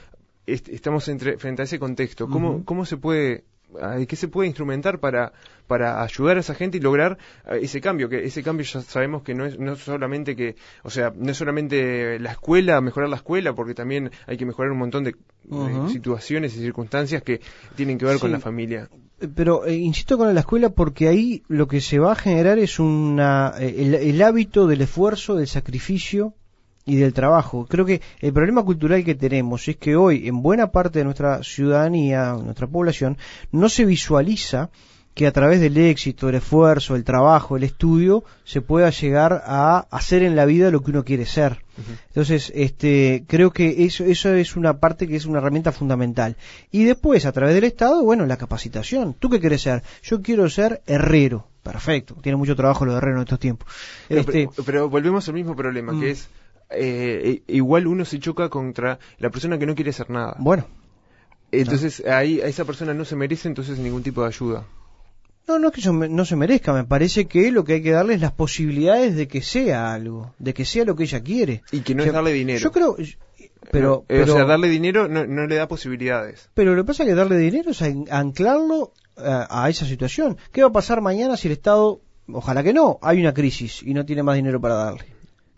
est- 0.47 0.69
estamos 0.69 1.07
entre, 1.07 1.37
frente 1.37 1.61
a 1.61 1.65
ese 1.65 1.77
contexto. 1.79 2.27
¿Cómo, 2.27 2.65
cómo 2.65 2.85
se 2.85 2.97
puede, 2.97 3.43
qué 4.07 4.15
se 4.15 4.27
puede 4.27 4.47
instrumentar 4.47 4.99
para, 4.99 5.33
para 5.67 6.03
ayudar 6.03 6.37
a 6.37 6.39
esa 6.41 6.55
gente 6.55 6.77
y 6.77 6.81
lograr 6.81 7.17
eh, 7.45 7.59
ese 7.61 7.81
cambio? 7.81 8.09
Que 8.09 8.25
ese 8.25 8.43
cambio 8.43 8.65
ya 8.65 8.81
sabemos 8.81 9.23
que 9.23 9.33
no 9.33 9.45
es, 9.45 9.59
no 9.59 9.75
solamente 9.75 10.35
que, 10.35 10.55
o 10.83 10.89
sea, 10.89 11.13
no 11.15 11.31
es 11.31 11.37
solamente 11.37 12.19
la 12.19 12.31
escuela, 12.31 12.81
mejorar 12.81 13.09
la 13.09 13.17
escuela, 13.17 13.53
porque 13.53 13.73
también 13.73 14.11
hay 14.27 14.37
que 14.37 14.45
mejorar 14.45 14.71
un 14.71 14.79
montón 14.79 15.03
de, 15.03 15.15
situaciones 15.89 16.55
y 16.55 16.59
circunstancias 16.59 17.23
que 17.23 17.41
tienen 17.75 17.97
que 17.97 18.05
ver 18.05 18.19
con 18.19 18.31
la 18.31 18.39
familia. 18.39 18.89
Eh, 19.19 19.27
Pero 19.33 19.65
eh, 19.65 19.75
insisto 19.75 20.17
con 20.17 20.33
la 20.33 20.39
escuela 20.39 20.69
porque 20.69 21.07
ahí 21.07 21.43
lo 21.47 21.67
que 21.67 21.81
se 21.81 21.99
va 21.99 22.13
a 22.13 22.15
generar 22.15 22.59
es 22.59 22.79
una, 22.79 23.53
el, 23.59 23.95
el 23.95 24.21
hábito 24.21 24.67
del 24.67 24.81
esfuerzo, 24.81 25.35
del 25.35 25.47
sacrificio 25.47 26.35
y 26.85 26.95
del 26.95 27.13
trabajo. 27.13 27.65
Creo 27.69 27.85
que 27.85 28.01
el 28.19 28.33
problema 28.33 28.63
cultural 28.63 29.03
que 29.03 29.15
tenemos 29.15 29.67
es 29.67 29.77
que 29.77 29.95
hoy 29.95 30.27
en 30.27 30.41
buena 30.41 30.71
parte 30.71 30.99
de 30.99 31.05
nuestra 31.05 31.43
ciudadanía, 31.43 32.33
nuestra 32.33 32.67
población, 32.67 33.17
no 33.51 33.69
se 33.69 33.85
visualiza 33.85 34.69
que 35.13 35.27
a 35.27 35.33
través 35.33 35.59
del 35.59 35.77
éxito, 35.77 36.29
el 36.29 36.35
esfuerzo, 36.35 36.95
el 36.95 37.03
trabajo, 37.03 37.57
el 37.57 37.63
estudio, 37.65 38.23
se 38.45 38.61
pueda 38.61 38.89
llegar 38.91 39.43
a 39.45 39.79
hacer 39.91 40.23
en 40.23 40.37
la 40.37 40.45
vida 40.45 40.71
lo 40.71 40.81
que 40.81 40.91
uno 40.91 41.03
quiere 41.03 41.25
ser. 41.25 41.65
Entonces, 42.07 42.49
este, 42.55 43.25
creo 43.27 43.51
que 43.51 43.83
eso, 43.83 44.05
eso 44.05 44.33
es 44.33 44.55
una 44.55 44.79
parte 44.79 45.07
que 45.07 45.17
es 45.17 45.25
una 45.25 45.39
herramienta 45.39 45.73
fundamental. 45.73 46.37
Y 46.71 46.85
después, 46.85 47.25
a 47.25 47.33
través 47.33 47.55
del 47.55 47.65
Estado, 47.65 48.01
bueno, 48.03 48.25
la 48.25 48.37
capacitación. 48.37 49.13
¿Tú 49.19 49.29
qué 49.29 49.41
quieres 49.41 49.61
ser? 49.63 49.83
Yo 50.01 50.21
quiero 50.21 50.49
ser 50.49 50.81
herrero. 50.87 51.45
Perfecto. 51.61 52.15
Tiene 52.21 52.37
mucho 52.37 52.55
trabajo 52.55 52.85
los 52.85 52.95
herreros 52.95 53.17
en 53.17 53.23
estos 53.23 53.39
tiempos. 53.39 53.67
No, 54.09 54.17
Este, 54.17 54.31
pero, 54.31 54.63
pero 54.65 54.89
volvemos 54.89 55.27
al 55.27 55.33
mismo 55.35 55.55
problema, 55.57 55.91
Mm. 55.91 55.99
que 55.99 56.11
es, 56.11 56.29
eh, 56.73 57.41
igual 57.47 57.87
uno 57.87 58.05
se 58.05 58.19
choca 58.19 58.49
contra 58.49 58.99
la 59.19 59.29
persona 59.29 59.57
que 59.57 59.65
no 59.65 59.75
quiere 59.75 59.89
hacer 59.91 60.09
nada. 60.09 60.35
bueno, 60.39 60.65
Entonces, 61.51 62.03
ahí 62.05 62.39
a 62.41 62.47
esa 62.47 62.63
persona 62.65 62.93
no 62.93 63.03
se 63.05 63.15
merece 63.15 63.47
entonces 63.47 63.77
ningún 63.77 64.03
tipo 64.03 64.21
de 64.21 64.27
ayuda. 64.27 64.65
no, 65.47 65.59
no 65.59 65.67
es 65.69 65.73
que 65.73 65.91
me- 65.91 66.07
no 66.07 66.23
se 66.23 66.35
merezca. 66.37 66.71
Me 66.71 66.85
parece 66.85 67.25
que 67.27 67.51
lo 67.51 67.65
que 67.65 67.73
hay 67.73 67.81
que 67.83 67.91
darle 67.91 68.13
es 68.13 68.21
las 68.21 68.31
posibilidades 68.31 69.15
de 69.17 69.27
que 69.27 69.41
sea 69.41 69.93
algo, 69.93 70.33
de 70.39 70.53
que 70.53 70.63
sea 70.65 70.85
lo 70.85 70.95
que 70.95 71.03
ella 71.03 71.21
quiere. 71.21 71.63
Y 71.71 71.81
que 71.81 71.93
no 71.93 72.03
O 72.03 72.05
sea, 72.05 72.11
es 72.11 72.13
darle 72.13 72.31
dinero. 72.31 72.59
Yo 72.59 72.71
creo, 72.71 72.95
pero, 73.69 74.01
Eh, 74.03 74.05
pero 74.07 74.33
o 74.33 74.35
sea, 74.37 74.45
darle 74.45 74.69
dinero 74.69 75.07
no, 75.09 75.25
no 75.25 75.47
le 75.47 75.55
da 75.55 75.67
posibilidades. 75.67 76.49
Pero 76.53 76.73
lo 76.73 76.83
que 76.83 76.87
pasa 76.87 77.03
es 77.03 77.09
que 77.09 77.15
darle 77.15 77.37
dinero 77.37 77.71
es 77.71 77.81
an- 77.81 78.05
anclarlo 78.09 78.93
eh, 79.17 79.45
a 79.49 79.69
esa 79.69 79.85
situación. 79.85 80.37
¿Qué 80.53 80.61
va 80.61 80.69
a 80.69 80.71
pasar 80.71 81.01
mañana 81.01 81.35
si 81.35 81.49
el 81.49 81.53
Estado, 81.53 81.99
ojalá 82.31 82.63
que 82.63 82.71
no, 82.71 82.97
hay 83.01 83.19
una 83.19 83.33
crisis 83.33 83.83
y 83.83 83.93
no 83.93 84.05
tiene 84.05 84.23
más 84.23 84.35
dinero 84.37 84.61
para 84.61 84.75
darle? 84.75 85.05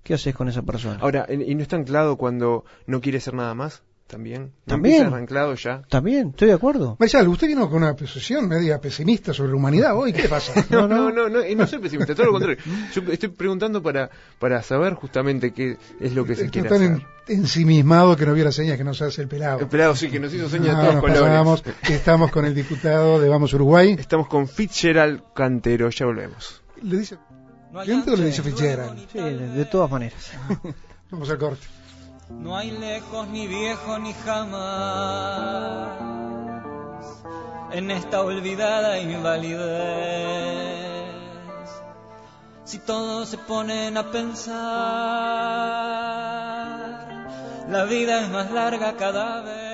¿Qué 0.03 0.13
haces 0.13 0.35
con 0.35 0.49
esa 0.49 0.61
persona? 0.63 0.97
Ahora, 1.01 1.25
¿y 1.29 1.55
no 1.55 1.61
está 1.61 1.75
anclado 1.77 2.17
cuando 2.17 2.65
no 2.87 2.99
quiere 3.01 3.17
hacer 3.19 3.33
nada 3.33 3.53
más? 3.55 3.81
También. 4.05 4.51
¿No 4.65 4.73
También. 4.73 5.11
anclado 5.13 5.55
ya? 5.55 5.81
También, 5.89 6.29
estoy 6.31 6.49
de 6.49 6.53
acuerdo. 6.53 6.97
Marcial, 6.99 7.27
usted 7.29 7.47
vino 7.47 7.67
con 7.69 7.81
una 7.81 7.95
posición 7.95 8.47
media 8.47 8.79
pesimista 8.79 9.33
sobre 9.33 9.51
la 9.51 9.55
humanidad 9.57 9.97
hoy. 9.97 10.11
¿Qué 10.13 10.27
pasa? 10.27 10.53
No, 10.69 10.87
no, 10.87 11.09
no, 11.09 11.29
no, 11.29 11.43
y 11.43 11.55
no 11.55 11.65
soy 11.65 11.79
pesimista, 11.79 12.13
todo 12.13 12.25
lo 12.27 12.31
contrario. 12.33 12.57
Yo 12.93 13.01
estoy 13.11 13.29
preguntando 13.29 13.81
para, 13.81 14.11
para 14.39 14.61
saber 14.61 14.93
justamente 14.95 15.51
qué 15.51 15.77
es 16.01 16.13
lo 16.13 16.25
que 16.25 16.35
se 16.35 16.49
quiere 16.49 16.67
tan 16.69 16.83
hacer. 16.83 16.91
en- 17.27 17.37
ensimismado 17.39 18.15
que 18.17 18.25
no 18.25 18.33
vio 18.33 18.43
las 18.43 18.55
señas 18.55 18.77
que 18.77 18.83
nos 18.83 19.01
hace 19.01 19.21
el 19.21 19.29
pelado. 19.29 19.59
El 19.61 19.67
pelado 19.67 19.95
sí 19.95 20.09
que 20.09 20.19
nos 20.19 20.33
hizo 20.33 20.49
señas 20.49 20.73
No, 20.75 20.79
de 20.81 20.81
todos 20.81 20.93
nos 20.95 21.01
colores. 21.01 21.21
pasábamos. 21.23 21.63
Estamos 21.89 22.31
con 22.31 22.45
el 22.45 22.53
diputado 22.53 23.19
de 23.21 23.29
Vamos 23.29 23.53
Uruguay. 23.53 23.95
Estamos 23.97 24.27
con 24.27 24.47
Fitzgerald 24.49 25.23
Cantero, 25.33 25.89
ya 25.89 26.05
volvemos. 26.05 26.61
¿Le 26.83 26.97
dice 26.97 27.17
gente 27.85 28.15
Fitzgerald? 28.41 28.99
Sí, 29.11 29.19
de 29.19 29.65
todas 29.65 29.89
maneras. 29.89 30.31
Vamos 31.11 31.29
al 31.29 31.37
corte. 31.37 31.65
No 32.29 32.55
hay 32.55 32.71
lejos 32.71 33.27
ni 33.27 33.47
viejo 33.47 33.99
ni 33.99 34.13
jamás 34.13 35.89
en 37.73 37.91
esta 37.91 38.21
olvidada 38.21 38.99
invalidez. 38.99 39.63
Si 42.65 42.79
todos 42.79 43.29
se 43.29 43.37
ponen 43.37 43.97
a 43.97 44.11
pensar, 44.11 44.53
la 47.67 47.83
vida 47.85 48.21
es 48.21 48.29
más 48.29 48.51
larga 48.51 48.95
cada 48.95 49.41
vez. 49.41 49.72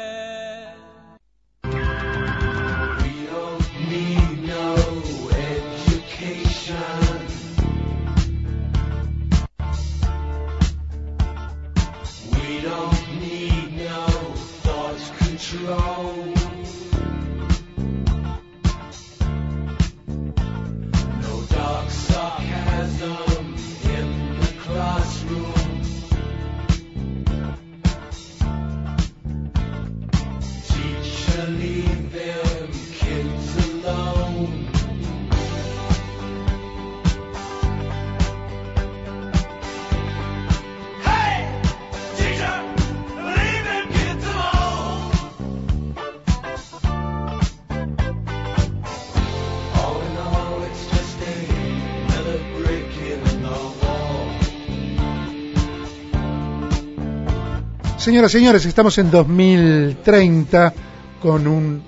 Señoras 57.99 58.33
y 58.33 58.37
señores, 58.37 58.65
estamos 58.65 58.97
en 58.97 59.11
2030 59.11 60.73
con 61.21 61.45
un 61.45 61.83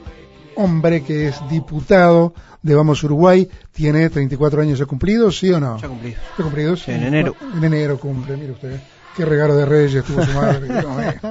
hombre 0.55 1.03
que 1.03 1.29
es 1.29 1.35
diputado 1.49 2.33
de 2.61 2.75
Vamos 2.75 3.01
Uruguay. 3.05 3.49
Tiene 3.71 4.09
34 4.09 4.61
años 4.61 4.77
ya 4.77 4.85
cumplidos, 4.85 5.39
¿sí 5.39 5.49
o 5.51 5.59
no? 5.61 5.79
Ya 5.79 5.87
cumplido. 5.87 6.19
¿Ya 6.37 6.43
cumplidos? 6.43 6.83
Sí, 6.83 6.91
en 6.91 7.03
enero. 7.03 7.33
En 7.55 7.63
enero 7.63 7.97
cumple, 7.97 8.35
mire 8.35 8.51
usted. 8.51 8.77
Qué 9.15 9.23
regalo 9.23 9.55
de 9.55 9.65
Reyes 9.65 10.03
tuvo 10.03 10.23
su 10.23 10.31
madre. 10.33 10.67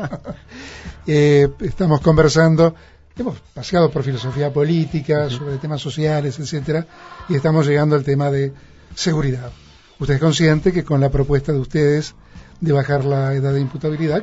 Eh, 1.07 1.49
estamos 1.61 2.03
conversando, 2.03 2.74
hemos 3.16 3.41
paseado 3.41 3.91
por 3.91 4.05
filosofía 4.05 4.53
política, 4.53 5.28
sobre 5.31 5.57
temas 5.57 5.81
sociales, 5.81 6.39
etcétera, 6.39 6.87
y 7.28 7.35
estamos 7.35 7.66
llegando 7.66 7.97
al 7.97 8.05
tema 8.05 8.31
de 8.31 8.53
seguridad. 8.95 9.51
Usted 9.99 10.14
es 10.14 10.20
consciente 10.20 10.72
que 10.72 10.85
con 10.85 11.01
la 11.01 11.09
propuesta 11.09 11.53
de 11.53 11.59
ustedes 11.59 12.14
de 12.61 12.72
bajar 12.72 13.05
la 13.07 13.35
edad 13.35 13.55
de 13.55 13.61
imputabilidad, 13.61 14.22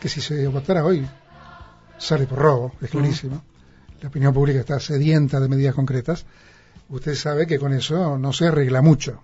que 0.00 0.08
si 0.08 0.20
se 0.20 0.46
votara 0.48 0.84
hoy, 0.84 1.06
sale 1.98 2.26
por 2.26 2.38
robo, 2.38 2.72
es 2.80 2.90
clarísimo. 2.90 3.44
La 4.00 4.08
opinión 4.08 4.32
pública 4.32 4.60
está 4.60 4.80
sedienta 4.80 5.38
de 5.38 5.48
medidas 5.48 5.74
concretas. 5.74 6.24
Usted 6.88 7.14
sabe 7.14 7.46
que 7.46 7.58
con 7.58 7.72
eso 7.72 8.18
no 8.18 8.32
se 8.32 8.48
arregla 8.48 8.80
mucho. 8.80 9.22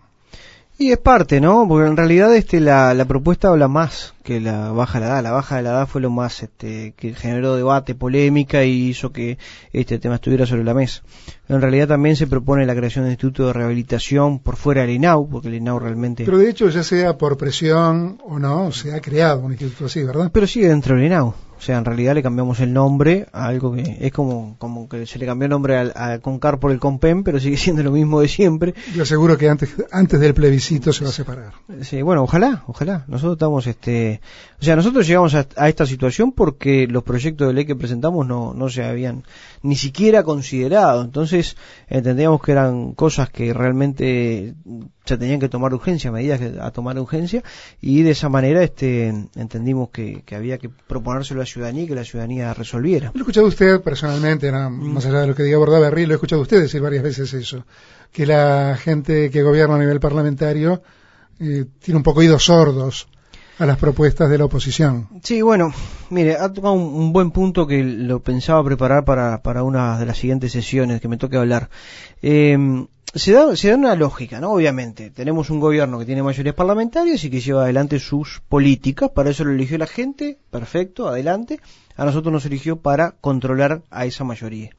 Y 0.78 0.92
es 0.92 0.98
parte, 0.98 1.40
¿no? 1.40 1.66
Porque 1.66 1.88
en 1.88 1.96
realidad 1.96 2.34
este 2.36 2.60
la, 2.60 2.92
la 2.92 3.06
propuesta 3.06 3.48
habla 3.48 3.66
más 3.66 4.12
que 4.22 4.42
la 4.42 4.72
baja 4.72 5.00
de 5.00 5.06
la 5.06 5.12
edad. 5.12 5.22
La 5.22 5.30
baja 5.30 5.56
de 5.56 5.62
la 5.62 5.70
edad 5.70 5.86
fue 5.86 6.02
lo 6.02 6.10
más 6.10 6.42
este, 6.42 6.92
que 6.96 7.14
generó 7.14 7.56
debate, 7.56 7.94
polémica 7.94 8.62
y 8.62 8.88
hizo 8.88 9.10
que 9.10 9.38
este 9.72 9.98
tema 9.98 10.16
estuviera 10.16 10.44
sobre 10.44 10.64
la 10.64 10.74
mesa. 10.74 11.02
En 11.48 11.62
realidad 11.62 11.88
también 11.88 12.14
se 12.16 12.26
propone 12.26 12.66
la 12.66 12.74
creación 12.74 13.04
de 13.04 13.08
un 13.08 13.12
instituto 13.12 13.46
de 13.46 13.52
rehabilitación 13.54 14.38
por 14.38 14.56
fuera 14.56 14.82
del 14.82 14.90
INAU, 14.90 15.30
porque 15.30 15.48
el 15.48 15.54
INAU 15.54 15.78
realmente... 15.78 16.26
Pero 16.26 16.38
de 16.38 16.50
hecho, 16.50 16.68
ya 16.68 16.82
sea 16.82 17.16
por 17.16 17.38
presión 17.38 18.20
o 18.24 18.38
no, 18.38 18.70
se 18.70 18.92
ha 18.92 19.00
creado 19.00 19.40
un 19.40 19.52
instituto 19.52 19.86
así, 19.86 20.02
¿verdad? 20.04 20.30
Pero 20.30 20.46
sigue 20.46 20.68
dentro 20.68 20.96
del 20.96 21.06
INAU. 21.06 21.34
O 21.58 21.60
sea, 21.60 21.78
en 21.78 21.84
realidad 21.84 22.14
le 22.14 22.22
cambiamos 22.22 22.60
el 22.60 22.72
nombre 22.72 23.26
a 23.32 23.46
algo 23.46 23.74
que 23.74 23.98
es 24.00 24.12
como, 24.12 24.56
como 24.58 24.88
que 24.88 25.06
se 25.06 25.18
le 25.18 25.26
cambió 25.26 25.46
el 25.46 25.50
nombre 25.50 25.76
al, 25.76 25.92
al 25.94 26.20
Concar 26.20 26.58
por 26.58 26.70
el 26.70 26.78
Compen, 26.78 27.24
pero 27.24 27.40
sigue 27.40 27.56
siendo 27.56 27.82
lo 27.82 27.92
mismo 27.92 28.20
de 28.20 28.28
siempre. 28.28 28.74
Yo 28.94 29.02
aseguro 29.02 29.38
que 29.38 29.48
antes, 29.48 29.74
antes 29.90 30.20
del 30.20 30.34
plebiscito 30.34 30.92
se 30.92 31.04
va 31.04 31.10
a 31.10 31.12
separar. 31.12 31.52
Sí, 31.82 32.02
bueno, 32.02 32.22
ojalá, 32.22 32.64
ojalá. 32.66 33.04
Nosotros 33.08 33.36
estamos, 33.36 33.66
este, 33.66 34.20
o 34.60 34.64
sea, 34.64 34.76
nosotros 34.76 35.06
llegamos 35.06 35.34
a, 35.34 35.46
a 35.56 35.68
esta 35.68 35.86
situación 35.86 36.32
porque 36.32 36.86
los 36.86 37.02
proyectos 37.02 37.48
de 37.48 37.54
ley 37.54 37.64
que 37.64 37.76
presentamos 37.76 38.26
no, 38.26 38.54
no 38.54 38.68
se 38.68 38.84
habían 38.84 39.24
ni 39.62 39.76
siquiera 39.76 40.22
considerado. 40.22 41.02
Entonces, 41.02 41.56
entendíamos 41.88 42.42
que 42.42 42.52
eran 42.52 42.92
cosas 42.92 43.30
que 43.30 43.52
realmente 43.52 44.54
se 45.06 45.16
tenían 45.16 45.40
que 45.40 45.48
tomar 45.48 45.72
urgencia, 45.72 46.10
medidas 46.12 46.40
que- 46.40 46.58
a 46.60 46.70
tomar 46.72 46.98
urgencia, 46.98 47.42
y 47.80 48.02
de 48.02 48.10
esa 48.10 48.28
manera, 48.28 48.62
este, 48.62 49.08
entendimos 49.36 49.90
que, 49.90 50.22
que 50.26 50.34
había 50.34 50.58
que 50.58 50.68
proponérselo 50.68 51.40
a 51.40 51.44
la 51.44 51.46
ciudadanía 51.46 51.84
y 51.84 51.86
que 51.86 51.94
la 51.94 52.04
ciudadanía 52.04 52.52
resolviera. 52.52 53.12
Lo 53.14 53.20
he 53.20 53.22
escuchado 53.22 53.46
usted 53.46 53.80
personalmente, 53.80 54.50
no, 54.52 54.68
más 54.70 55.06
allá 55.06 55.20
de 55.20 55.28
lo 55.28 55.34
que 55.34 55.44
diga 55.44 55.58
Bordaberry, 55.58 56.06
lo 56.06 56.12
he 56.12 56.16
escuchado 56.16 56.42
usted 56.42 56.60
decir 56.60 56.80
varias 56.82 57.02
veces 57.04 57.32
eso, 57.32 57.64
que 58.12 58.26
la 58.26 58.76
gente 58.78 59.30
que 59.30 59.42
gobierna 59.42 59.76
a 59.76 59.78
nivel 59.78 60.00
parlamentario 60.00 60.82
eh, 61.38 61.64
tiene 61.80 61.96
un 61.98 62.02
poco 62.02 62.20
oídos 62.20 62.44
sordos 62.44 63.08
a 63.58 63.66
las 63.66 63.78
propuestas 63.78 64.28
de 64.28 64.38
la 64.38 64.44
oposición. 64.44 65.08
Sí, 65.22 65.40
bueno, 65.42 65.72
mire, 66.10 66.36
ha 66.36 66.52
tocado 66.52 66.74
un, 66.74 67.12
buen 67.12 67.30
punto 67.30 67.66
que 67.66 67.82
lo 67.82 68.20
pensaba 68.20 68.62
preparar 68.64 69.04
para, 69.04 69.42
para 69.42 69.62
una 69.62 69.98
de 69.98 70.06
las 70.06 70.18
siguientes 70.18 70.52
sesiones 70.52 71.00
que 71.00 71.08
me 71.08 71.16
toque 71.16 71.36
hablar. 71.36 71.70
Eh, 72.22 72.86
se, 73.14 73.32
da, 73.32 73.56
se 73.56 73.70
da 73.70 73.76
una 73.76 73.94
lógica, 73.94 74.40
¿no? 74.40 74.52
Obviamente, 74.52 75.10
tenemos 75.10 75.48
un 75.48 75.58
gobierno 75.58 75.98
que 75.98 76.04
tiene 76.04 76.22
mayorías 76.22 76.54
parlamentarias 76.54 77.24
y 77.24 77.30
que 77.30 77.40
lleva 77.40 77.62
adelante 77.62 77.98
sus 77.98 78.42
políticas, 78.46 79.10
para 79.10 79.30
eso 79.30 79.44
lo 79.44 79.52
eligió 79.52 79.78
la 79.78 79.86
gente, 79.86 80.38
perfecto, 80.50 81.08
adelante. 81.08 81.60
A 81.96 82.04
nosotros 82.04 82.30
nos 82.30 82.44
eligió 82.44 82.76
para 82.76 83.12
controlar 83.12 83.82
a 83.90 84.04
esa 84.04 84.24
mayoría. 84.24 84.70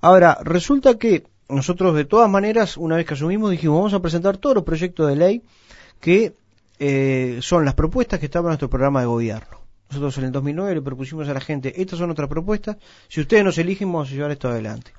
Ahora, 0.00 0.38
resulta 0.44 0.98
que 0.98 1.24
nosotros 1.48 1.96
de 1.96 2.04
todas 2.04 2.30
maneras, 2.30 2.76
una 2.76 2.96
vez 2.96 3.06
que 3.06 3.14
asumimos, 3.14 3.50
dijimos, 3.50 3.76
vamos 3.76 3.94
a 3.94 4.00
presentar 4.00 4.36
todos 4.36 4.54
los 4.54 4.64
proyectos 4.64 5.08
de 5.08 5.16
ley 5.16 5.42
que 6.00 6.34
eh, 6.78 7.38
son 7.40 7.64
las 7.64 7.74
propuestas 7.74 8.18
que 8.18 8.26
estaban 8.26 8.46
en 8.46 8.50
nuestro 8.50 8.70
programa 8.70 9.00
de 9.00 9.06
gobierno. 9.06 9.60
Nosotros 9.90 10.18
en 10.18 10.24
el 10.24 10.32
2009 10.32 10.74
le 10.74 10.82
propusimos 10.82 11.28
a 11.28 11.34
la 11.34 11.40
gente, 11.40 11.80
estas 11.80 11.98
son 11.98 12.08
nuestras 12.08 12.28
propuestas, 12.28 12.76
si 13.08 13.20
ustedes 13.20 13.44
nos 13.44 13.58
eligen 13.58 13.92
vamos 13.92 14.10
a 14.10 14.12
llevar 14.12 14.30
esto 14.30 14.48
adelante. 14.48 14.92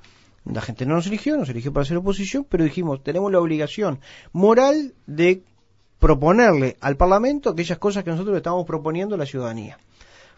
La 0.44 0.60
gente 0.60 0.86
no 0.86 0.94
nos 0.94 1.06
eligió, 1.06 1.36
nos 1.36 1.48
eligió 1.48 1.72
para 1.72 1.82
hacer 1.82 1.96
oposición, 1.96 2.46
pero 2.48 2.62
dijimos, 2.62 3.02
tenemos 3.02 3.32
la 3.32 3.40
obligación 3.40 3.98
moral 4.32 4.94
de 5.06 5.42
proponerle 5.98 6.76
al 6.80 6.96
Parlamento 6.96 7.50
aquellas 7.50 7.78
cosas 7.78 8.04
que 8.04 8.10
nosotros 8.10 8.32
le 8.32 8.38
estamos 8.38 8.64
proponiendo 8.64 9.16
a 9.16 9.18
la 9.18 9.26
ciudadanía. 9.26 9.78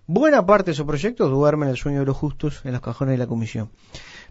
Buena 0.07 0.47
parte 0.47 0.67
de 0.67 0.73
esos 0.73 0.87
proyectos 0.87 1.31
duermen 1.31 1.69
el 1.69 1.77
sueño 1.77 2.01
de 2.01 2.07
los 2.07 2.17
justos 2.17 2.63
en 2.65 2.73
los 2.73 2.81
cajones 2.81 3.13
de 3.13 3.19
la 3.19 3.27
comisión. 3.27 3.71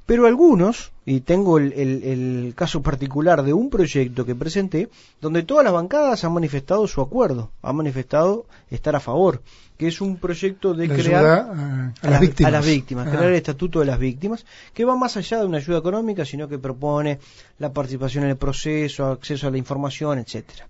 Pero 0.08 0.26
algunos, 0.26 0.93
y 1.05 1.20
tengo 1.20 1.58
el, 1.58 1.74
el- 1.74 2.03
el 2.03 2.53
caso 2.55 2.82
particular 2.82 3.43
de 3.43 3.51
un 3.53 3.70
proyecto 3.70 4.26
que 4.26 4.34
presenté, 4.36 4.88
donde 5.22 5.43
todas 5.43 5.66
las 5.66 5.74
bancadas 5.74 6.24
han 6.24 6.32
manifestado 6.34 6.88
su 6.88 7.01
acuerdo, 7.01 7.51
han 7.62 7.76
manifestado 7.76 8.45
estar 8.72 8.95
a 8.95 9.01
favor, 9.01 9.41
que 9.78 9.88
es 9.88 9.99
un 9.99 10.16
proyecto 10.16 10.74
de 10.74 10.88
La 10.88 10.95
crear 10.95 11.26
a, 11.26 11.93
a 12.01 12.10
las 12.10 12.22
víctimas. 12.22 12.47
a 12.47 12.51
las 12.58 12.66
víctimas, 12.66 13.10
crear 13.10 13.26
el 13.26 13.36
estatuto 13.36 13.82
de 13.82 13.86
las 13.86 13.99
víctimas, 13.99 14.45
que 14.74 14.86
va 14.86 14.95
más 14.95 15.18
allá 15.18 15.39
de 15.39 15.45
una 15.45 15.58
ayuda 15.58 15.80
económica, 15.80 16.24
sino 16.24 16.47
que 16.47 16.58
propone 16.58 17.20
la 17.60 17.74
participación 17.74 18.24
en 18.24 18.30
el 18.32 18.38
proceso, 18.38 19.08
acceso 19.08 19.47
a 19.47 19.51
la 19.51 19.58
información, 19.58 20.20
etcétera. 20.20 20.68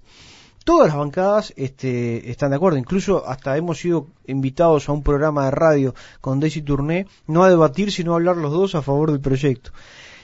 Todas 0.67 0.89
las 0.89 0.97
bancadas 0.97 1.53
este, 1.55 2.29
están 2.29 2.49
de 2.49 2.57
acuerdo, 2.57 2.77
incluso 2.77 3.25
hasta 3.25 3.55
hemos 3.55 3.77
sido 3.77 4.07
invitados 4.25 4.89
a 4.89 4.91
un 4.91 5.01
programa 5.01 5.45
de 5.45 5.51
radio 5.51 5.95
con 6.19 6.41
Daisy 6.41 6.61
Tourné, 6.61 7.07
no 7.25 7.45
a 7.45 7.49
debatir, 7.49 7.89
sino 7.89 8.11
a 8.11 8.15
hablar 8.15 8.35
los 8.35 8.51
dos 8.51 8.75
a 8.75 8.81
favor 8.81 9.11
del 9.11 9.21
proyecto. 9.21 9.71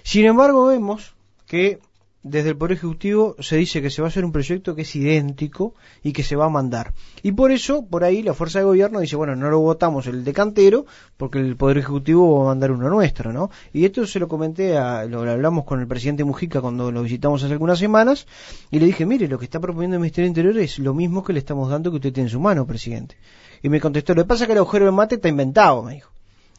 Sin 0.04 0.26
embargo, 0.26 0.66
vemos 0.66 1.16
que 1.48 1.80
desde 2.24 2.50
el 2.50 2.58
Poder 2.58 2.78
Ejecutivo 2.78 3.36
se 3.40 3.58
dice 3.58 3.82
que 3.82 3.90
se 3.90 4.02
va 4.02 4.08
a 4.08 4.10
hacer 4.10 4.24
un 4.24 4.32
proyecto 4.32 4.76
que 4.76 4.84
es 4.84 4.96
idéntico 4.96 5.76
y 6.02 6.14
que 6.14 6.24
se 6.24 6.38
va 6.38 6.46
a 6.46 6.50
mandar. 6.50 6.94
Y 7.22 7.34
por 7.34 7.52
eso, 7.52 7.86
por 7.86 8.04
ahí, 8.04 8.24
la 8.24 8.34
fuerza 8.34 8.60
de 8.60 8.66
gobierno 8.66 9.02
dice, 9.02 9.18
bueno, 9.18 9.36
no 9.36 9.50
lo 9.50 9.60
votamos 9.60 10.08
el 10.08 10.24
decantero, 10.24 10.86
porque 11.18 11.40
el 11.40 11.58
Poder 11.58 11.80
Ejecutivo 11.80 12.38
va 12.38 12.44
a 12.44 12.48
mandar 12.48 12.72
uno 12.72 12.90
nuestro, 12.90 13.34
¿no? 13.34 13.52
Y 13.74 13.86
esto 13.86 14.08
se 14.08 14.20
lo 14.20 14.28
comenté, 14.30 14.78
a, 14.78 15.06
lo, 15.06 15.30
hablamos 15.30 15.66
con 15.66 15.82
el 15.82 15.88
presidente 15.88 16.24
Mujica 16.24 16.62
cuando 16.62 16.92
lo 16.92 17.04
visitamos 17.04 17.44
hace 17.44 17.54
algunas 17.54 17.80
semanas, 17.80 18.26
y 18.72 18.80
le 18.80 18.86
dije, 18.86 19.06
mire, 19.06 19.28
lo 19.28 19.38
que 19.38 19.46
está 19.46 19.60
proponiendo 19.60 19.98
el 19.98 20.02
Ministerio 20.02 20.28
Interior 20.30 20.58
es 20.58 20.80
lo 20.80 20.94
mismo 20.94 21.24
que 21.24 21.34
le 21.34 21.40
estamos 21.40 21.70
dando 21.70 21.92
que 21.92 21.98
usted 21.98 22.14
tiene 22.14 22.28
en 22.28 22.32
su 22.32 22.40
mano, 22.40 22.66
presidente. 22.66 23.18
Y 23.62 23.70
me 23.70 23.82
contestó, 23.82 24.14
lo 24.14 24.24
que 24.24 24.28
pasa 24.28 24.44
es 24.44 24.48
que 24.48 24.54
el 24.54 24.60
agujero 24.60 24.86
del 24.86 24.94
mate 24.94 25.16
está 25.16 25.28
inventado, 25.28 25.84
me 25.84 25.96
dijo. 25.96 26.13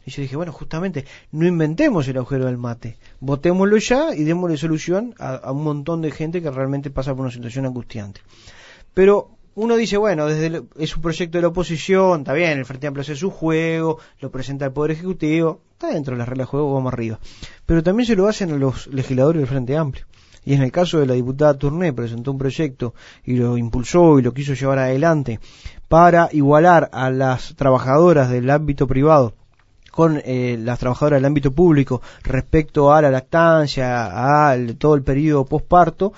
Y 0.05 0.11
yo 0.11 0.21
dije, 0.21 0.35
bueno, 0.35 0.51
justamente, 0.51 1.05
no 1.31 1.47
inventemos 1.47 2.07
el 2.07 2.17
agujero 2.17 2.45
del 2.45 2.57
mate, 2.57 2.97
votémoslo 3.19 3.77
ya 3.77 4.15
y 4.15 4.23
démosle 4.23 4.55
solución 4.55 5.15
a, 5.17 5.51
un 5.51 5.63
montón 5.63 6.01
de 6.01 6.11
gente 6.11 6.43
que 6.43 6.51
realmente 6.51 6.91
pasa 6.91 7.15
por 7.15 7.21
una 7.21 7.31
situación 7.31 7.65
angustiante. 7.65 8.21
Pero 8.93 9.31
uno 9.55 9.75
dice, 9.75 9.97
bueno, 9.97 10.27
desde 10.27 10.61
es 10.77 10.95
un 10.95 11.01
proyecto 11.01 11.39
de 11.39 11.41
la 11.41 11.47
oposición, 11.47 12.19
está 12.19 12.33
bien, 12.33 12.59
el 12.59 12.65
Frente 12.65 12.85
Amplio 12.85 13.01
hace 13.01 13.15
su 13.15 13.31
juego, 13.31 13.97
lo 14.19 14.29
presenta 14.29 14.65
el 14.65 14.73
Poder 14.73 14.91
Ejecutivo, 14.91 15.61
está 15.71 15.87
dentro 15.87 16.13
de 16.13 16.19
las 16.19 16.29
reglas 16.29 16.47
de 16.47 16.51
juego, 16.51 16.73
vamos 16.73 16.93
arriba. 16.93 17.19
Pero 17.65 17.81
también 17.81 18.05
se 18.05 18.15
lo 18.15 18.27
hacen 18.27 18.51
a 18.51 18.57
los 18.57 18.85
legisladores 18.87 19.41
del 19.41 19.49
Frente 19.49 19.75
Amplio. 19.75 20.05
Y 20.45 20.53
en 20.53 20.61
el 20.61 20.71
caso 20.71 20.99
de 20.99 21.07
la 21.07 21.15
diputada 21.15 21.57
Tourné, 21.57 21.91
presentó 21.93 22.31
un 22.31 22.37
proyecto 22.37 22.93
y 23.23 23.37
lo 23.37 23.57
impulsó 23.57 24.19
y 24.19 24.21
lo 24.21 24.35
quiso 24.35 24.53
llevar 24.53 24.77
adelante 24.77 25.39
para 25.87 26.29
igualar 26.31 26.91
a 26.93 27.09
las 27.09 27.55
trabajadoras 27.55 28.29
del 28.29 28.51
ámbito 28.51 28.85
privado 28.85 29.33
con 29.95 30.21
eh, 30.25 30.59
las 30.61 30.77
trabajadoras 30.77 31.19
del 31.19 31.25
ámbito 31.25 31.51
público 31.53 32.01
respecto 32.21 32.93
a 32.93 33.01
la 33.01 33.09
lactancia, 33.09 34.49
a 34.51 34.57
todo 34.77 34.95
el 34.95 35.03
periodo 35.03 35.45
posparto, 35.45 36.11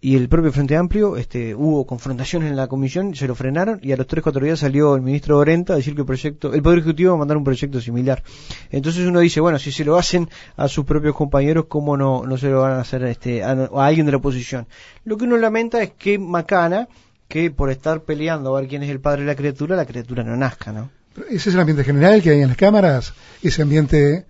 y 0.00 0.14
el 0.14 0.28
propio 0.28 0.52
Frente 0.52 0.76
Amplio, 0.76 1.16
este, 1.16 1.52
hubo 1.52 1.84
confrontaciones 1.84 2.48
en 2.48 2.56
la 2.56 2.68
comisión, 2.68 3.16
se 3.16 3.26
lo 3.26 3.34
frenaron 3.34 3.80
y 3.82 3.90
a 3.90 3.96
los 3.96 4.06
3-4 4.06 4.40
días 4.40 4.60
salió 4.60 4.94
el 4.94 5.02
ministro 5.02 5.36
Orenta 5.36 5.72
a 5.72 5.76
decir 5.76 5.96
que 5.96 6.02
el 6.02 6.06
proyecto, 6.06 6.54
el 6.54 6.62
Poder 6.62 6.78
Ejecutivo 6.78 7.10
va 7.10 7.16
a 7.16 7.18
mandar 7.18 7.36
un 7.36 7.44
proyecto 7.44 7.80
similar. 7.80 8.22
Entonces 8.70 9.04
uno 9.04 9.18
dice, 9.18 9.40
bueno, 9.40 9.58
si 9.58 9.72
se 9.72 9.84
lo 9.84 9.96
hacen 9.96 10.30
a 10.56 10.68
sus 10.68 10.84
propios 10.84 11.16
compañeros, 11.16 11.66
¿cómo 11.68 11.96
no, 11.96 12.24
no 12.24 12.36
se 12.36 12.50
lo 12.50 12.60
van 12.60 12.74
a 12.74 12.80
hacer 12.82 13.02
este, 13.04 13.42
a, 13.42 13.50
a 13.50 13.86
alguien 13.86 14.06
de 14.06 14.12
la 14.12 14.18
oposición? 14.18 14.68
Lo 15.04 15.16
que 15.16 15.24
uno 15.24 15.36
lamenta 15.36 15.82
es 15.82 15.90
que 15.90 16.20
Macana, 16.20 16.88
que 17.26 17.50
por 17.50 17.70
estar 17.70 18.02
peleando 18.02 18.56
a 18.56 18.60
ver 18.60 18.68
quién 18.68 18.84
es 18.84 18.90
el 18.90 19.00
padre 19.00 19.22
de 19.22 19.26
la 19.26 19.34
criatura, 19.34 19.74
la 19.74 19.86
criatura 19.86 20.22
no 20.22 20.36
nazca, 20.36 20.72
¿no? 20.72 21.01
Ese 21.30 21.50
es 21.50 21.54
el 21.54 21.60
ambiente 21.60 21.84
general 21.84 22.22
que 22.22 22.30
hay 22.30 22.40
en 22.40 22.48
las 22.48 22.56
cámaras, 22.56 23.14
ese 23.42 23.62
ambiente 23.62 24.26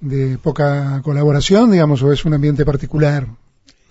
de 0.00 0.38
poca 0.38 1.00
colaboración, 1.02 1.70
digamos, 1.70 2.02
o 2.02 2.12
es 2.12 2.24
un 2.24 2.34
ambiente 2.34 2.64
particular. 2.64 3.26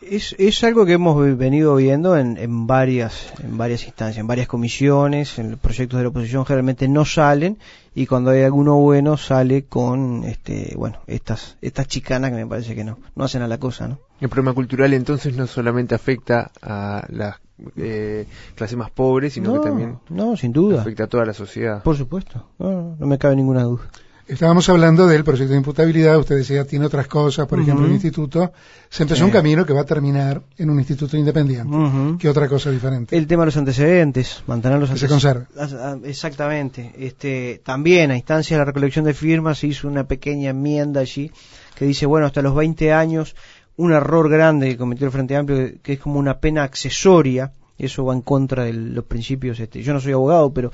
Es, 0.02 0.36
es 0.40 0.64
algo 0.64 0.86
que 0.86 0.94
hemos 0.94 1.38
venido 1.38 1.76
viendo 1.76 2.18
en, 2.18 2.38
en 2.38 2.68
varias 2.68 3.32
en 3.42 3.58
varias 3.58 3.86
instancias, 3.86 4.20
en 4.20 4.28
varias 4.28 4.48
comisiones, 4.48 5.38
en 5.40 5.52
los 5.52 5.60
proyectos 5.60 6.00
de 6.00 6.04
la 6.04 6.10
oposición 6.10 6.46
generalmente 6.46 6.88
no 6.88 7.06
salen 7.06 7.60
y 7.94 8.08
cuando 8.08 8.32
hay 8.32 8.42
alguno 8.42 8.78
bueno 8.78 9.16
sale 9.16 9.66
con 9.66 10.24
este 10.24 10.74
bueno 10.76 11.00
estas 11.08 11.58
estas 11.62 11.88
chicanas 11.88 12.32
que 12.32 12.38
me 12.38 12.48
parece 12.48 12.74
que 12.76 12.84
no 12.84 12.98
no 13.16 13.24
hacen 13.24 13.44
a 13.44 13.48
la 13.48 13.60
cosa, 13.60 13.88
¿no? 13.88 14.00
El 14.20 14.28
problema 14.28 14.54
cultural 14.54 14.94
entonces 14.94 15.36
no 15.38 15.46
solamente 15.48 15.96
afecta 15.96 16.52
a 16.62 17.06
las 17.10 17.36
eh, 17.78 18.26
clases 18.56 18.78
más 18.78 18.92
pobres, 18.92 19.34
sino 19.34 19.54
no, 19.56 19.62
que 19.62 19.68
también 19.70 20.00
no, 20.10 20.36
sin 20.38 20.52
duda, 20.52 20.82
afecta 20.82 21.04
a 21.06 21.08
toda 21.08 21.26
la 21.26 21.34
sociedad. 21.34 21.84
por 21.84 21.98
supuesto, 21.98 22.48
no, 22.60 22.96
no 23.00 23.06
me 23.08 23.18
cabe 23.18 23.36
ninguna 23.36 23.64
duda. 23.64 23.84
Estábamos 24.28 24.70
hablando 24.70 25.08
del 25.08 25.26
proyecto 25.26 25.52
de 25.52 25.58
imputabilidad, 25.58 26.18
usted 26.18 26.38
decía, 26.38 26.64
tiene 26.64 26.86
otras 26.86 27.08
cosas, 27.08 27.48
por 27.48 27.60
ejemplo, 27.60 27.86
el 27.86 27.92
instituto. 27.92 28.54
Se 28.90 29.04
empezó 29.04 29.20
Sí. 29.20 29.24
un 29.26 29.32
camino 29.32 29.66
que 29.66 29.74
va 29.74 29.82
a 29.82 29.86
terminar 29.86 30.42
en 30.58 30.70
un 30.70 30.80
instituto 30.80 31.18
independiente. 31.18 31.76
Ujú. 31.76 32.18
¿Qué 32.18 32.30
otra 32.30 32.48
cosa 32.48 32.72
diferente? 32.72 33.18
El 33.18 33.28
tema 33.28 33.42
de 33.42 33.48
los 33.48 33.58
antecedentes, 33.58 34.42
mantener 34.48 34.80
los 34.80 34.90
Que 34.90 34.98
se 34.98 35.06
antecedentes. 35.08 35.48
conserve. 35.58 35.76
Ah, 35.84 35.96
ah, 35.96 36.08
Exactamente. 36.08 36.94
Este, 36.98 37.62
también 37.66 38.12
a 38.12 38.16
instancia 38.16 38.56
de 38.56 38.60
la 38.60 38.66
recolección 38.66 39.04
de 39.04 39.14
firmas 39.14 39.58
se 39.60 39.68
hizo 39.68 39.90
una 39.90 40.06
pequeña 40.06 40.52
enmienda 40.52 41.02
allí 41.02 41.30
que 41.76 41.84
dice, 41.84 42.06
bueno, 42.06 42.26
hasta 42.28 42.42
los 42.42 42.56
20 42.56 42.94
años, 42.94 43.36
un 43.78 43.94
error 43.94 44.30
grande 44.30 44.70
que 44.70 44.78
cometió 44.78 45.06
el 45.08 45.12
Frente 45.12 45.36
Amplio, 45.36 45.72
que, 45.82 45.94
es 45.94 46.00
como 46.00 46.20
una 46.20 46.40
pena 46.40 46.64
accesoria, 46.64 47.52
eso 47.78 48.06
va 48.06 48.14
en 48.14 48.22
contra 48.22 48.64
de 48.66 48.74
los 48.74 49.06
principios, 49.06 49.60
este, 49.60 49.82
yo 49.82 49.92
no 49.94 50.00
soy 50.00 50.12
abogado, 50.14 50.54
pero 50.54 50.72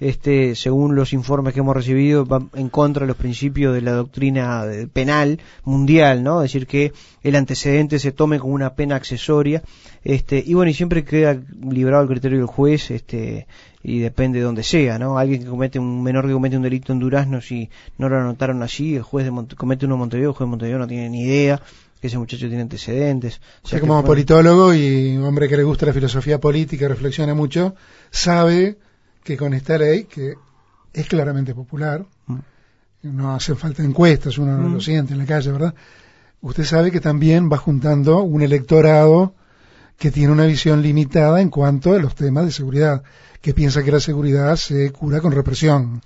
este, 0.00 0.56
según 0.56 0.96
los 0.96 1.12
informes 1.12 1.54
que 1.54 1.60
hemos 1.60 1.76
recibido, 1.76 2.26
va 2.26 2.42
en 2.54 2.68
contra 2.68 3.02
de 3.02 3.06
los 3.08 3.16
principios 3.16 3.72
de 3.74 3.80
la 3.82 3.92
doctrina 3.92 4.66
de- 4.66 4.88
penal 4.88 5.38
mundial, 5.62 6.24
¿no? 6.24 6.42
Es 6.42 6.50
decir, 6.52 6.66
que 6.66 6.92
el 7.22 7.36
antecedente 7.36 8.00
se 8.00 8.10
tome 8.10 8.40
como 8.40 8.54
una 8.54 8.74
pena 8.74 8.96
accesoria, 8.96 9.62
este, 10.02 10.42
y 10.44 10.54
bueno, 10.54 10.70
y 10.70 10.74
siempre 10.74 11.04
queda 11.04 11.40
librado 11.62 12.02
el 12.02 12.08
criterio 12.08 12.38
del 12.38 12.46
juez, 12.48 12.90
este, 12.90 13.46
y 13.84 14.00
depende 14.00 14.40
de 14.40 14.44
donde 14.46 14.64
sea, 14.64 14.98
¿no? 14.98 15.16
Alguien 15.16 15.44
que 15.44 15.48
comete 15.48 15.78
un 15.78 16.02
menor 16.02 16.26
que 16.26 16.32
comete 16.32 16.56
un 16.56 16.62
delito 16.64 16.92
en 16.92 16.98
Durazno, 16.98 17.40
si 17.40 17.70
no 17.98 18.08
lo 18.08 18.16
anotaron 18.18 18.64
allí, 18.64 18.96
el 18.96 19.02
juez 19.02 19.24
de 19.24 19.30
Monte- 19.30 19.54
comete 19.54 19.86
uno 19.86 19.94
en 19.94 20.00
Montevideo, 20.00 20.30
el 20.30 20.34
juez 20.36 20.46
de 20.46 20.50
Montevideo 20.50 20.78
no 20.80 20.88
tiene 20.88 21.08
ni 21.08 21.22
idea 21.22 21.62
que 22.00 22.06
ese 22.06 22.18
muchacho 22.18 22.46
tiene 22.46 22.62
antecedentes. 22.62 23.40
O 23.62 23.68
sea 23.68 23.80
que 23.80 23.86
como 23.86 24.04
politólogo 24.04 24.72
y 24.74 25.16
hombre 25.16 25.48
que 25.48 25.56
le 25.56 25.64
gusta 25.64 25.86
la 25.86 25.92
filosofía 25.92 26.38
política 26.40 26.84
y 26.84 26.88
reflexiona 26.88 27.34
mucho, 27.34 27.74
sabe 28.10 28.78
que 29.24 29.36
con 29.36 29.52
esta 29.54 29.78
ley, 29.78 30.04
que 30.04 30.34
es 30.92 31.06
claramente 31.06 31.54
popular. 31.54 32.06
Mm. 32.26 32.38
No 33.02 33.34
hacen 33.34 33.56
falta 33.56 33.82
encuestas, 33.82 34.38
uno 34.38 34.56
Mm. 34.58 34.74
lo 34.74 34.80
siente 34.80 35.12
en 35.12 35.18
la 35.20 35.26
calle, 35.26 35.52
¿verdad? 35.52 35.74
Usted 36.40 36.64
sabe 36.64 36.90
que 36.90 37.00
también 37.00 37.48
va 37.50 37.56
juntando 37.56 38.22
un 38.22 38.42
electorado 38.42 39.34
que 39.98 40.10
tiene 40.10 40.32
una 40.32 40.46
visión 40.46 40.82
limitada 40.82 41.40
en 41.40 41.50
cuanto 41.50 41.94
a 41.94 41.98
los 41.98 42.14
temas 42.14 42.44
de 42.44 42.52
seguridad, 42.52 43.02
que 43.40 43.54
piensa 43.54 43.82
que 43.82 43.92
la 43.92 44.00
seguridad 44.00 44.54
se 44.56 44.90
cura 44.92 45.20
con 45.20 45.32
represión. 45.32 46.00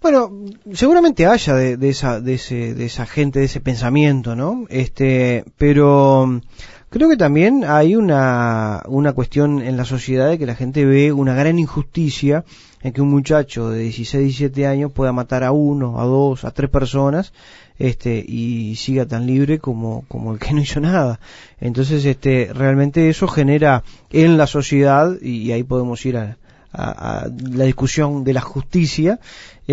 Bueno, 0.00 0.30
seguramente 0.72 1.26
haya 1.26 1.54
de, 1.54 1.88
esa, 1.88 2.20
de, 2.20 2.34
ese, 2.34 2.74
de 2.74 2.86
esa 2.86 3.04
gente, 3.04 3.40
de 3.40 3.44
ese 3.44 3.60
pensamiento, 3.60 4.34
¿no? 4.34 4.64
Este, 4.70 5.44
pero 5.58 6.26
mm, 6.26 6.40
creo 6.88 7.08
que 7.10 7.18
también 7.18 7.64
hay 7.66 7.96
una, 7.96 8.82
una 8.88 9.12
cuestión 9.12 9.60
en 9.60 9.76
la 9.76 9.84
sociedad 9.84 10.30
de 10.30 10.38
que 10.38 10.46
la 10.46 10.54
gente 10.54 10.86
ve 10.86 11.12
una 11.12 11.34
gran 11.34 11.58
injusticia 11.58 12.44
en 12.82 12.94
que 12.94 13.02
un 13.02 13.10
muchacho 13.10 13.68
de 13.68 13.80
16, 13.80 14.24
17 14.24 14.66
años 14.66 14.90
pueda 14.90 15.12
matar 15.12 15.44
a 15.44 15.52
uno, 15.52 16.00
a 16.00 16.04
dos, 16.04 16.46
a 16.46 16.50
tres 16.50 16.70
personas, 16.70 17.34
este, 17.78 18.24
y 18.26 18.76
siga 18.76 19.04
tan 19.04 19.26
libre 19.26 19.58
como, 19.58 20.04
como 20.08 20.32
el 20.32 20.38
que 20.38 20.54
no 20.54 20.62
hizo 20.62 20.80
nada. 20.80 21.20
Entonces, 21.60 22.06
este, 22.06 22.50
realmente 22.54 23.10
eso 23.10 23.28
genera 23.28 23.84
en 24.10 24.38
la 24.38 24.46
sociedad, 24.46 25.20
y 25.20 25.52
ahí 25.52 25.62
podemos 25.62 26.06
ir 26.06 26.16
a- 26.16 26.38
a 26.72 27.28
la 27.52 27.64
discusión 27.64 28.22
de 28.22 28.32
la 28.32 28.40
justicia, 28.40 29.18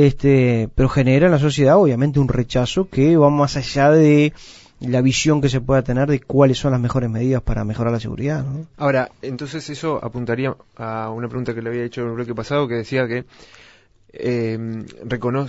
este, 0.05 0.69
pero 0.75 0.89
genera 0.89 1.25
en 1.25 1.31
la 1.31 1.39
sociedad 1.39 1.77
obviamente 1.77 2.19
un 2.19 2.27
rechazo 2.27 2.87
que 2.89 3.17
va 3.17 3.29
más 3.29 3.57
allá 3.57 3.89
de 3.91 4.31
la 4.79 5.01
visión 5.01 5.41
que 5.41 5.49
se 5.49 5.59
pueda 5.59 5.81
tener 5.81 6.07
de 6.07 6.19
cuáles 6.19 6.59
son 6.59 6.71
las 6.71 6.79
mejores 6.79 7.09
medidas 7.09 7.41
para 7.41 7.63
mejorar 7.63 7.91
la 7.93 7.99
seguridad. 7.99 8.45
Ahora, 8.77 9.09
entonces 9.23 9.67
eso 9.71 9.99
apuntaría 10.03 10.55
a 10.75 11.09
una 11.09 11.27
pregunta 11.27 11.55
que 11.55 11.63
le 11.63 11.69
había 11.69 11.83
hecho 11.83 12.01
en 12.01 12.09
el 12.09 12.13
bloque 12.13 12.35
pasado 12.35 12.67
que 12.67 12.75
decía 12.75 13.07
que 13.07 13.25
eh, 14.13 14.85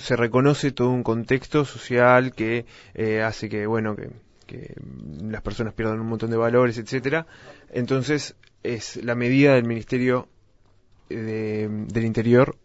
se 0.00 0.16
reconoce 0.16 0.72
todo 0.72 0.90
un 0.90 1.02
contexto 1.02 1.64
social 1.66 2.32
que 2.32 2.64
eh, 2.94 3.20
hace 3.22 3.50
que, 3.50 3.66
bueno, 3.66 3.94
que, 3.96 4.08
que 4.46 4.74
las 5.22 5.42
personas 5.42 5.74
pierdan 5.74 6.00
un 6.00 6.06
montón 6.08 6.30
de 6.30 6.36
valores, 6.38 6.78
etcétera. 6.78 7.26
Entonces, 7.70 8.34
es 8.62 8.96
la 9.04 9.14
medida 9.14 9.54
del 9.54 9.64
Ministerio 9.64 10.26
de- 11.10 11.68
del 11.92 12.04
Interior 12.06 12.56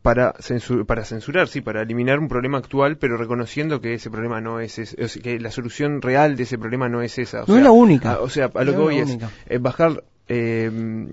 para, 0.00 0.32
censu- 0.34 0.86
para 0.86 1.04
censurar, 1.04 1.48
sí, 1.48 1.60
para 1.60 1.82
eliminar 1.82 2.18
un 2.18 2.28
problema 2.28 2.58
actual, 2.58 2.96
pero 2.96 3.16
reconociendo 3.18 3.80
que 3.80 3.94
ese 3.94 4.10
problema 4.10 4.40
no 4.40 4.58
es, 4.60 4.78
sea, 4.78 4.94
que 5.22 5.38
la 5.38 5.50
solución 5.50 6.00
real 6.00 6.36
de 6.36 6.44
ese 6.44 6.56
problema 6.58 6.88
no 6.88 7.02
es 7.02 7.18
esa. 7.18 7.38
o 7.42 7.46
No 7.46 7.54
sea, 7.54 7.56
es 7.58 7.62
la 7.64 7.70
única. 7.72 8.12
a- 8.12 8.20
o 8.20 8.28
sea, 8.30 8.50
a 8.54 8.64
lo 8.64 8.72
No 8.72 8.78
que 8.78 8.82
voy 8.84 8.98
es 8.98 9.10
es 9.10 9.18
eh, 9.46 9.58
bajar, 9.58 10.02
eh, 10.34 11.12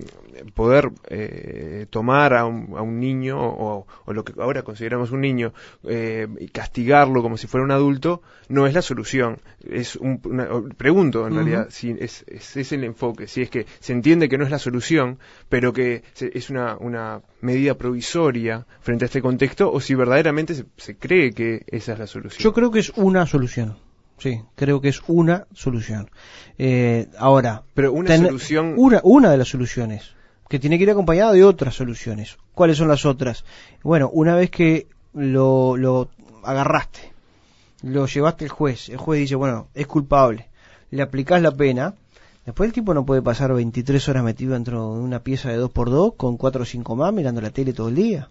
poder 0.54 0.92
eh, 1.10 1.86
tomar 1.90 2.34
a 2.34 2.46
un, 2.46 2.74
a 2.78 2.82
un 2.82 3.00
niño 3.00 3.38
o, 3.40 3.86
o 4.06 4.14
lo 4.14 4.24
que 4.24 4.34
ahora 4.40 4.64
consideramos 4.64 5.12
un 5.12 5.22
niño 5.22 5.54
eh, 5.84 6.28
y 6.40 6.48
castigarlo 6.48 7.22
como 7.22 7.38
si 7.38 7.48
fuera 7.48 7.64
un 7.66 7.72
adulto 7.72 8.22
no 8.48 8.66
es 8.68 8.74
la 8.74 8.82
solución. 8.82 9.40
Es 9.70 9.96
un, 9.96 10.22
una- 10.24 10.48
pregunto 10.78 11.28
en 11.28 11.34
realidad 11.36 11.68
si 11.70 11.96
es, 12.00 12.24
es, 12.28 12.56
es 12.58 12.72
el 12.72 12.84
enfoque, 12.84 13.28
si 13.28 13.42
es 13.42 13.50
que 13.50 13.66
se 13.80 13.94
entiende 13.94 14.30
que 14.30 14.38
no 14.38 14.46
es 14.46 14.52
la 14.52 14.60
solución, 14.60 15.20
pero 15.50 15.74
que 15.74 16.04
se- 16.14 16.32
es 16.38 16.50
una, 16.50 16.78
una 16.78 17.22
medida 17.42 17.76
provisoria 17.76 18.66
frente 18.82 19.06
a 19.06 19.08
este 19.08 19.22
contexto 19.22 19.72
o 19.72 19.80
si 19.82 19.96
verdaderamente 19.96 20.56
se, 20.56 20.66
se 20.78 20.98
cree 20.98 21.32
que 21.34 21.64
esa 21.68 21.94
es 21.94 22.00
la 22.00 22.08
solución. 22.08 22.42
Yo 22.44 22.54
creo 22.54 22.72
que 22.72 22.80
es 22.80 22.92
una 22.96 23.26
solución. 23.26 23.76
Sí, 24.20 24.42
creo 24.56 24.82
que 24.82 24.90
es 24.90 25.02
una 25.08 25.48
solución. 25.54 26.10
Eh, 26.58 27.08
ahora, 27.18 27.64
pero 27.74 27.94
una 27.94 28.08
ten- 28.08 28.26
solución 28.26 28.74
una, 28.78 29.00
una 29.04 29.32
de 29.32 29.38
las 29.38 29.48
soluciones, 29.48 30.12
que 30.50 30.60
tiene 30.60 30.78
que 30.78 30.84
ir 30.84 30.92
acompañada 30.92 31.32
de 31.32 31.44
otras 31.44 31.76
soluciones. 31.76 32.38
¿Cuáles 32.54 32.78
son 32.78 32.88
las 32.90 33.06
otras? 33.06 33.46
Bueno, 33.84 34.10
una 34.12 34.36
vez 34.36 34.50
que 34.52 34.88
lo, 35.14 35.78
lo 35.78 36.10
agarraste, 36.44 37.12
lo 37.84 38.06
llevaste 38.08 38.46
al 38.46 38.50
juez, 38.52 38.90
el 38.90 38.98
juez 38.98 39.22
dice, 39.22 39.36
bueno, 39.36 39.68
es 39.74 39.88
culpable, 39.88 40.48
le 40.92 41.02
aplicás 41.02 41.42
la 41.42 41.52
pena, 41.52 41.94
después 42.46 42.68
el 42.68 42.74
tipo 42.74 42.94
no 42.94 43.06
puede 43.06 43.22
pasar 43.22 43.54
23 43.54 44.10
horas 44.10 44.24
metido 44.24 44.54
dentro 44.54 44.96
de 44.96 45.00
una 45.02 45.20
pieza 45.24 45.50
de 45.50 45.60
2x2 45.60 46.16
con 46.18 46.36
4 46.38 46.64
o 46.64 46.66
5 46.66 46.96
más 46.96 47.14
mirando 47.14 47.40
la 47.42 47.52
tele 47.52 47.72
todo 47.74 47.88
el 47.90 47.96
día. 47.96 48.28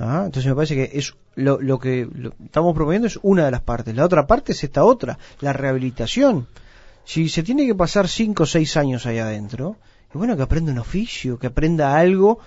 ¿Ah? 0.00 0.22
Entonces 0.24 0.48
me 0.48 0.54
parece 0.56 0.74
que 0.74 0.98
es 0.98 1.14
lo, 1.34 1.78
que 1.78 2.08
lo- 2.12 2.32
estamos 2.44 2.74
proponiendo 2.74 3.06
es 3.06 3.18
una 3.22 3.44
de 3.44 3.50
las 3.50 3.60
partes. 3.60 3.94
La 3.94 4.04
otra 4.06 4.26
parte 4.26 4.52
es 4.52 4.64
esta 4.64 4.82
otra, 4.84 5.18
la 5.40 5.52
rehabilitación. 5.52 6.46
Si 7.04 7.28
se 7.28 7.42
tiene 7.42 7.66
que 7.66 7.74
pasar 7.74 8.08
5 8.08 8.44
o 8.44 8.46
6 8.46 8.76
años 8.78 9.04
ahí 9.06 9.18
adentro, 9.18 9.76
es 10.08 10.14
bueno 10.14 10.36
que 10.36 10.42
aprenda 10.42 10.72
un 10.72 10.78
oficio, 10.78 11.38
que 11.38 11.48
aprenda 11.48 11.96
algo 11.96 12.38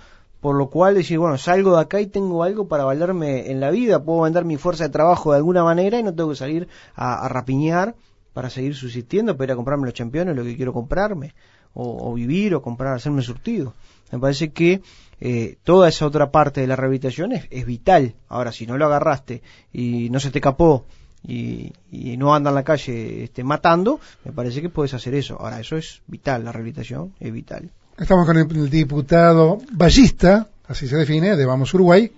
por 0.42 0.56
lo 0.58 0.70
cual 0.70 0.96
decir, 0.96 1.20
bueno, 1.20 1.38
salgo 1.38 1.76
de 1.76 1.82
acá 1.84 2.02
y 2.02 2.08
tengo 2.08 2.44
algo 2.44 2.68
para 2.68 2.84
valerme 2.84 3.50
en 3.50 3.62
la 3.62 3.72
vida, 3.72 4.04
puedo 4.04 4.22
vender 4.24 4.44
mi 4.44 4.58
fuerza 4.58 4.84
de 4.84 4.90
trabajo 4.90 5.32
de 5.32 5.38
alguna 5.38 5.64
manera 5.64 5.98
y 6.00 6.04
no 6.04 6.14
tengo 6.14 6.32
que 6.32 6.36
salir 6.36 6.68
a, 6.96 7.26
a 7.26 7.30
rapiñar 7.30 7.96
para 8.34 8.50
seguir 8.50 8.76
subsistiendo, 8.76 9.38
para 9.38 9.46
ir 9.46 9.52
a 9.54 9.56
comprarme 9.56 9.86
los 9.86 9.94
campeones, 9.94 10.36
lo 10.36 10.44
que 10.44 10.58
quiero 10.58 10.74
comprarme, 10.74 11.34
o, 11.74 12.10
o 12.10 12.14
vivir, 12.14 12.56
o 12.56 12.62
comprar, 12.62 12.94
hacerme 12.96 13.22
surtido. 13.22 13.74
Me 14.12 14.20
parece 14.20 14.52
que 14.52 14.82
eh, 15.20 15.58
toda 15.64 15.90
esa 15.90 16.06
otra 16.06 16.32
parte 16.32 16.62
de 16.62 16.68
la 16.68 16.76
rehabilitación 16.76 17.32
es, 17.32 17.48
es 17.50 17.66
vital. 17.66 18.16
Ahora, 18.28 18.52
si 18.52 18.66
no 18.66 18.78
lo 18.78 18.86
agarraste 18.86 19.42
y 19.72 20.10
no 20.10 20.20
se 20.20 20.32
te 20.32 20.42
capó 20.42 20.86
y, 21.26 21.72
y 21.92 22.18
no 22.18 22.36
anda 22.36 22.50
en 22.50 22.56
la 22.56 22.64
calle 22.64 23.24
este, 23.24 23.44
matando, 23.44 24.00
me 24.26 24.32
parece 24.32 24.62
que 24.62 24.70
puedes 24.70 24.94
hacer 24.94 25.16
eso. 25.16 25.38
Ahora, 25.40 25.60
eso 25.60 25.78
es 25.78 26.02
vital, 26.08 26.44
la 26.44 26.52
rehabilitación 26.52 27.14
es 27.20 27.32
vital. 27.32 27.70
Estamos 27.98 28.26
con 28.26 28.38
el, 28.38 28.48
el 28.50 28.70
diputado 28.70 29.60
ballista, 29.72 30.50
así 30.68 30.88
se 30.88 30.98
define, 30.98 31.36
de 31.36 31.46
Vamos 31.46 31.74
Uruguay, 31.74 32.12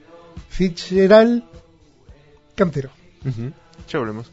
Fitzgerald 0.50 1.44
Cantero. 2.56 2.90
Ya 3.90 4.00
volvemos. 4.00 4.32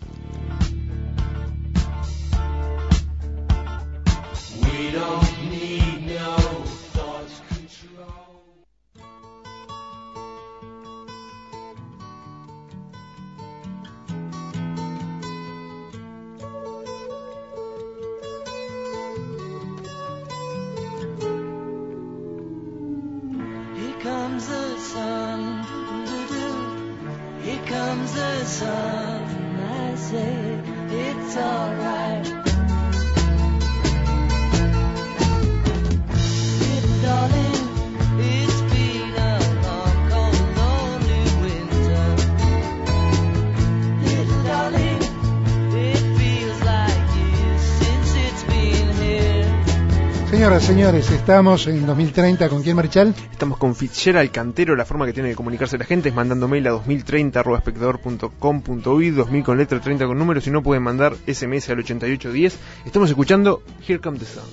Señores, 50.72 51.10
estamos 51.10 51.66
en 51.66 51.84
2030 51.84 52.48
con 52.48 52.62
quién 52.62 52.76
Marchal. 52.76 53.14
Estamos 53.30 53.58
con 53.58 53.74
Fitzgerald 53.74 54.30
Cantero, 54.30 54.74
la 54.74 54.86
forma 54.86 55.04
que 55.04 55.12
tiene 55.12 55.28
de 55.28 55.34
comunicarse 55.34 55.76
la 55.76 55.84
gente 55.84 56.08
es 56.08 56.14
mandando 56.14 56.48
mail 56.48 56.66
a 56.66 56.70
2030.espectador.com.uy, 56.70 59.10
2000 59.10 59.44
con 59.44 59.58
letra 59.58 59.82
30 59.82 60.06
con 60.06 60.18
números, 60.18 60.44
si 60.44 60.50
no 60.50 60.62
pueden 60.62 60.82
mandar 60.82 61.14
SMS 61.26 61.68
al 61.68 61.80
8810. 61.80 62.58
Estamos 62.86 63.10
escuchando 63.10 63.62
Here 63.86 64.00
Comes 64.00 64.20
the 64.20 64.26
Sun, 64.26 64.44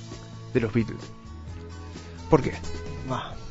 de 0.52 0.60
los 0.60 0.70
Beatles. 0.74 1.00
¿Por 2.28 2.42
qué? 2.42 2.52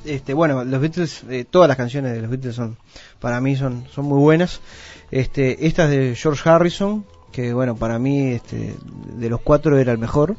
Este, 0.06 0.36
bueno, 0.36 0.64
los 0.64 0.80
Beatles, 0.80 1.24
eh, 1.28 1.48
todas 1.50 1.68
las 1.68 1.76
canciones 1.76 2.14
de 2.14 2.22
los 2.22 2.30
Beatles 2.30 2.54
son, 2.54 2.78
para 3.20 3.42
mí 3.42 3.56
son, 3.56 3.88
son 3.92 4.06
muy 4.06 4.20
buenas. 4.20 4.62
Este, 5.10 5.66
esta 5.66 5.86
es 5.86 5.90
de 5.90 6.16
George 6.16 6.48
Harrison, 6.48 7.04
que 7.32 7.52
bueno, 7.52 7.76
para 7.76 7.98
mí, 7.98 8.28
este, 8.28 8.76
de 9.16 9.30
los 9.30 9.42
cuatro 9.42 9.80
era 9.80 9.92
el 9.92 9.98
mejor. 9.98 10.36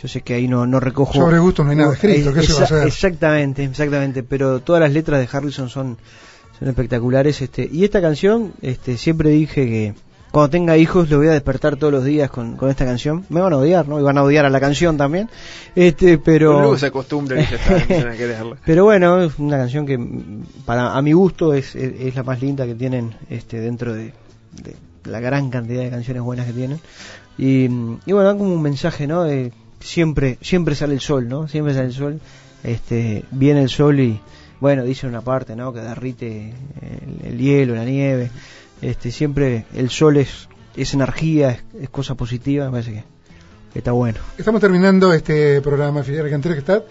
Yo 0.00 0.08
sé 0.08 0.22
que 0.22 0.34
ahí 0.34 0.48
no, 0.48 0.66
no 0.66 0.80
recojo. 0.80 1.12
Sobre 1.12 1.38
gusto 1.38 1.62
no 1.62 1.70
hay 1.70 1.76
nada 1.76 1.92
escrito, 1.94 2.30
Eh, 2.30 2.34
¿qué 2.34 2.42
se 2.42 2.52
va 2.54 2.60
a 2.60 2.64
hacer? 2.64 2.86
Exactamente, 2.86 3.64
exactamente. 3.64 4.22
Pero 4.22 4.60
todas 4.60 4.80
las 4.80 4.92
letras 4.92 5.20
de 5.20 5.36
Harrison 5.36 5.68
son, 5.68 5.96
son 6.58 6.68
espectaculares. 6.68 7.40
Este, 7.40 7.68
y 7.70 7.84
esta 7.84 8.00
canción, 8.00 8.52
este, 8.62 8.96
siempre 8.96 9.30
dije 9.30 9.66
que 9.66 9.94
cuando 10.32 10.50
tenga 10.50 10.76
hijos 10.78 11.10
lo 11.10 11.18
voy 11.18 11.28
a 11.28 11.32
despertar 11.32 11.76
todos 11.76 11.92
los 11.92 12.04
días 12.04 12.30
con, 12.30 12.56
con 12.56 12.70
esta 12.70 12.84
canción. 12.84 13.26
Me 13.28 13.40
van 13.40 13.52
a 13.52 13.58
odiar, 13.58 13.86
¿no? 13.86 14.00
Y 14.00 14.02
van 14.02 14.18
a 14.18 14.24
odiar 14.24 14.44
a 14.44 14.50
la 14.50 14.58
canción 14.60 14.96
también. 14.96 15.28
Este, 15.76 16.18
pero. 16.18 16.58
Luego 16.58 16.78
se 16.78 16.86
acostumbran 16.86 17.40
y 17.40 17.44
ya. 17.44 18.56
Pero 18.64 18.84
bueno, 18.84 19.22
es 19.22 19.38
una 19.38 19.58
canción 19.58 19.86
que 19.86 20.00
para 20.64 20.96
a 20.96 21.02
mi 21.02 21.12
gusto 21.12 21.52
es, 21.54 21.76
es, 21.76 21.92
es 22.00 22.14
la 22.16 22.22
más 22.22 22.40
linda 22.40 22.66
que 22.66 22.74
tienen 22.74 23.14
este 23.30 23.60
dentro 23.60 23.92
de, 23.92 24.14
de 24.62 24.74
la 25.04 25.20
gran 25.20 25.50
cantidad 25.50 25.82
de 25.82 25.90
canciones 25.90 26.22
buenas 26.22 26.46
que 26.46 26.54
tienen. 26.54 26.80
Y, 27.38 27.64
y 27.64 28.12
bueno, 28.12 28.24
da 28.24 28.32
como 28.36 28.52
un 28.52 28.62
mensaje, 28.62 29.06
¿no? 29.06 29.22
De 29.24 29.52
siempre 29.82 30.38
siempre 30.40 30.74
sale 30.74 30.94
el 30.94 31.00
sol, 31.00 31.28
¿no? 31.28 31.48
Siempre 31.48 31.74
sale 31.74 31.86
el 31.86 31.92
sol. 31.92 32.20
Este, 32.64 33.24
viene 33.32 33.62
el 33.62 33.68
sol 33.68 33.98
y, 34.00 34.20
bueno, 34.60 34.84
dice 34.84 35.06
una 35.06 35.20
parte, 35.20 35.56
¿no? 35.56 35.72
Que 35.72 35.80
derrite 35.80 36.52
el, 36.80 37.32
el 37.32 37.38
hielo, 37.38 37.74
la 37.74 37.84
nieve. 37.84 38.30
Este, 38.80 39.10
siempre 39.10 39.64
el 39.74 39.90
sol 39.90 40.16
es, 40.16 40.48
es 40.76 40.94
energía, 40.94 41.50
es, 41.50 41.82
es 41.82 41.90
cosa 41.90 42.14
positiva, 42.14 42.66
me 42.66 42.72
parece 42.72 43.04
que, 43.72 43.78
está 43.78 43.92
bueno. 43.92 44.18
Estamos 44.38 44.60
terminando 44.60 45.12
este 45.12 45.60
programa, 45.60 46.02
Cantero, 46.02 46.54
que 46.54 46.60
está 46.60 46.82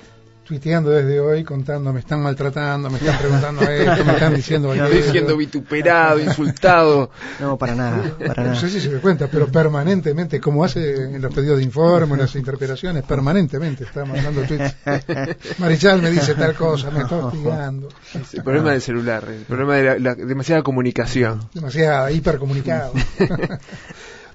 tuiteando 0.52 0.90
desde 0.90 1.18
hoy, 1.22 1.46
contando, 1.46 1.94
me 1.94 2.02
están 2.02 2.22
maltratando, 2.22 2.90
me 2.90 2.98
están 2.98 3.18
preguntando 3.20 3.62
esto, 3.70 4.04
me 4.04 4.12
están 4.12 4.36
diciendo 4.36 4.74
Estoy 4.74 4.86
aquello. 4.98 5.12
siendo 5.14 5.38
vituperado, 5.38 6.20
insultado. 6.20 7.10
No, 7.40 7.58
para 7.58 7.74
nada, 7.74 8.18
para 8.28 8.44
No 8.44 8.56
sé 8.56 8.70
si 8.70 8.82
se 8.82 8.92
da 8.94 9.00
cuenta, 9.00 9.30
pero 9.32 9.48
permanentemente, 9.48 10.42
como 10.42 10.66
hace 10.66 11.06
en 11.06 11.22
los 11.22 11.34
pedidos 11.34 11.60
de 11.60 11.64
informe, 11.64 12.16
en 12.16 12.20
las 12.20 12.36
interpelaciones, 12.36 13.04
permanentemente 13.04 13.86
está 13.86 14.04
mandando 14.04 14.42
tweets. 14.42 14.76
Marichal 15.60 16.02
me 16.02 16.12
dice 16.12 16.36
tal 16.36 16.54
cosa, 16.54 16.92
me 16.92 17.04
está 17.04 17.16
hostigando. 17.16 17.88
El 18.34 18.44
problema 18.44 18.72
del 18.72 18.82
celular, 18.82 19.24
el 19.30 19.44
problema 19.46 19.76
de 19.78 19.84
la, 19.86 20.00
la 20.00 20.16
demasiada 20.16 20.64
comunicación. 20.64 21.48
Demasiado 21.54 22.10
hipercomunicado. 22.10 22.92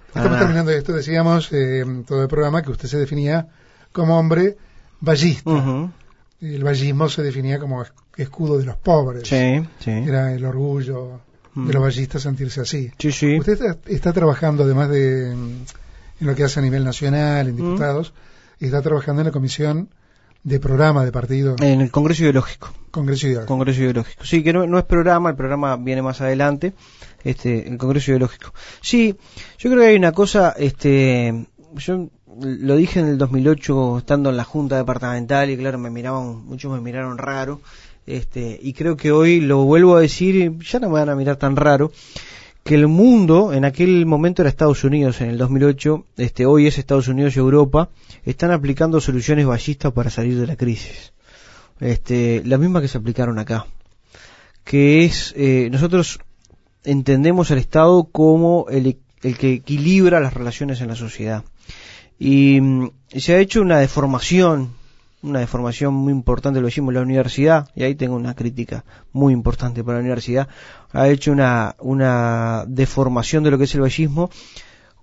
Estamos 0.09 0.33
Ah. 0.33 0.39
terminando 0.39 0.71
esto, 0.71 0.95
decíamos 0.95 1.51
eh, 1.53 1.85
todo 2.09 2.23
el 2.23 2.29
programa 2.29 2.63
que 2.63 2.71
usted 2.71 2.89
se 2.89 2.97
definía 2.97 3.49
como 3.93 4.19
hombre 4.19 4.57
vallista. 4.99 5.51
Ujú. 5.51 5.91
El 6.41 6.63
vallismo 6.65 7.09
se 7.09 7.23
definía 7.23 7.59
como 7.59 7.83
es- 7.83 7.93
escudo 8.17 8.59
de 8.59 8.65
los 8.67 8.77
pobres. 8.77 9.27
Sí, 9.29 9.63
sí. 9.81 9.91
Era 9.91 10.33
el 10.35 10.45
orgullo 10.45 11.21
Mm. 11.55 11.67
de 11.69 11.73
los 11.73 11.83
vallistas 11.83 12.23
sentirse 12.23 12.61
así. 12.61 12.91
Sí, 12.99 13.11
sí. 13.13 13.39
Usted 13.39 13.53
está, 13.55 13.79
está 13.87 14.13
trabajando, 14.13 14.65
además 14.65 14.91
de 14.91 15.35
mm, 15.35 15.51
en 16.21 16.27
lo 16.27 16.35
que 16.35 16.45
hace 16.45 16.61
a 16.61 16.63
nivel 16.63 16.85
nacional, 16.85 17.47
Mm. 17.47 17.49
en 17.51 17.57
diputados, 17.57 18.13
está 18.61 18.83
trabajando 18.83 19.23
en 19.23 19.27
la 19.27 19.33
comisión 19.33 19.89
de 20.45 20.61
programa 20.61 21.05
de 21.05 21.11
partido, 21.13 21.57
En 21.61 21.81
el 21.81 21.91
Congreso 21.91 22.23
Ideológico. 22.23 22.73
Congreso 22.93 23.27
Ideológico. 23.27 23.49
Congreso 23.53 23.81
Ideológico. 23.81 24.25
Sí, 24.25 24.43
que 24.45 24.53
no, 24.53 24.67
no 24.67 24.79
es 24.79 24.85
programa, 24.85 25.31
el 25.31 25.37
programa 25.37 25.77
viene 25.77 26.03
más 26.03 26.21
adelante, 26.21 26.73
este, 27.25 27.69
el 27.69 27.79
Congreso 27.79 28.13
Ideológico. 28.13 28.53
Sí, 28.81 29.17
yo 29.59 29.71
creo 29.71 29.83
que 29.83 29.89
hay 29.89 29.97
una 29.97 30.13
cosa, 30.13 30.55
este, 30.57 31.47
yo 31.75 32.09
lo 32.41 32.77
dije 32.77 33.01
en 33.01 33.07
el 33.09 33.19
2008 33.19 33.99
estando 33.99 34.31
en 34.31 34.37
la 34.37 34.45
Junta 34.45 34.77
Departamental 34.77 35.51
y 35.51 35.57
claro, 35.57 35.79
me 35.79 35.91
miraban, 35.91 36.45
muchos 36.47 36.73
me 36.73 36.81
miraron 36.81 37.19
raro, 37.19 37.61
este, 38.07 38.59
y 38.63 38.73
creo 38.73 38.97
que 38.97 39.13
hoy 39.13 39.41
lo 39.41 39.65
vuelvo 39.65 39.97
a 39.97 40.01
decir, 40.01 40.59
ya 40.59 40.79
no 40.79 40.89
me 40.89 40.95
van 40.95 41.09
a 41.09 41.17
mirar 41.17 41.37
tan 41.37 41.57
raro, 41.57 41.93
que 42.63 42.75
el 42.75 42.89
mundo, 42.89 43.53
en 43.53 43.65
aquel 43.65 44.07
momento 44.07 44.43
era 44.43 44.49
Estados 44.49 44.85
Unidos, 44.85 45.21
en 45.21 45.31
el 45.31 45.39
2008, 45.39 46.05
este, 46.17 46.47
hoy 46.47 46.67
es 46.67 46.79
Estados 46.79 47.09
Unidos 47.09 47.37
y 47.37 47.39
Europa, 47.39 47.91
están 48.25 48.51
aplicando 48.51 49.01
soluciones 49.01 49.47
ballistas 49.47 49.93
para 49.93 50.11
salir 50.11 50.39
de 50.39 50.47
la 50.47 50.57
crisis 50.57 51.13
este, 51.81 52.43
la 52.45 52.59
misma 52.59 52.81
que 52.81 52.89
se 52.89 52.99
aplicaron 52.99 53.39
acá, 53.39 53.67
que 54.65 55.05
es, 55.05 55.35
eh, 55.37 55.69
nosotros 55.71 56.21
entendemos 56.85 57.51
al 57.51 57.59
Estado 57.59 58.05
como 58.05 58.67
el, 58.71 58.99
el 59.23 59.39
que 59.39 59.55
equilibra 59.55 60.21
las 60.21 60.35
relaciones 60.35 60.81
en 60.81 60.89
la 60.89 60.97
sociedad. 60.97 61.45
Y, 62.19 62.61
mm, 62.61 62.91
se 63.17 63.35
ha 63.35 63.39
hecho 63.39 63.61
una 63.61 63.79
deformación, 63.79 64.71
una 65.23 65.41
deformación 65.41 65.95
muy 65.95 66.13
importante, 66.13 66.61
lo 66.61 66.67
decimos, 66.67 66.95
la 66.95 67.03
universidad, 67.03 67.69
y 67.75 67.83
ahí 67.85 67.95
tengo 67.95 68.17
una 68.17 68.35
crítica 68.35 68.85
muy 69.13 69.33
importante 69.33 69.83
para 69.83 69.99
la 69.99 70.03
universidad, 70.03 70.49
ha 70.93 71.09
hecho 71.09 71.33
una, 71.33 71.75
una 71.81 72.65
deformación 72.67 73.45
de 73.45 73.51
lo 73.51 73.59
que 73.59 73.65
es 73.65 73.75
el 73.75 73.83
vallismo, 73.83 74.31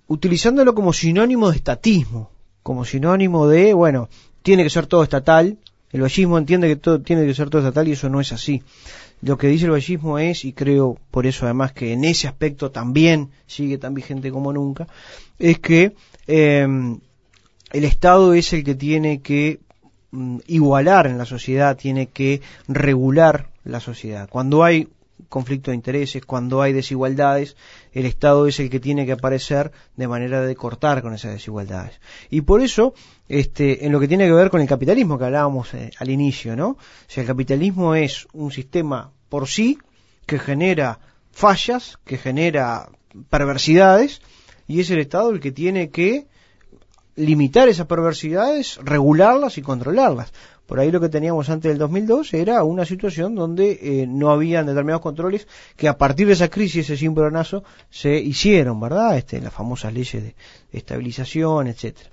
utilizándolo 0.06 0.74
como 0.74 0.92
sinónimo 0.92 1.50
de 1.50 1.56
estatismo, 1.56 2.30
como 2.62 2.84
sinónimo 2.84 3.46
de, 3.48 3.74
bueno, 3.74 4.08
tiene 4.42 4.62
que 4.62 4.70
ser 4.70 4.86
todo 4.86 5.02
estatal, 5.02 5.58
el 5.92 6.00
vallismo 6.00 6.38
entiende 6.38 6.68
que 6.68 6.76
todo 6.76 7.00
tiene 7.00 7.24
que 7.24 7.34
ser 7.34 7.50
todo 7.50 7.62
estatal 7.62 7.86
y 7.86 7.92
eso 7.92 8.08
no 8.08 8.20
es 8.20 8.32
así. 8.32 8.62
Lo 9.22 9.38
que 9.38 9.46
dice 9.46 9.66
el 9.66 9.70
vallismo 9.70 10.18
es, 10.18 10.44
y 10.44 10.52
creo 10.52 10.98
por 11.10 11.26
eso 11.26 11.46
además 11.46 11.72
que 11.72 11.92
en 11.92 12.04
ese 12.04 12.26
aspecto 12.26 12.70
también 12.70 13.30
sigue 13.46 13.78
tan 13.78 13.94
vigente 13.94 14.30
como 14.30 14.52
nunca, 14.52 14.86
es 15.38 15.60
que 15.60 15.94
eh, 16.26 16.66
el 17.74 17.84
Estado 17.84 18.34
es 18.34 18.52
el 18.52 18.62
que 18.62 18.76
tiene 18.76 19.20
que 19.20 19.58
mm, 20.12 20.38
igualar 20.46 21.08
en 21.08 21.18
la 21.18 21.26
sociedad, 21.26 21.76
tiene 21.76 22.06
que 22.06 22.40
regular 22.68 23.50
la 23.64 23.80
sociedad. 23.80 24.28
Cuando 24.30 24.62
hay 24.62 24.88
conflicto 25.28 25.72
de 25.72 25.76
intereses, 25.76 26.24
cuando 26.24 26.62
hay 26.62 26.72
desigualdades, 26.72 27.56
el 27.92 28.06
Estado 28.06 28.46
es 28.46 28.60
el 28.60 28.70
que 28.70 28.78
tiene 28.78 29.06
que 29.06 29.12
aparecer 29.12 29.72
de 29.96 30.06
manera 30.06 30.42
de 30.42 30.54
cortar 30.54 31.02
con 31.02 31.14
esas 31.14 31.32
desigualdades. 31.32 31.98
Y 32.30 32.42
por 32.42 32.62
eso, 32.62 32.94
este, 33.28 33.84
en 33.84 33.90
lo 33.90 33.98
que 33.98 34.06
tiene 34.06 34.26
que 34.26 34.32
ver 34.32 34.50
con 34.50 34.60
el 34.60 34.68
capitalismo 34.68 35.18
que 35.18 35.24
hablábamos 35.24 35.74
eh, 35.74 35.90
al 35.98 36.10
inicio, 36.10 36.54
¿no? 36.54 36.68
O 36.68 36.78
sea, 37.08 37.22
el 37.22 37.26
capitalismo 37.26 37.96
es 37.96 38.28
un 38.32 38.52
sistema 38.52 39.10
por 39.28 39.48
sí 39.48 39.78
que 40.26 40.38
genera 40.38 41.00
fallas, 41.32 41.98
que 42.04 42.18
genera 42.18 42.88
perversidades, 43.30 44.22
y 44.68 44.78
es 44.78 44.90
el 44.90 45.00
Estado 45.00 45.30
el 45.30 45.40
que 45.40 45.50
tiene 45.50 45.90
que 45.90 46.28
limitar 47.16 47.68
esas 47.68 47.86
perversidades, 47.86 48.78
regularlas 48.82 49.58
y 49.58 49.62
controlarlas. 49.62 50.32
Por 50.66 50.80
ahí 50.80 50.90
lo 50.90 51.00
que 51.00 51.10
teníamos 51.10 51.50
antes 51.50 51.70
del 51.70 51.78
2002 51.78 52.32
era 52.34 52.64
una 52.64 52.86
situación 52.86 53.34
donde 53.34 53.78
eh, 53.82 54.06
no 54.08 54.30
habían 54.30 54.66
determinados 54.66 55.02
controles 55.02 55.46
que 55.76 55.88
a 55.88 55.98
partir 55.98 56.26
de 56.26 56.32
esa 56.32 56.48
crisis, 56.48 56.86
ese 56.86 56.96
cimbronazo, 56.96 57.64
se 57.90 58.16
hicieron, 58.18 58.80
¿verdad? 58.80 59.18
Este, 59.18 59.40
las 59.40 59.52
famosas 59.52 59.92
leyes 59.92 60.22
de 60.22 60.34
estabilización, 60.72 61.66
etcétera. 61.66 62.08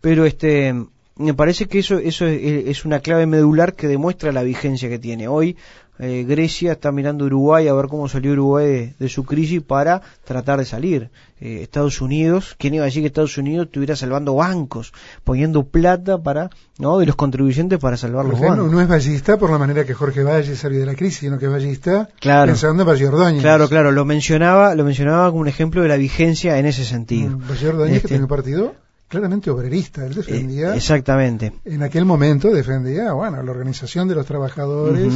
Pero 0.00 0.26
este, 0.26 0.74
me 1.16 1.34
parece 1.34 1.66
que 1.66 1.80
eso, 1.80 1.98
eso 1.98 2.24
es, 2.26 2.68
es 2.68 2.84
una 2.84 3.00
clave 3.00 3.26
medular 3.26 3.74
que 3.74 3.88
demuestra 3.88 4.30
la 4.30 4.44
vigencia 4.44 4.88
que 4.88 5.00
tiene. 5.00 5.26
Hoy 5.26 5.56
eh, 5.98 6.24
Grecia 6.28 6.72
está 6.72 6.92
mirando 6.92 7.24
Uruguay 7.24 7.66
a 7.68 7.72
ver 7.74 7.86
cómo 7.86 8.08
salió 8.08 8.32
Uruguay 8.32 8.66
de, 8.66 8.94
de 8.98 9.08
su 9.08 9.24
crisis 9.24 9.62
para 9.62 10.02
tratar 10.24 10.58
de 10.58 10.64
salir. 10.64 11.10
Eh, 11.40 11.60
Estados 11.62 12.00
Unidos, 12.00 12.56
¿quién 12.58 12.74
iba 12.74 12.82
a 12.82 12.86
decir 12.86 13.02
que 13.02 13.06
Estados 13.08 13.38
Unidos 13.38 13.66
estuviera 13.66 13.94
salvando 13.94 14.34
bancos, 14.34 14.92
poniendo 15.24 15.64
plata 15.64 16.18
para, 16.18 16.50
¿no? 16.78 16.98
de 16.98 17.06
los 17.06 17.14
contribuyentes 17.16 17.78
para 17.78 17.96
salvar 17.96 18.24
los 18.24 18.40
bancos? 18.40 18.70
no 18.72 18.80
es 18.80 18.88
ballista 18.88 19.38
por 19.38 19.50
la 19.50 19.58
manera 19.58 19.84
que 19.84 19.94
Jorge 19.94 20.22
Valle 20.24 20.56
salió 20.56 20.80
de 20.80 20.86
la 20.86 20.94
crisis, 20.94 21.20
sino 21.20 21.38
que 21.38 21.46
es 21.46 21.50
ballista 21.52 22.08
Claro. 22.20 22.50
pensando 22.52 22.82
en 22.82 22.88
Valle 22.88 23.06
Ordóñez. 23.06 23.42
Claro, 23.42 23.68
claro, 23.68 23.92
lo 23.92 24.04
mencionaba, 24.04 24.74
lo 24.74 24.84
mencionaba 24.84 25.28
como 25.30 25.42
un 25.42 25.48
ejemplo 25.48 25.82
de 25.82 25.88
la 25.88 25.96
vigencia 25.96 26.58
en 26.58 26.66
ese 26.66 26.84
sentido. 26.84 27.30
Mm, 27.30 27.48
Valle 27.48 27.68
Ordóñez 27.68 27.96
Este, 27.96 28.02
que 28.02 28.08
tenía 28.14 28.24
un 28.24 28.28
partido 28.28 28.74
claramente 29.08 29.50
obrerista. 29.50 30.04
Él 30.06 30.14
defendía, 30.14 30.74
eh, 30.74 30.76
exactamente. 30.76 31.52
en 31.64 31.82
aquel 31.82 32.04
momento 32.04 32.50
defendía, 32.50 33.12
bueno, 33.12 33.42
la 33.42 33.50
organización 33.50 34.08
de 34.08 34.14
los 34.16 34.26
trabajadores. 34.26 35.12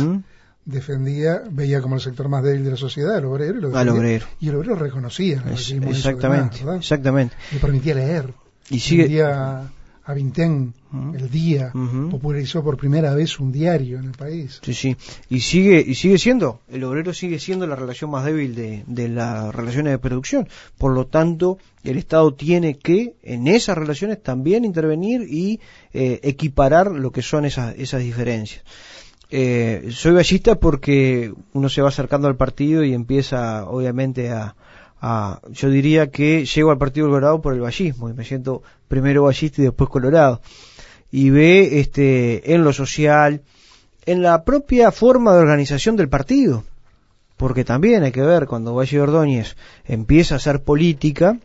Defendía, 0.64 1.42
veía 1.50 1.80
como 1.80 1.96
el 1.96 2.00
sector 2.00 2.28
más 2.28 2.42
débil 2.42 2.64
de 2.64 2.70
la 2.72 2.76
sociedad, 2.76 3.16
el 3.18 3.24
obrero, 3.24 3.58
y 3.58 3.62
lo 3.62 3.68
defendía. 3.70 3.92
obrero. 3.94 4.26
Y 4.40 4.48
el 4.48 4.56
obrero 4.56 4.74
reconocía 4.76 5.42
Es- 5.52 5.70
exactamente, 5.72 6.58
exactamente. 6.76 7.34
Le 7.52 7.58
permitía 7.58 7.94
leer. 7.94 8.32
Y 8.70 8.78
sigue, 8.78 9.02
Vendía 9.04 9.70
a 10.04 10.14
Vintén, 10.14 10.74
el 11.14 11.30
día, 11.30 11.70
popularizó 12.10 12.62
por 12.64 12.76
primera 12.76 13.14
vez 13.14 13.38
un 13.38 13.52
diario 13.52 13.98
en 14.00 14.06
el 14.06 14.12
país. 14.12 14.58
Sí, 14.62 14.74
sí. 14.74 14.96
Y 15.30 15.40
sigue, 15.40 15.82
y 15.86 15.94
sigue 15.94 16.18
siendo, 16.18 16.60
el 16.68 16.82
obrero 16.84 17.14
sigue 17.14 17.38
siendo 17.38 17.66
la 17.68 17.76
relación 17.76 18.10
más 18.10 18.24
débil 18.24 18.54
de, 18.56 18.82
de 18.88 19.08
las 19.08 19.54
relaciones 19.54 19.92
de 19.92 19.98
producción. 19.98 20.48
Por 20.76 20.92
lo 20.92 21.06
tanto, 21.06 21.58
el 21.84 21.98
Estado 21.98 22.34
tiene 22.34 22.78
que, 22.78 23.14
en 23.22 23.46
esas 23.46 23.78
relaciones, 23.78 24.20
también 24.22 24.64
intervenir 24.64 25.22
y 25.22 25.60
eh, 25.92 26.18
equiparar 26.24 26.90
lo 26.90 27.12
que 27.12 27.22
son 27.22 27.44
esas, 27.44 27.74
esas 27.78 28.00
diferencias. 28.02 28.62
Eh, 29.34 29.88
soy 29.92 30.12
ballista 30.12 30.56
porque 30.56 31.32
uno 31.54 31.70
se 31.70 31.80
va 31.80 31.88
acercando 31.88 32.28
al 32.28 32.36
partido 32.36 32.84
y 32.84 32.92
empieza, 32.92 33.64
obviamente, 33.66 34.30
a, 34.30 34.54
a- 35.00 35.40
yo 35.50 35.70
diría 35.70 36.10
que 36.10 36.44
llego 36.44 36.70
al 36.70 36.76
Partido 36.76 37.06
Colorado 37.06 37.40
por 37.40 37.54
el 37.54 37.60
ballismo 37.62 38.10
y 38.10 38.12
me 38.12 38.24
siento 38.26 38.62
primero 38.88 39.22
ballista 39.22 39.62
y 39.62 39.64
después 39.64 39.88
colorado. 39.88 40.42
Y 41.10 41.30
ve 41.30 41.80
este, 41.80 42.52
en 42.54 42.62
lo 42.62 42.74
social, 42.74 43.40
en 44.04 44.20
la 44.22 44.44
propia 44.44 44.92
forma 44.92 45.32
de 45.32 45.40
organización 45.40 45.96
del 45.96 46.10
partido. 46.10 46.64
Porque 47.38 47.64
también 47.64 48.02
hay 48.02 48.12
que 48.12 48.20
ver, 48.22 48.46
cuando 48.46 48.74
Valle 48.74 49.00
Ordóñez 49.00 49.56
empieza 49.86 50.34
a 50.34 50.36
hacer 50.36 50.62
política, 50.62 51.38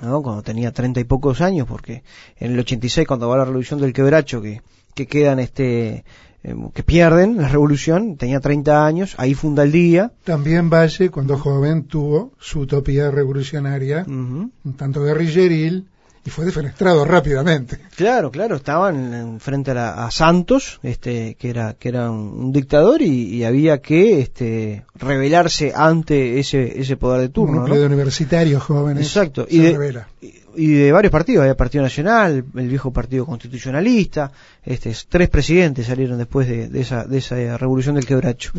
¿no? 0.00 0.22
cuando 0.22 0.42
tenía 0.42 0.72
treinta 0.72 1.00
y 1.00 1.04
pocos 1.04 1.40
años, 1.40 1.66
porque 1.66 2.02
en 2.38 2.52
el 2.52 2.58
86, 2.60 3.06
cuando 3.06 3.28
va 3.28 3.38
la 3.38 3.44
revolución 3.44 3.80
del 3.80 3.92
quebracho, 3.92 4.40
que, 4.40 4.62
que 4.94 5.06
quedan, 5.06 5.38
este, 5.38 6.04
em, 6.42 6.70
que 6.70 6.82
pierden 6.82 7.36
la 7.36 7.48
revolución, 7.48 8.16
tenía 8.16 8.40
30 8.40 8.86
años, 8.86 9.14
ahí 9.18 9.34
funda 9.34 9.62
el 9.62 9.72
día. 9.72 10.12
También 10.24 10.70
Valle, 10.70 11.10
cuando 11.10 11.38
joven, 11.38 11.84
tuvo 11.84 12.32
su 12.38 12.60
utopía 12.60 13.10
revolucionaria, 13.10 14.04
un 14.06 14.52
tanto 14.76 15.02
guerrilleril, 15.02 15.88
y 16.26 16.30
fue 16.30 16.44
defenestrado 16.44 17.04
rápidamente. 17.04 17.78
Claro, 17.96 18.30
claro, 18.30 18.56
estaban 18.56 19.14
en- 19.14 19.40
frente 19.40 19.70
a, 19.70 19.74
la- 19.74 20.06
a 20.06 20.10
Santos, 20.10 20.78
este, 20.82 21.34
que 21.36 21.50
era 21.50 21.74
que 21.74 21.88
era 21.88 22.10
un, 22.10 22.18
un 22.38 22.52
dictador 22.52 23.02
y, 23.02 23.34
y 23.36 23.44
había 23.44 23.80
que 23.80 24.20
este, 24.20 24.84
rebelarse 24.94 25.72
ante 25.74 26.38
ese 26.38 26.80
ese 26.80 26.96
poder 26.96 27.20
de 27.20 27.26
Un 27.26 27.32
turno, 27.32 27.54
núcleo 27.60 27.74
¿no? 27.76 27.80
de 27.82 27.86
universitarios 27.86 28.62
jóvenes. 28.62 29.06
Exacto, 29.06 29.46
se 29.48 29.54
y 29.56 29.58
de, 29.60 29.72
revela. 29.72 30.08
y- 30.20 30.34
de 30.56 30.90
varios 30.90 31.12
partidos, 31.12 31.42
había 31.42 31.56
Partido 31.56 31.82
Nacional, 31.84 32.44
el 32.56 32.68
viejo 32.68 32.92
Partido 32.92 33.24
Constitucionalista, 33.24 34.32
este, 34.64 34.92
tres 35.08 35.28
presidentes 35.28 35.86
salieron 35.86 36.18
después 36.18 36.48
de, 36.48 36.68
de 36.68 36.80
esa 36.80 37.04
de 37.04 37.18
esa 37.18 37.56
revolución 37.56 37.94
del 37.94 38.06
quebracho. 38.06 38.50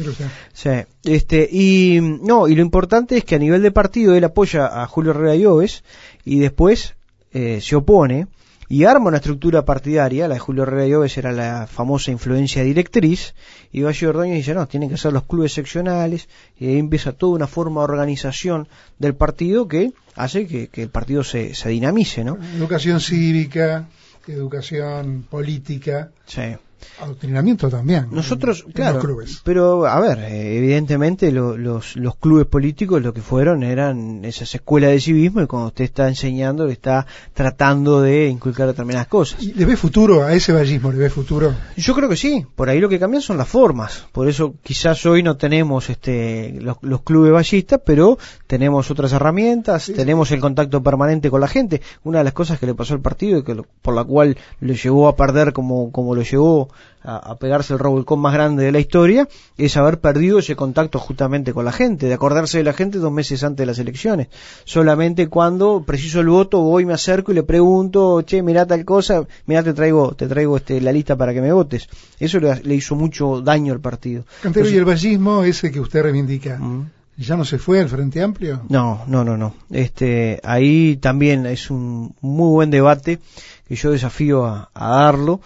Sí, 0.54 0.70
este, 1.04 1.48
y 1.52 2.00
no, 2.02 2.48
y 2.48 2.56
lo 2.56 2.62
importante 2.62 3.18
es 3.18 3.26
que 3.26 3.36
a 3.36 3.40
nivel 3.40 3.62
de 3.62 3.72
partido 3.72 4.16
él 4.16 4.24
apoya 4.24 4.82
a 4.82 4.88
Julio 4.88 5.12
Herrera 5.12 5.36
Lloves 5.36 5.84
y 6.24 6.40
después 6.40 6.96
eh, 7.32 7.60
se 7.62 7.76
opone 7.76 8.28
y 8.72 8.84
arma 8.84 9.08
una 9.08 9.18
estructura 9.18 9.66
partidaria, 9.66 10.28
la 10.28 10.36
de 10.36 10.40
Julio 10.40 10.62
Herrera 10.62 10.86
Lloves 10.86 11.18
era 11.18 11.32
la 11.32 11.66
famosa 11.66 12.12
influencia 12.12 12.62
directriz, 12.64 13.34
y 13.72 13.82
Valle 13.82 14.08
Ordóñez 14.08 14.36
dice, 14.38 14.54
no, 14.54 14.68
tienen 14.68 14.90
que 14.90 14.98
ser 14.98 15.12
los 15.12 15.24
clubes 15.24 15.54
seccionales, 15.54 16.30
y 16.60 16.68
ahí 16.68 16.78
empieza 16.78 17.14
toda 17.14 17.34
una 17.34 17.48
forma 17.48 17.82
de 17.82 17.86
organización 17.86 18.68
del 19.00 19.16
partido 19.16 19.68
que 19.68 19.92
hace 20.16 20.46
que, 20.46 20.68
que 20.68 20.84
el 20.84 20.90
partido 20.90 21.24
se, 21.24 21.56
se 21.56 21.70
dinamice, 21.70 22.24
¿no? 22.24 22.38
Educación 22.56 23.02
cívica, 23.02 23.88
educación 24.28 25.26
política, 25.28 26.12
Sí. 26.28 26.56
Adoctrinamiento 27.02 27.70
también. 27.70 28.08
Nosotros, 28.12 28.62
en- 28.62 28.68
en 28.68 28.72
claro, 28.74 28.96
los 28.98 29.06
clubes. 29.06 29.42
pero 29.44 29.86
a 29.86 30.00
ver, 30.00 30.20
evidentemente 30.32 31.32
lo- 31.32 31.58
los, 31.58 31.96
los 31.96 32.16
clubes 32.16 32.46
políticos 32.46 33.02
lo 33.02 33.14
que 33.14 33.22
fueron 33.22 33.64
eran 33.64 34.24
esas 34.26 34.54
escuelas 34.56 34.92
de 34.92 35.00
civismo 35.02 35.42
y 35.42 35.48
cuando 35.48 35.68
usted 35.68 35.86
está 35.86 36.08
enseñando, 36.08 36.66
le 36.66 36.74
está 36.74 37.06
tratando 37.34 38.02
de 38.02 38.28
inculcar 38.28 38.68
determinadas 38.68 39.08
cosas. 39.08 39.42
¿Y 39.42 39.54
¿Le 39.54 39.66
ve 39.66 39.78
futuro 39.78 40.24
a 40.24 40.34
ese 40.34 40.52
vallismo? 40.54 40.92
¿Le 40.92 40.98
ve 41.00 41.10
futuro? 41.10 41.54
Yo 41.78 41.94
creo 41.96 42.10
que 42.10 42.18
sí, 42.18 42.46
por 42.56 42.70
ahí 42.70 42.80
lo 42.80 42.90
que 42.90 43.00
cambian 43.00 43.22
son 43.22 43.38
las 43.38 43.48
formas, 43.48 44.06
por 44.12 44.28
eso 44.28 44.56
quizás 44.64 45.06
hoy 45.06 45.24
no 45.24 45.38
tenemos 45.38 45.90
este 45.90 46.58
los, 46.62 46.78
los 46.82 47.02
clubes 47.02 47.32
ballistas, 47.32 47.80
pero 47.86 48.18
tenemos 48.48 48.90
otras 48.92 49.14
herramientas, 49.14 49.84
Sí, 49.84 49.94
tenemos 49.94 50.32
el 50.32 50.40
contacto 50.40 50.82
permanente 50.84 51.30
con 51.30 51.42
la 51.42 51.48
gente. 51.48 51.82
Una 52.04 52.20
de 52.20 52.24
las 52.26 52.34
cosas 52.34 52.60
que 52.60 52.66
le 52.66 52.76
pasó 52.76 52.94
al 52.94 53.02
partido 53.02 53.40
y 53.40 53.44
que 53.44 53.56
lo- 53.56 53.66
por 53.82 53.94
la 53.96 54.04
cual 54.04 54.38
lo 54.60 54.74
llevó 54.74 55.08
a 55.08 55.16
perder 55.16 55.54
como, 55.54 55.92
como 55.92 56.16
lo 56.16 56.22
llevó 56.24 56.69
a, 57.04 57.16
a 57.18 57.36
pegarse 57.38 57.74
el 57.74 57.80
revolcón 57.80 58.20
más 58.20 58.34
grande 58.34 58.64
de 58.66 58.72
la 58.72 58.80
historia, 58.80 59.28
es 59.58 59.78
haber 59.78 60.00
perdido 60.00 60.40
ese 60.40 60.56
contacto 60.56 61.00
justamente 61.00 61.54
con 61.54 61.66
la 61.66 61.72
gente, 61.72 62.08
de 62.08 62.14
acordarse 62.14 62.58
de 62.58 62.64
la 62.64 62.74
gente 62.74 62.98
dos 62.98 63.12
meses 63.12 63.44
antes 63.44 63.60
de 63.64 63.66
las 63.66 63.80
elecciones. 63.80 64.28
Solamente 64.66 65.28
cuando 65.28 65.84
preciso 65.86 66.20
el 66.20 66.28
voto 66.30 66.60
voy, 66.62 66.86
me 66.86 66.94
acerco 66.94 67.32
y 67.32 67.36
le 67.36 67.44
pregunto, 67.44 68.22
che, 68.24 68.42
mirá 68.44 68.66
tal 68.66 68.84
cosa, 68.86 69.24
mirá 69.46 69.64
te 69.64 69.74
traigo, 69.74 70.14
te 70.14 70.28
traigo 70.28 70.58
este, 70.58 70.82
la 70.82 70.92
lista 70.92 71.16
para 71.16 71.34
que 71.34 71.42
me 71.42 71.52
votes. 71.54 71.88
Eso 72.20 72.40
le, 72.40 72.62
le 72.64 72.76
hizo 72.76 72.96
mucho 72.96 73.42
daño 73.42 73.74
al 73.74 73.80
partido. 73.80 74.24
Cantero, 74.42 74.66
Entonces- 74.66 74.74
¿y 74.74 74.78
el 74.78 74.86
vallismo 74.86 75.44
ese 75.44 75.72
que 75.72 75.80
usted 75.80 76.04
reivindica? 76.04 76.58
Mm. 76.60 76.92
¿Ya 77.18 77.36
no 77.36 77.44
se 77.44 77.58
fue 77.58 77.82
al 77.82 77.90
Frente 77.90 78.22
Amplio? 78.24 78.62
No, 78.70 79.02
no, 79.08 79.26
no, 79.26 79.36
no. 79.36 79.54
Este, 79.72 80.40
ahí 80.42 80.96
también 80.96 81.46
es 81.48 81.70
un 81.70 82.16
muy 82.22 82.48
buen 82.50 82.72
debate 82.72 83.20
que 83.68 83.76
yo 83.76 83.92
desafío 83.92 84.46
a, 84.46 84.70
a 84.74 84.90
darlo 84.90 85.42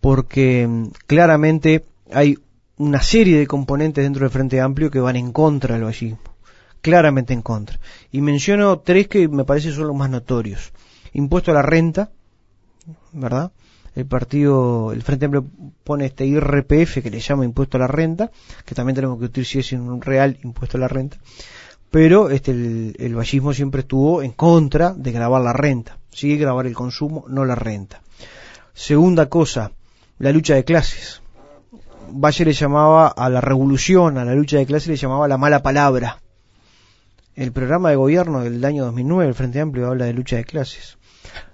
porque 0.00 0.66
mm, 0.66 0.88
claramente 1.06 1.84
hay 2.12 2.38
una 2.76 3.02
serie 3.02 3.38
de 3.38 3.46
componentes 3.46 4.04
dentro 4.04 4.24
del 4.24 4.30
Frente 4.30 4.60
Amplio 4.60 4.90
que 4.90 5.00
van 5.00 5.16
en 5.16 5.32
contra 5.32 5.74
del 5.74 5.84
vallismo. 5.84 6.18
Claramente 6.80 7.32
en 7.34 7.42
contra. 7.42 7.80
Y 8.12 8.20
menciono 8.20 8.78
tres 8.78 9.08
que 9.08 9.28
me 9.28 9.44
parece 9.44 9.72
son 9.72 9.88
los 9.88 9.96
más 9.96 10.10
notorios. 10.10 10.72
Impuesto 11.12 11.50
a 11.50 11.54
la 11.54 11.62
renta, 11.62 12.10
¿verdad? 13.12 13.50
El 13.96 14.06
partido, 14.06 14.92
el 14.92 15.02
Frente 15.02 15.24
Amplio 15.24 15.44
pone 15.82 16.06
este 16.06 16.24
IRPF 16.24 17.02
que 17.02 17.10
le 17.10 17.18
llama 17.18 17.44
impuesto 17.44 17.76
a 17.76 17.80
la 17.80 17.88
renta, 17.88 18.30
que 18.64 18.76
también 18.76 18.94
tenemos 18.94 19.18
que 19.18 19.22
discutir 19.22 19.44
si 19.44 19.58
es 19.58 19.72
un 19.72 20.00
real 20.00 20.38
impuesto 20.44 20.76
a 20.76 20.80
la 20.80 20.88
renta 20.88 21.18
pero 21.90 22.30
este 22.30 22.50
el, 22.50 23.14
vallismo 23.14 23.52
siempre 23.52 23.80
estuvo 23.80 24.22
en 24.22 24.32
contra 24.32 24.92
de 24.92 25.12
grabar 25.12 25.42
la 25.42 25.52
renta, 25.52 25.98
sí 26.10 26.36
grabar 26.36 26.66
el 26.66 26.74
consumo, 26.74 27.24
no 27.28 27.44
la 27.44 27.54
renta. 27.54 28.02
Segunda 28.74 29.28
cosa, 29.28 29.72
la 30.18 30.32
lucha 30.32 30.54
de 30.54 30.64
clases. 30.64 31.22
Valle 32.10 32.44
le 32.44 32.52
llamaba 32.52 33.08
a 33.08 33.28
la 33.28 33.40
revolución, 33.40 34.18
a 34.18 34.24
la 34.24 34.34
lucha 34.34 34.58
de 34.58 34.66
clases 34.66 34.88
le 34.88 34.96
llamaba 34.96 35.28
la 35.28 35.38
mala 35.38 35.62
palabra. 35.62 36.20
El 37.36 37.52
programa 37.52 37.90
de 37.90 37.96
gobierno 37.96 38.40
del 38.40 38.64
año 38.64 38.84
2009, 38.86 39.28
el 39.28 39.34
Frente 39.34 39.60
Amplio 39.60 39.86
habla 39.86 40.06
de 40.06 40.12
lucha 40.12 40.36
de 40.36 40.44
clases. 40.44 40.98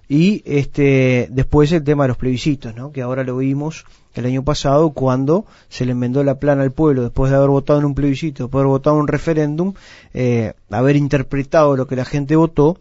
Y 0.08 0.42
este 0.44 1.28
después 1.30 1.72
el 1.72 1.82
tema 1.82 2.04
de 2.04 2.08
los 2.08 2.18
plebiscitos, 2.18 2.74
¿no? 2.74 2.92
que 2.92 3.00
ahora 3.00 3.24
lo 3.24 3.38
vimos 3.38 3.86
el 4.14 4.26
año 4.26 4.44
pasado 4.44 4.90
cuando 4.90 5.46
se 5.68 5.86
le 5.86 5.92
enmendó 5.92 6.22
la 6.22 6.38
plana 6.38 6.62
al 6.62 6.72
pueblo 6.72 7.02
después 7.02 7.30
de 7.30 7.36
haber 7.36 7.48
votado 7.48 7.78
en 7.78 7.86
un 7.86 7.94
plebiscito, 7.94 8.44
después 8.44 8.60
de 8.60 8.64
haber 8.64 8.70
votado 8.70 8.96
en 8.96 9.02
un 9.02 9.08
referéndum, 9.08 9.74
eh, 10.12 10.52
haber 10.70 10.96
interpretado 10.96 11.76
lo 11.76 11.86
que 11.86 11.96
la 11.96 12.04
gente 12.04 12.36
votó. 12.36 12.78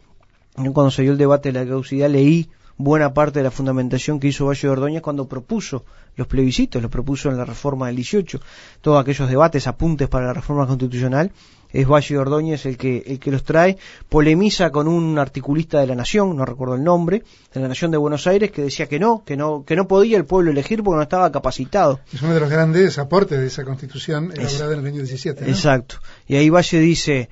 Cuando 0.55 0.91
se 0.91 1.01
dio 1.01 1.13
el 1.13 1.17
debate 1.17 1.51
de 1.51 1.59
la 1.59 1.67
causidad 1.67 2.09
leí 2.09 2.49
buena 2.77 3.13
parte 3.13 3.39
de 3.39 3.43
la 3.43 3.51
fundamentación 3.51 4.19
que 4.19 4.27
hizo 4.27 4.45
Valle 4.47 4.61
de 4.67 4.69
Ordóñez 4.69 5.01
cuando 5.01 5.27
propuso 5.27 5.85
los 6.15 6.27
plebiscitos, 6.27 6.81
los 6.81 6.91
propuso 6.91 7.29
en 7.29 7.37
la 7.37 7.45
reforma 7.45 7.87
del 7.87 7.95
18, 7.97 8.39
todos 8.81 9.01
aquellos 9.01 9.29
debates, 9.29 9.67
apuntes 9.67 10.07
para 10.09 10.27
la 10.27 10.33
reforma 10.33 10.67
constitucional, 10.67 11.31
es 11.71 11.87
Valle 11.87 12.13
de 12.13 12.19
Ordóñez 12.19 12.65
el 12.67 12.77
que, 12.77 13.03
el 13.07 13.19
que 13.19 13.31
los 13.31 13.43
trae, 13.43 13.77
polemiza 14.07 14.69
con 14.71 14.87
un 14.87 15.17
articulista 15.17 15.79
de 15.79 15.87
la 15.87 15.95
Nación, 15.95 16.35
no 16.35 16.45
recuerdo 16.45 16.75
el 16.75 16.83
nombre, 16.83 17.23
de 17.51 17.59
la 17.61 17.67
Nación 17.67 17.89
de 17.89 17.97
Buenos 17.97 18.27
Aires, 18.27 18.51
que 18.51 18.61
decía 18.61 18.87
que 18.87 18.99
no, 18.99 19.23
que 19.25 19.35
no, 19.35 19.63
que 19.65 19.75
no 19.75 19.87
podía 19.87 20.17
el 20.17 20.25
pueblo 20.25 20.51
elegir 20.51 20.83
porque 20.83 20.97
no 20.97 21.01
estaba 21.01 21.31
capacitado. 21.31 21.99
Es 22.13 22.21
uno 22.21 22.33
de 22.35 22.39
los 22.39 22.49
grandes 22.49 22.99
aportes 22.99 23.39
de 23.39 23.47
esa 23.47 23.63
constitución 23.63 24.31
Es- 24.33 24.53
elaborada 24.53 24.73
en 24.73 24.79
el 24.81 24.85
año 24.85 24.97
17. 25.01 25.41
¿no? 25.45 25.47
Exacto. 25.47 25.95
Y 26.27 26.35
ahí 26.35 26.49
Valle 26.51 26.79
dice, 26.79 27.29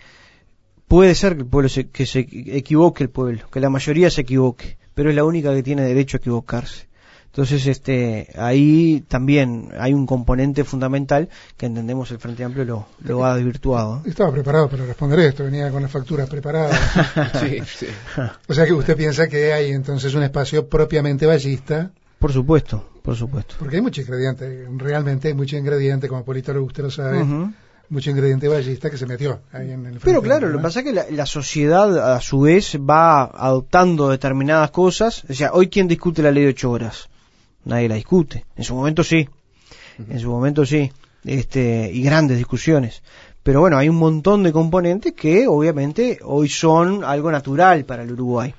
puede 0.87 1.13
ser 1.13 1.35
que 1.35 1.41
el 1.43 1.47
pueblo 1.47 1.69
se, 1.69 1.89
que 1.89 2.07
se 2.07 2.19
equivoque 2.19 3.03
el 3.03 3.09
pueblo, 3.11 3.47
que 3.51 3.59
la 3.59 3.69
mayoría 3.69 4.09
se 4.09 4.21
equivoque, 4.21 4.77
pero 5.01 5.09
es 5.09 5.15
la 5.15 5.23
única 5.23 5.51
que 5.51 5.63
tiene 5.63 5.81
derecho 5.81 6.17
a 6.17 6.19
equivocarse. 6.19 6.85
Entonces, 7.25 7.65
este, 7.65 8.27
ahí 8.37 9.03
también 9.07 9.69
hay 9.79 9.95
un 9.95 10.05
componente 10.05 10.63
fundamental 10.63 11.27
que 11.57 11.65
entendemos 11.65 12.11
el 12.11 12.19
Frente 12.19 12.43
Amplio 12.43 12.65
lo, 12.65 12.85
lo 13.03 13.25
ha 13.25 13.35
desvirtuado. 13.35 14.03
Estaba 14.05 14.31
preparado 14.31 14.69
para 14.69 14.85
responder 14.85 15.17
esto, 15.21 15.43
venía 15.45 15.71
con 15.71 15.81
las 15.81 15.89
facturas 15.89 16.29
preparadas. 16.29 16.79
Sí, 17.39 17.57
sí. 17.65 17.87
o 18.47 18.53
sea 18.53 18.65
que 18.67 18.73
usted 18.73 18.95
piensa 18.95 19.27
que 19.27 19.53
hay 19.53 19.71
entonces 19.71 20.13
un 20.13 20.21
espacio 20.21 20.67
propiamente 20.69 21.25
vallista, 21.25 21.89
Por 22.19 22.31
supuesto, 22.31 22.87
por 23.01 23.15
supuesto. 23.15 23.55
porque 23.57 23.77
hay 23.77 23.81
mucho 23.81 24.01
ingrediente, 24.01 24.67
realmente 24.77 25.29
hay 25.29 25.33
mucho 25.33 25.57
ingrediente, 25.57 26.07
como 26.07 26.23
politólogo 26.23 26.67
usted 26.67 26.83
lo 26.83 26.91
sabe, 26.91 27.23
Ujú. 27.23 27.51
Mucho 27.91 28.09
ingrediente 28.09 28.47
vallista 28.47 28.89
que 28.89 28.97
se 28.97 29.05
metió 29.05 29.41
ahí 29.51 29.71
en 29.71 29.85
el 29.85 29.99
Pero 29.99 30.21
claro, 30.21 30.49
lo 30.49 30.57
que 30.57 30.63
pasa 30.63 30.79
es 30.79 30.85
que 30.85 30.93
la, 30.93 31.05
la 31.11 31.25
sociedad 31.25 32.15
a 32.15 32.21
su 32.21 32.41
vez 32.41 32.77
va 32.77 33.25
adoptando 33.25 34.09
determinadas 34.09 34.71
cosas. 34.71 35.23
O 35.29 35.33
sea, 35.33 35.51
hoy 35.53 35.67
quién 35.67 35.87
discute 35.87 36.23
la 36.23 36.31
ley 36.31 36.43
de 36.43 36.49
ocho 36.49 36.71
horas? 36.71 37.09
Nadie 37.65 37.89
la 37.89 37.95
discute. 37.95 38.45
En 38.55 38.63
su 38.63 38.75
momento 38.75 39.03
sí. 39.03 39.27
En 40.09 40.19
su 40.19 40.29
momento 40.29 40.65
sí. 40.65 40.91
Este, 41.25 41.91
y 41.93 42.01
grandes 42.01 42.37
discusiones. 42.37 43.03
Pero 43.43 43.59
bueno, 43.59 43.77
hay 43.77 43.89
un 43.89 43.97
montón 43.97 44.43
de 44.43 44.53
componentes 44.53 45.13
que 45.13 45.47
obviamente 45.47 46.19
hoy 46.23 46.47
son 46.47 47.03
algo 47.03 47.29
natural 47.31 47.85
para 47.85 48.03
el 48.03 48.11
Uruguay. 48.13 48.53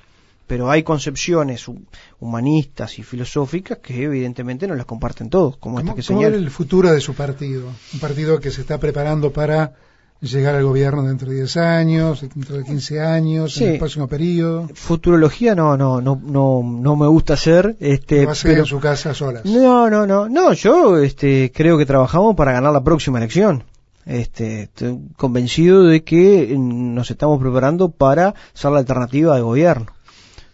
Pero 0.53 0.69
hay 0.69 0.83
concepciones 0.83 1.67
hu- 1.67 1.83
humanistas 2.19 2.99
y 2.99 3.03
filosóficas 3.03 3.79
que 3.79 4.03
evidentemente 4.03 4.67
no 4.67 4.75
las 4.75 4.85
comparten 4.85 5.27
todos, 5.29 5.57
como 5.57 5.79
esta 5.79 5.91
¿Cómo, 5.91 5.95
que 5.99 6.05
cómo 6.07 6.19
ve 6.19 6.25
señala. 6.25 6.43
el 6.43 6.51
futuro 6.51 6.91
de 6.93 7.01
su 7.01 7.15
partido? 7.15 7.63
Un 7.93 7.99
partido 7.99 8.39
que 8.39 8.51
se 8.51 8.61
está 8.61 8.77
preparando 8.77 9.31
para 9.33 9.73
llegar 10.21 10.53
al 10.55 10.63
gobierno 10.63 11.01
dentro 11.03 11.29
de 11.29 11.37
10 11.37 11.57
años, 11.57 12.21
dentro 12.21 12.55
de 12.57 12.63
15 12.65 13.01
años, 13.01 13.55
Sí. 13.55 13.63
en 13.63 13.71
el 13.73 13.79
próximo 13.79 14.07
periodo. 14.07 14.69
Futurología 14.75 15.55
no, 15.55 15.75
no, 15.75 16.01
no, 16.01 16.21
no, 16.23 16.61
no 16.63 16.95
me 16.95 17.07
gusta 17.07 17.33
hacer, 17.33 17.75
este, 17.79 18.25
va 18.27 18.33
a 18.33 18.35
pero 18.43 18.59
en 18.59 18.65
su 18.67 18.79
casa 18.79 19.13
solas. 19.15 19.43
No, 19.45 19.89
no, 19.89 20.05
no, 20.05 20.29
no, 20.29 20.53
yo 20.53 20.99
este, 20.99 21.51
creo 21.53 21.79
que 21.79 21.87
trabajamos 21.87 22.35
para 22.35 22.51
ganar 22.53 22.71
la 22.73 22.83
próxima 22.83 23.17
elección. 23.17 23.63
Este, 24.05 24.63
estoy 24.63 24.99
convencido 25.17 25.83
de 25.85 26.03
que 26.03 26.53
mm, 26.55 26.93
nos 26.93 27.09
estamos 27.09 27.39
preparando 27.41 27.89
para 27.89 28.35
ser 28.53 28.71
la 28.71 28.79
alternativa 28.79 29.35
de 29.35 29.41
gobierno. 29.41 29.87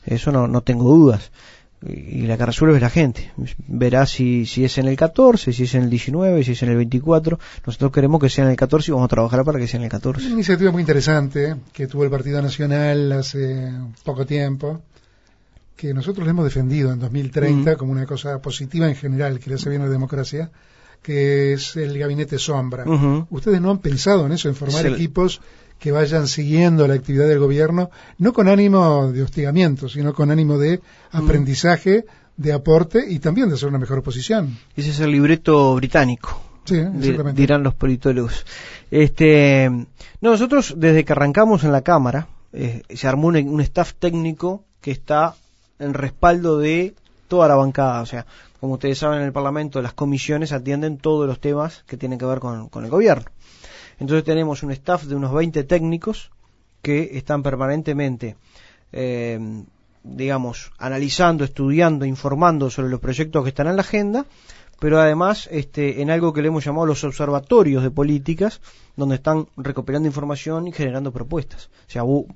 Eso 0.09 0.31
no, 0.31 0.47
no 0.47 0.61
tengo 0.61 0.83
dudas. 0.85 1.31
Y 1.85 1.99
y 2.19 2.21
la 2.27 2.37
que 2.37 2.45
resuelve 2.45 2.75
es 2.75 2.81
la 2.81 2.89
gente. 2.89 3.31
Verá 3.67 4.05
si, 4.05 4.45
si 4.45 4.65
es 4.65 4.77
en 4.77 4.87
el 4.87 4.97
14, 4.97 5.53
si 5.53 5.63
es 5.63 5.75
en 5.75 5.83
el 5.83 5.89
19, 5.89 6.43
si 6.43 6.51
es 6.51 6.63
en 6.63 6.69
el 6.69 6.75
24. 6.75 7.39
Nosotros 7.65 7.91
queremos 7.91 8.19
que 8.19 8.29
sea 8.29 8.43
en 8.43 8.51
el 8.51 8.57
14 8.57 8.91
y 8.91 8.93
vamos 8.93 9.05
a 9.05 9.09
trabajar 9.09 9.45
para 9.45 9.59
que 9.59 9.67
sea 9.67 9.77
en 9.77 9.85
el 9.85 9.89
14. 9.89 10.25
Una 10.25 10.33
iniciativa 10.33 10.71
muy 10.71 10.81
interesante 10.81 11.55
que 11.71 11.87
tuvo 11.87 12.03
el 12.03 12.09
Partido 12.09 12.41
Nacional 12.41 13.11
hace 13.13 13.71
poco 14.03 14.25
tiempo, 14.25 14.81
que 15.77 15.93
nosotros 15.93 16.25
le 16.25 16.31
hemos 16.31 16.43
defendido 16.43 16.91
en 16.91 16.99
2030 16.99 17.71
Ujú. 17.71 17.79
como 17.79 17.91
una 17.93 18.05
cosa 18.05 18.41
positiva 18.41 18.89
en 18.89 18.95
general 18.95 19.39
que 19.39 19.49
le 19.49 19.55
hace 19.55 19.69
bien 19.69 19.81
a 19.81 19.85
la 19.85 19.91
democracia, 19.91 20.51
que 21.01 21.53
es 21.53 21.77
el 21.77 21.97
gabinete 21.97 22.37
sombra. 22.37 22.83
¿Ustedes 23.29 23.61
no 23.61 23.71
han 23.71 23.77
pensado 23.77 24.25
en 24.25 24.33
eso, 24.33 24.49
en 24.49 24.55
formar 24.55 24.85
equipos 24.85 25.39
que 25.79 25.91
vayan 25.91 26.27
siguiendo 26.27 26.87
la 26.87 26.93
actividad 26.93 27.27
del 27.27 27.39
gobierno, 27.39 27.89
no 28.17 28.33
con 28.33 28.47
ánimo 28.47 29.11
de 29.11 29.23
hostigamiento, 29.23 29.87
sino 29.87 30.13
con 30.13 30.29
ánimo 30.29 30.57
de 30.57 30.81
aprendizaje, 31.11 32.05
de 32.35 32.53
aporte 32.53 33.03
y 33.07 33.19
también 33.19 33.49
de 33.49 33.55
hacer 33.55 33.69
una 33.69 33.79
mejor 33.79 33.99
oposición. 33.99 34.57
Ese 34.75 34.89
es 34.89 34.99
el 34.99 35.11
libreto 35.11 35.75
británico. 35.75 36.41
Sí, 36.65 36.75
exactamente. 36.75 37.41
dirán 37.41 37.63
los 37.63 37.73
politólogos. 37.73 38.45
Este, 38.91 39.69
no, 39.69 39.87
nosotros 40.21 40.75
desde 40.77 41.03
que 41.03 41.13
arrancamos 41.13 41.63
en 41.63 41.71
la 41.71 41.81
Cámara, 41.81 42.27
eh, 42.53 42.83
se 42.89 43.07
armó 43.07 43.27
un, 43.27 43.37
un 43.37 43.61
staff 43.61 43.93
técnico 43.97 44.63
que 44.81 44.91
está 44.91 45.35
en 45.79 45.93
respaldo 45.93 46.59
de 46.59 46.93
toda 47.27 47.47
la 47.47 47.55
bancada. 47.55 48.01
O 48.01 48.05
sea, 48.05 48.25
como 48.59 48.73
ustedes 48.73 48.97
saben, 48.97 49.19
en 49.19 49.25
el 49.25 49.31
Parlamento 49.31 49.81
las 49.81 49.93
comisiones 49.93 50.51
atienden 50.51 50.97
todos 50.97 51.25
los 51.25 51.39
temas 51.39 51.83
que 51.87 51.97
tienen 51.97 52.19
que 52.19 52.25
ver 52.25 52.39
con, 52.39 52.69
con 52.69 52.83
el 52.83 52.91
gobierno. 52.91 53.25
Entonces 53.99 54.23
tenemos 54.23 54.63
un 54.63 54.71
staff 54.71 55.03
de 55.05 55.15
unos 55.15 55.33
20 55.33 55.63
técnicos 55.65 56.31
que 56.81 57.17
están 57.17 57.43
permanentemente, 57.43 58.35
eh, 58.91 59.39
digamos, 60.03 60.71
analizando, 60.77 61.43
estudiando, 61.43 62.05
informando 62.05 62.69
sobre 62.69 62.89
los 62.89 62.99
proyectos 62.99 63.43
que 63.43 63.49
están 63.49 63.67
en 63.67 63.75
la 63.75 63.81
agenda, 63.81 64.25
pero 64.79 64.99
además 64.99 65.49
este, 65.51 66.01
en 66.01 66.09
algo 66.09 66.31
que 66.31 66.41
le 66.41 66.47
hemos 66.47 66.63
llamado 66.63 66.85
los 66.85 67.03
observatorios 67.03 67.83
de 67.83 67.91
políticas, 67.91 68.61
donde 68.95 69.15
están 69.15 69.47
recopilando 69.57 70.07
información 70.07 70.67
y 70.67 70.71
generando 70.71 71.11
propuestas. 71.11 71.69
O 71.87 71.91
sea, 71.91 72.03
bu- 72.03 72.27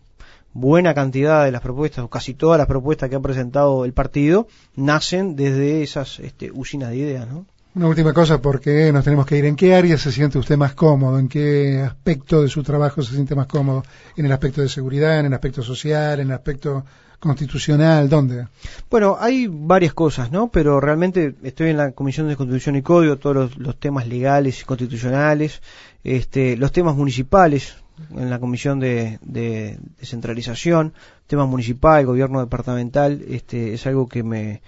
buena 0.52 0.94
cantidad 0.94 1.46
de 1.46 1.52
las 1.54 1.62
propuestas, 1.62 2.04
o 2.04 2.10
casi 2.10 2.34
todas 2.34 2.58
las 2.58 2.68
propuestas 2.68 3.10
que 3.10 3.16
ha 3.16 3.20
presentado 3.22 3.86
el 3.86 3.94
partido, 3.94 4.48
nacen 4.76 5.36
desde 5.38 5.82
esas 5.84 6.20
este, 6.20 6.52
usinas 6.52 6.90
de 6.90 6.98
ideas, 6.98 7.28
¿no? 7.30 7.46
Una 7.76 7.88
última 7.88 8.14
cosa, 8.14 8.40
porque 8.40 8.92
nos 8.92 9.04
tenemos 9.04 9.26
que 9.26 9.36
ir. 9.36 9.46
¿En 9.46 9.56
qué 9.56 9.74
área 9.74 9.98
se 9.98 10.12
siente 10.12 10.38
usted 10.38 10.58
más 10.58 10.76
cómodo? 10.76 11.18
¿En 11.18 11.28
qué 11.28 11.82
aspecto 11.82 12.44
de 12.44 12.48
su 12.48 12.62
trabajo 12.62 13.02
se 13.02 13.16
siente 13.16 13.34
más 13.34 13.48
cómodo? 13.48 13.84
¿En 14.16 14.28
el 14.28 14.32
aspecto 14.32 14.62
de 14.62 14.70
seguridad, 14.70 15.20
en 15.20 15.26
el 15.26 15.34
aspecto 15.34 15.64
social, 15.64 16.20
en 16.20 16.28
el 16.28 16.34
aspecto 16.34 16.86
constitucional? 17.20 18.10
¿Dónde? 18.10 18.46
Bueno, 18.92 19.18
hay 19.20 19.48
varias 19.50 19.96
cosas, 19.96 20.32
¿no? 20.32 20.52
Pero 20.52 20.80
realmente 20.80 21.34
estoy 21.42 21.72
en 21.72 21.78
la 21.78 21.94
Comisión 21.94 22.28
de 22.28 22.36
Constitución 22.36 22.76
y 22.76 22.84
Código, 22.84 23.18
todos 23.18 23.58
los, 23.58 23.80
temas 23.80 24.08
legales 24.08 24.62
y 24.62 24.66
constitucionales, 24.66 25.64
este, 26.04 26.56
los 26.58 26.72
temas 26.72 26.96
municipales, 26.96 27.78
en 28.16 28.30
la 28.30 28.40
Comisión 28.40 28.80
de, 28.80 29.18
de 29.24 29.80
Descentralización, 30.00 30.94
temas 31.26 31.48
municipal, 31.48 32.06
gobierno 32.06 32.40
departamental, 32.40 33.24
este, 33.28 33.74
es 33.74 33.88
algo 33.88 34.08
que 34.08 34.22
me, 34.22 34.62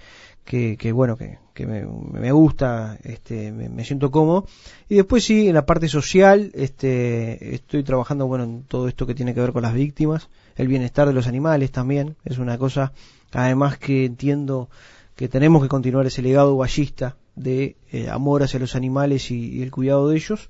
que, 0.46 0.76
que 0.78 0.92
bueno, 0.92 1.16
que, 1.16 1.38
que 1.52 1.66
me, 1.66 1.84
me 1.84 2.32
gusta, 2.32 2.98
este, 3.02 3.52
me, 3.52 3.68
me 3.68 3.84
siento 3.84 4.10
cómodo. 4.10 4.46
Y 4.88 4.94
después 4.94 5.24
sí, 5.24 5.48
en 5.48 5.54
la 5.54 5.66
parte 5.66 5.88
social, 5.88 6.52
este, 6.54 7.54
estoy 7.54 7.82
trabajando, 7.82 8.26
bueno, 8.26 8.44
en 8.44 8.62
todo 8.62 8.88
esto 8.88 9.06
que 9.06 9.14
tiene 9.14 9.34
que 9.34 9.40
ver 9.40 9.52
con 9.52 9.62
las 9.62 9.74
víctimas, 9.74 10.28
el 10.54 10.68
bienestar 10.68 11.08
de 11.08 11.14
los 11.14 11.26
animales 11.26 11.72
también, 11.72 12.16
es 12.24 12.38
una 12.38 12.56
cosa, 12.56 12.92
además 13.32 13.76
que 13.76 14.04
entiendo 14.04 14.70
que 15.16 15.28
tenemos 15.28 15.62
que 15.62 15.68
continuar 15.68 16.06
ese 16.06 16.22
legado 16.22 16.56
ballista 16.56 17.16
de 17.34 17.76
eh, 17.90 18.08
amor 18.08 18.42
hacia 18.44 18.60
los 18.60 18.76
animales 18.76 19.30
y, 19.30 19.62
el 19.62 19.70
cuidado 19.70 20.08
de 20.08 20.16
ellos. 20.16 20.48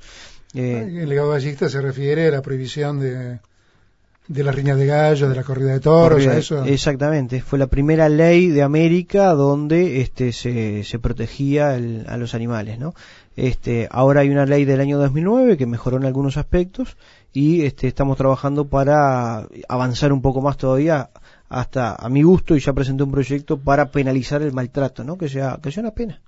Eh, 0.54 1.00
El 1.02 1.08
legado 1.08 1.30
gallista 1.30 1.68
se 1.68 1.80
refiere 1.80 2.28
a 2.28 2.30
la 2.30 2.42
prohibición 2.42 3.00
de, 3.00 3.40
de 4.28 4.42
las 4.42 4.54
riñas 4.54 4.76
de 4.78 4.86
gallos, 4.86 5.28
de 5.28 5.36
la 5.36 5.44
corrida 5.44 5.72
de 5.72 5.80
toros, 5.80 6.18
Corrida- 6.24 6.38
eso. 6.38 6.64
Exactamente, 6.64 7.40
fue 7.40 7.58
la 7.58 7.66
primera 7.68 8.08
ley 8.08 8.48
de 8.48 8.62
América 8.62 9.32
donde 9.34 10.00
este, 10.00 10.32
se, 10.32 10.82
se 10.84 10.98
protegía 10.98 11.76
el- 11.76 12.04
a 12.08 12.16
los 12.16 12.34
animales, 12.34 12.78
¿no? 12.78 12.94
Este, 13.36 13.86
ahora 13.90 14.22
hay 14.22 14.30
una 14.30 14.46
ley 14.46 14.64
del 14.64 14.80
año 14.80 14.98
2009 14.98 15.56
que 15.56 15.66
mejoró 15.66 15.98
en 15.98 16.04
algunos 16.06 16.36
aspectos 16.38 16.96
y 17.32 17.62
este, 17.66 17.86
estamos 17.86 18.16
trabajando 18.16 18.66
para 18.66 19.46
avanzar 19.68 20.12
un 20.12 20.22
poco 20.22 20.40
más 20.40 20.56
todavía 20.56 21.10
hasta 21.48 21.94
a 21.94 22.08
mi 22.08 22.22
gusto 22.22 22.56
y 22.56 22.60
ya 22.60 22.72
presenté 22.72 23.02
un 23.04 23.12
proyecto 23.12 23.58
para 23.58 23.90
penalizar 23.90 24.42
el 24.42 24.52
maltrato, 24.52 25.04
¿no? 25.04 25.16
Que 25.18 25.28
sea, 25.28 25.58
que 25.62 25.70
sea 25.70 25.82
una 25.82 25.92
pena. 25.92 26.20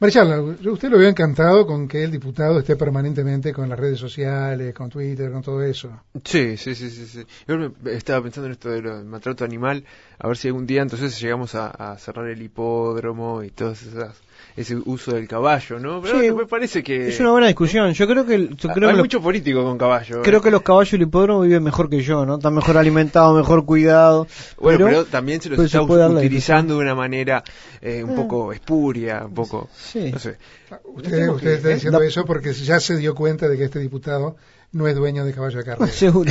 Marcial, 0.00 0.56
usted 0.64 0.88
lo 0.88 0.96
veo 0.96 1.10
encantado 1.10 1.66
con 1.66 1.86
que 1.86 2.02
el 2.02 2.10
diputado 2.10 2.58
esté 2.58 2.74
permanentemente 2.74 3.52
con 3.52 3.68
las 3.68 3.78
redes 3.78 3.98
sociales, 3.98 4.72
con 4.72 4.88
Twitter, 4.88 5.30
con 5.30 5.42
todo 5.42 5.62
eso. 5.62 6.04
Sí, 6.24 6.56
sí, 6.56 6.74
sí, 6.74 6.88
sí. 6.88 7.06
sí. 7.06 7.26
Yo 7.46 7.70
estaba 7.90 8.22
pensando 8.22 8.46
en 8.46 8.52
esto 8.52 8.70
del 8.70 9.04
maltrato 9.04 9.44
animal, 9.44 9.84
a 10.18 10.26
ver 10.26 10.38
si 10.38 10.48
algún 10.48 10.66
día 10.66 10.80
entonces 10.80 11.20
llegamos 11.20 11.54
a, 11.54 11.68
a 11.68 11.98
cerrar 11.98 12.28
el 12.28 12.40
hipódromo 12.40 13.42
y 13.42 13.50
todo 13.50 13.72
esas, 13.72 14.22
ese 14.56 14.76
uso 14.76 15.12
del 15.12 15.26
caballo, 15.28 15.78
¿no? 15.78 16.00
Pero 16.02 16.20
Sí, 16.20 16.30
me 16.32 16.46
parece 16.46 16.82
que 16.82 17.08
Es 17.08 17.20
una 17.20 17.30
buena 17.32 17.46
discusión. 17.46 17.92
Yo 17.92 18.06
creo 18.06 18.24
que, 18.26 18.48
yo 18.54 18.68
creo 18.70 18.88
hay 18.88 18.94
que 18.94 18.98
los- 18.98 19.04
mucho 19.06 19.20
político 19.22 19.62
con 19.64 19.78
caballo. 19.78 20.22
Creo 20.22 20.40
¿eh? 20.40 20.42
que 20.42 20.50
los 20.50 20.62
caballos 20.62 20.92
y 20.92 20.96
el 20.96 21.02
hipódromo 21.02 21.40
viven 21.42 21.62
mejor 21.62 21.88
que 21.88 22.02
yo, 22.02 22.24
¿no? 22.26 22.36
Están 22.36 22.54
mejor 22.54 22.76
alimentados, 22.76 23.36
mejor 23.36 23.64
cuidados. 23.64 24.28
Bueno, 24.58 24.86
pero, 24.86 25.04
también 25.06 25.40
se 25.40 25.48
los 25.48 25.56
pero 25.56 25.66
está 25.66 25.82
utilizando 26.08 26.74
de 26.76 26.80
una 26.80 26.94
manera 26.94 27.42
eh, 27.80 28.02
un 28.04 28.10
Eh. 28.10 28.14
poco 28.16 28.52
espuria, 28.52 29.24
un 29.26 29.34
poco, 29.34 29.68
Sí. 29.76 30.10
no 30.12 30.18
sé. 30.18 30.36
Usted, 30.84 31.10
Tenemos 31.10 31.36
usted 31.36 31.48
que- 31.50 31.54
está 31.56 31.68
diciendo 31.70 32.02
eso 32.02 32.24
porque 32.24 32.52
ya 32.52 32.78
se 32.80 32.96
dio 32.96 33.14
cuenta 33.14 33.48
de 33.48 33.56
que 33.56 33.64
este 33.64 33.78
diputado 33.78 34.36
no 34.72 34.86
es 34.86 34.94
dueño 34.94 35.24
de 35.24 35.32
caballo 35.32 35.58
de 35.58 35.64
carrera. 35.64 35.86
Seguro. 35.92 36.30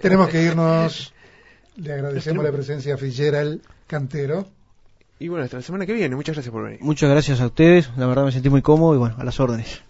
Tenemos 0.00 0.28
que 0.28 0.42
irnos. 0.42 1.12
Le 1.76 1.92
agradecemos 1.94 2.44
la 2.44 2.52
presencia 2.52 2.94
a 2.94 2.96
Fitzgerald 2.98 3.60
Cantero. 3.86 4.46
Y 5.20 5.28
bueno, 5.28 5.44
hasta 5.44 5.58
la 5.58 5.62
semana 5.62 5.84
que 5.84 5.92
viene. 5.92 6.16
Muchas 6.16 6.34
gracias 6.34 6.50
por 6.50 6.64
venir. 6.64 6.80
Muchas 6.80 7.10
gracias 7.10 7.42
a 7.42 7.46
ustedes. 7.46 7.90
La 7.98 8.06
verdad 8.06 8.24
me 8.24 8.32
sentí 8.32 8.48
muy 8.48 8.62
cómodo 8.62 8.94
y 8.94 8.98
bueno, 8.98 9.16
a 9.18 9.24
las 9.24 9.38
órdenes. 9.38 9.82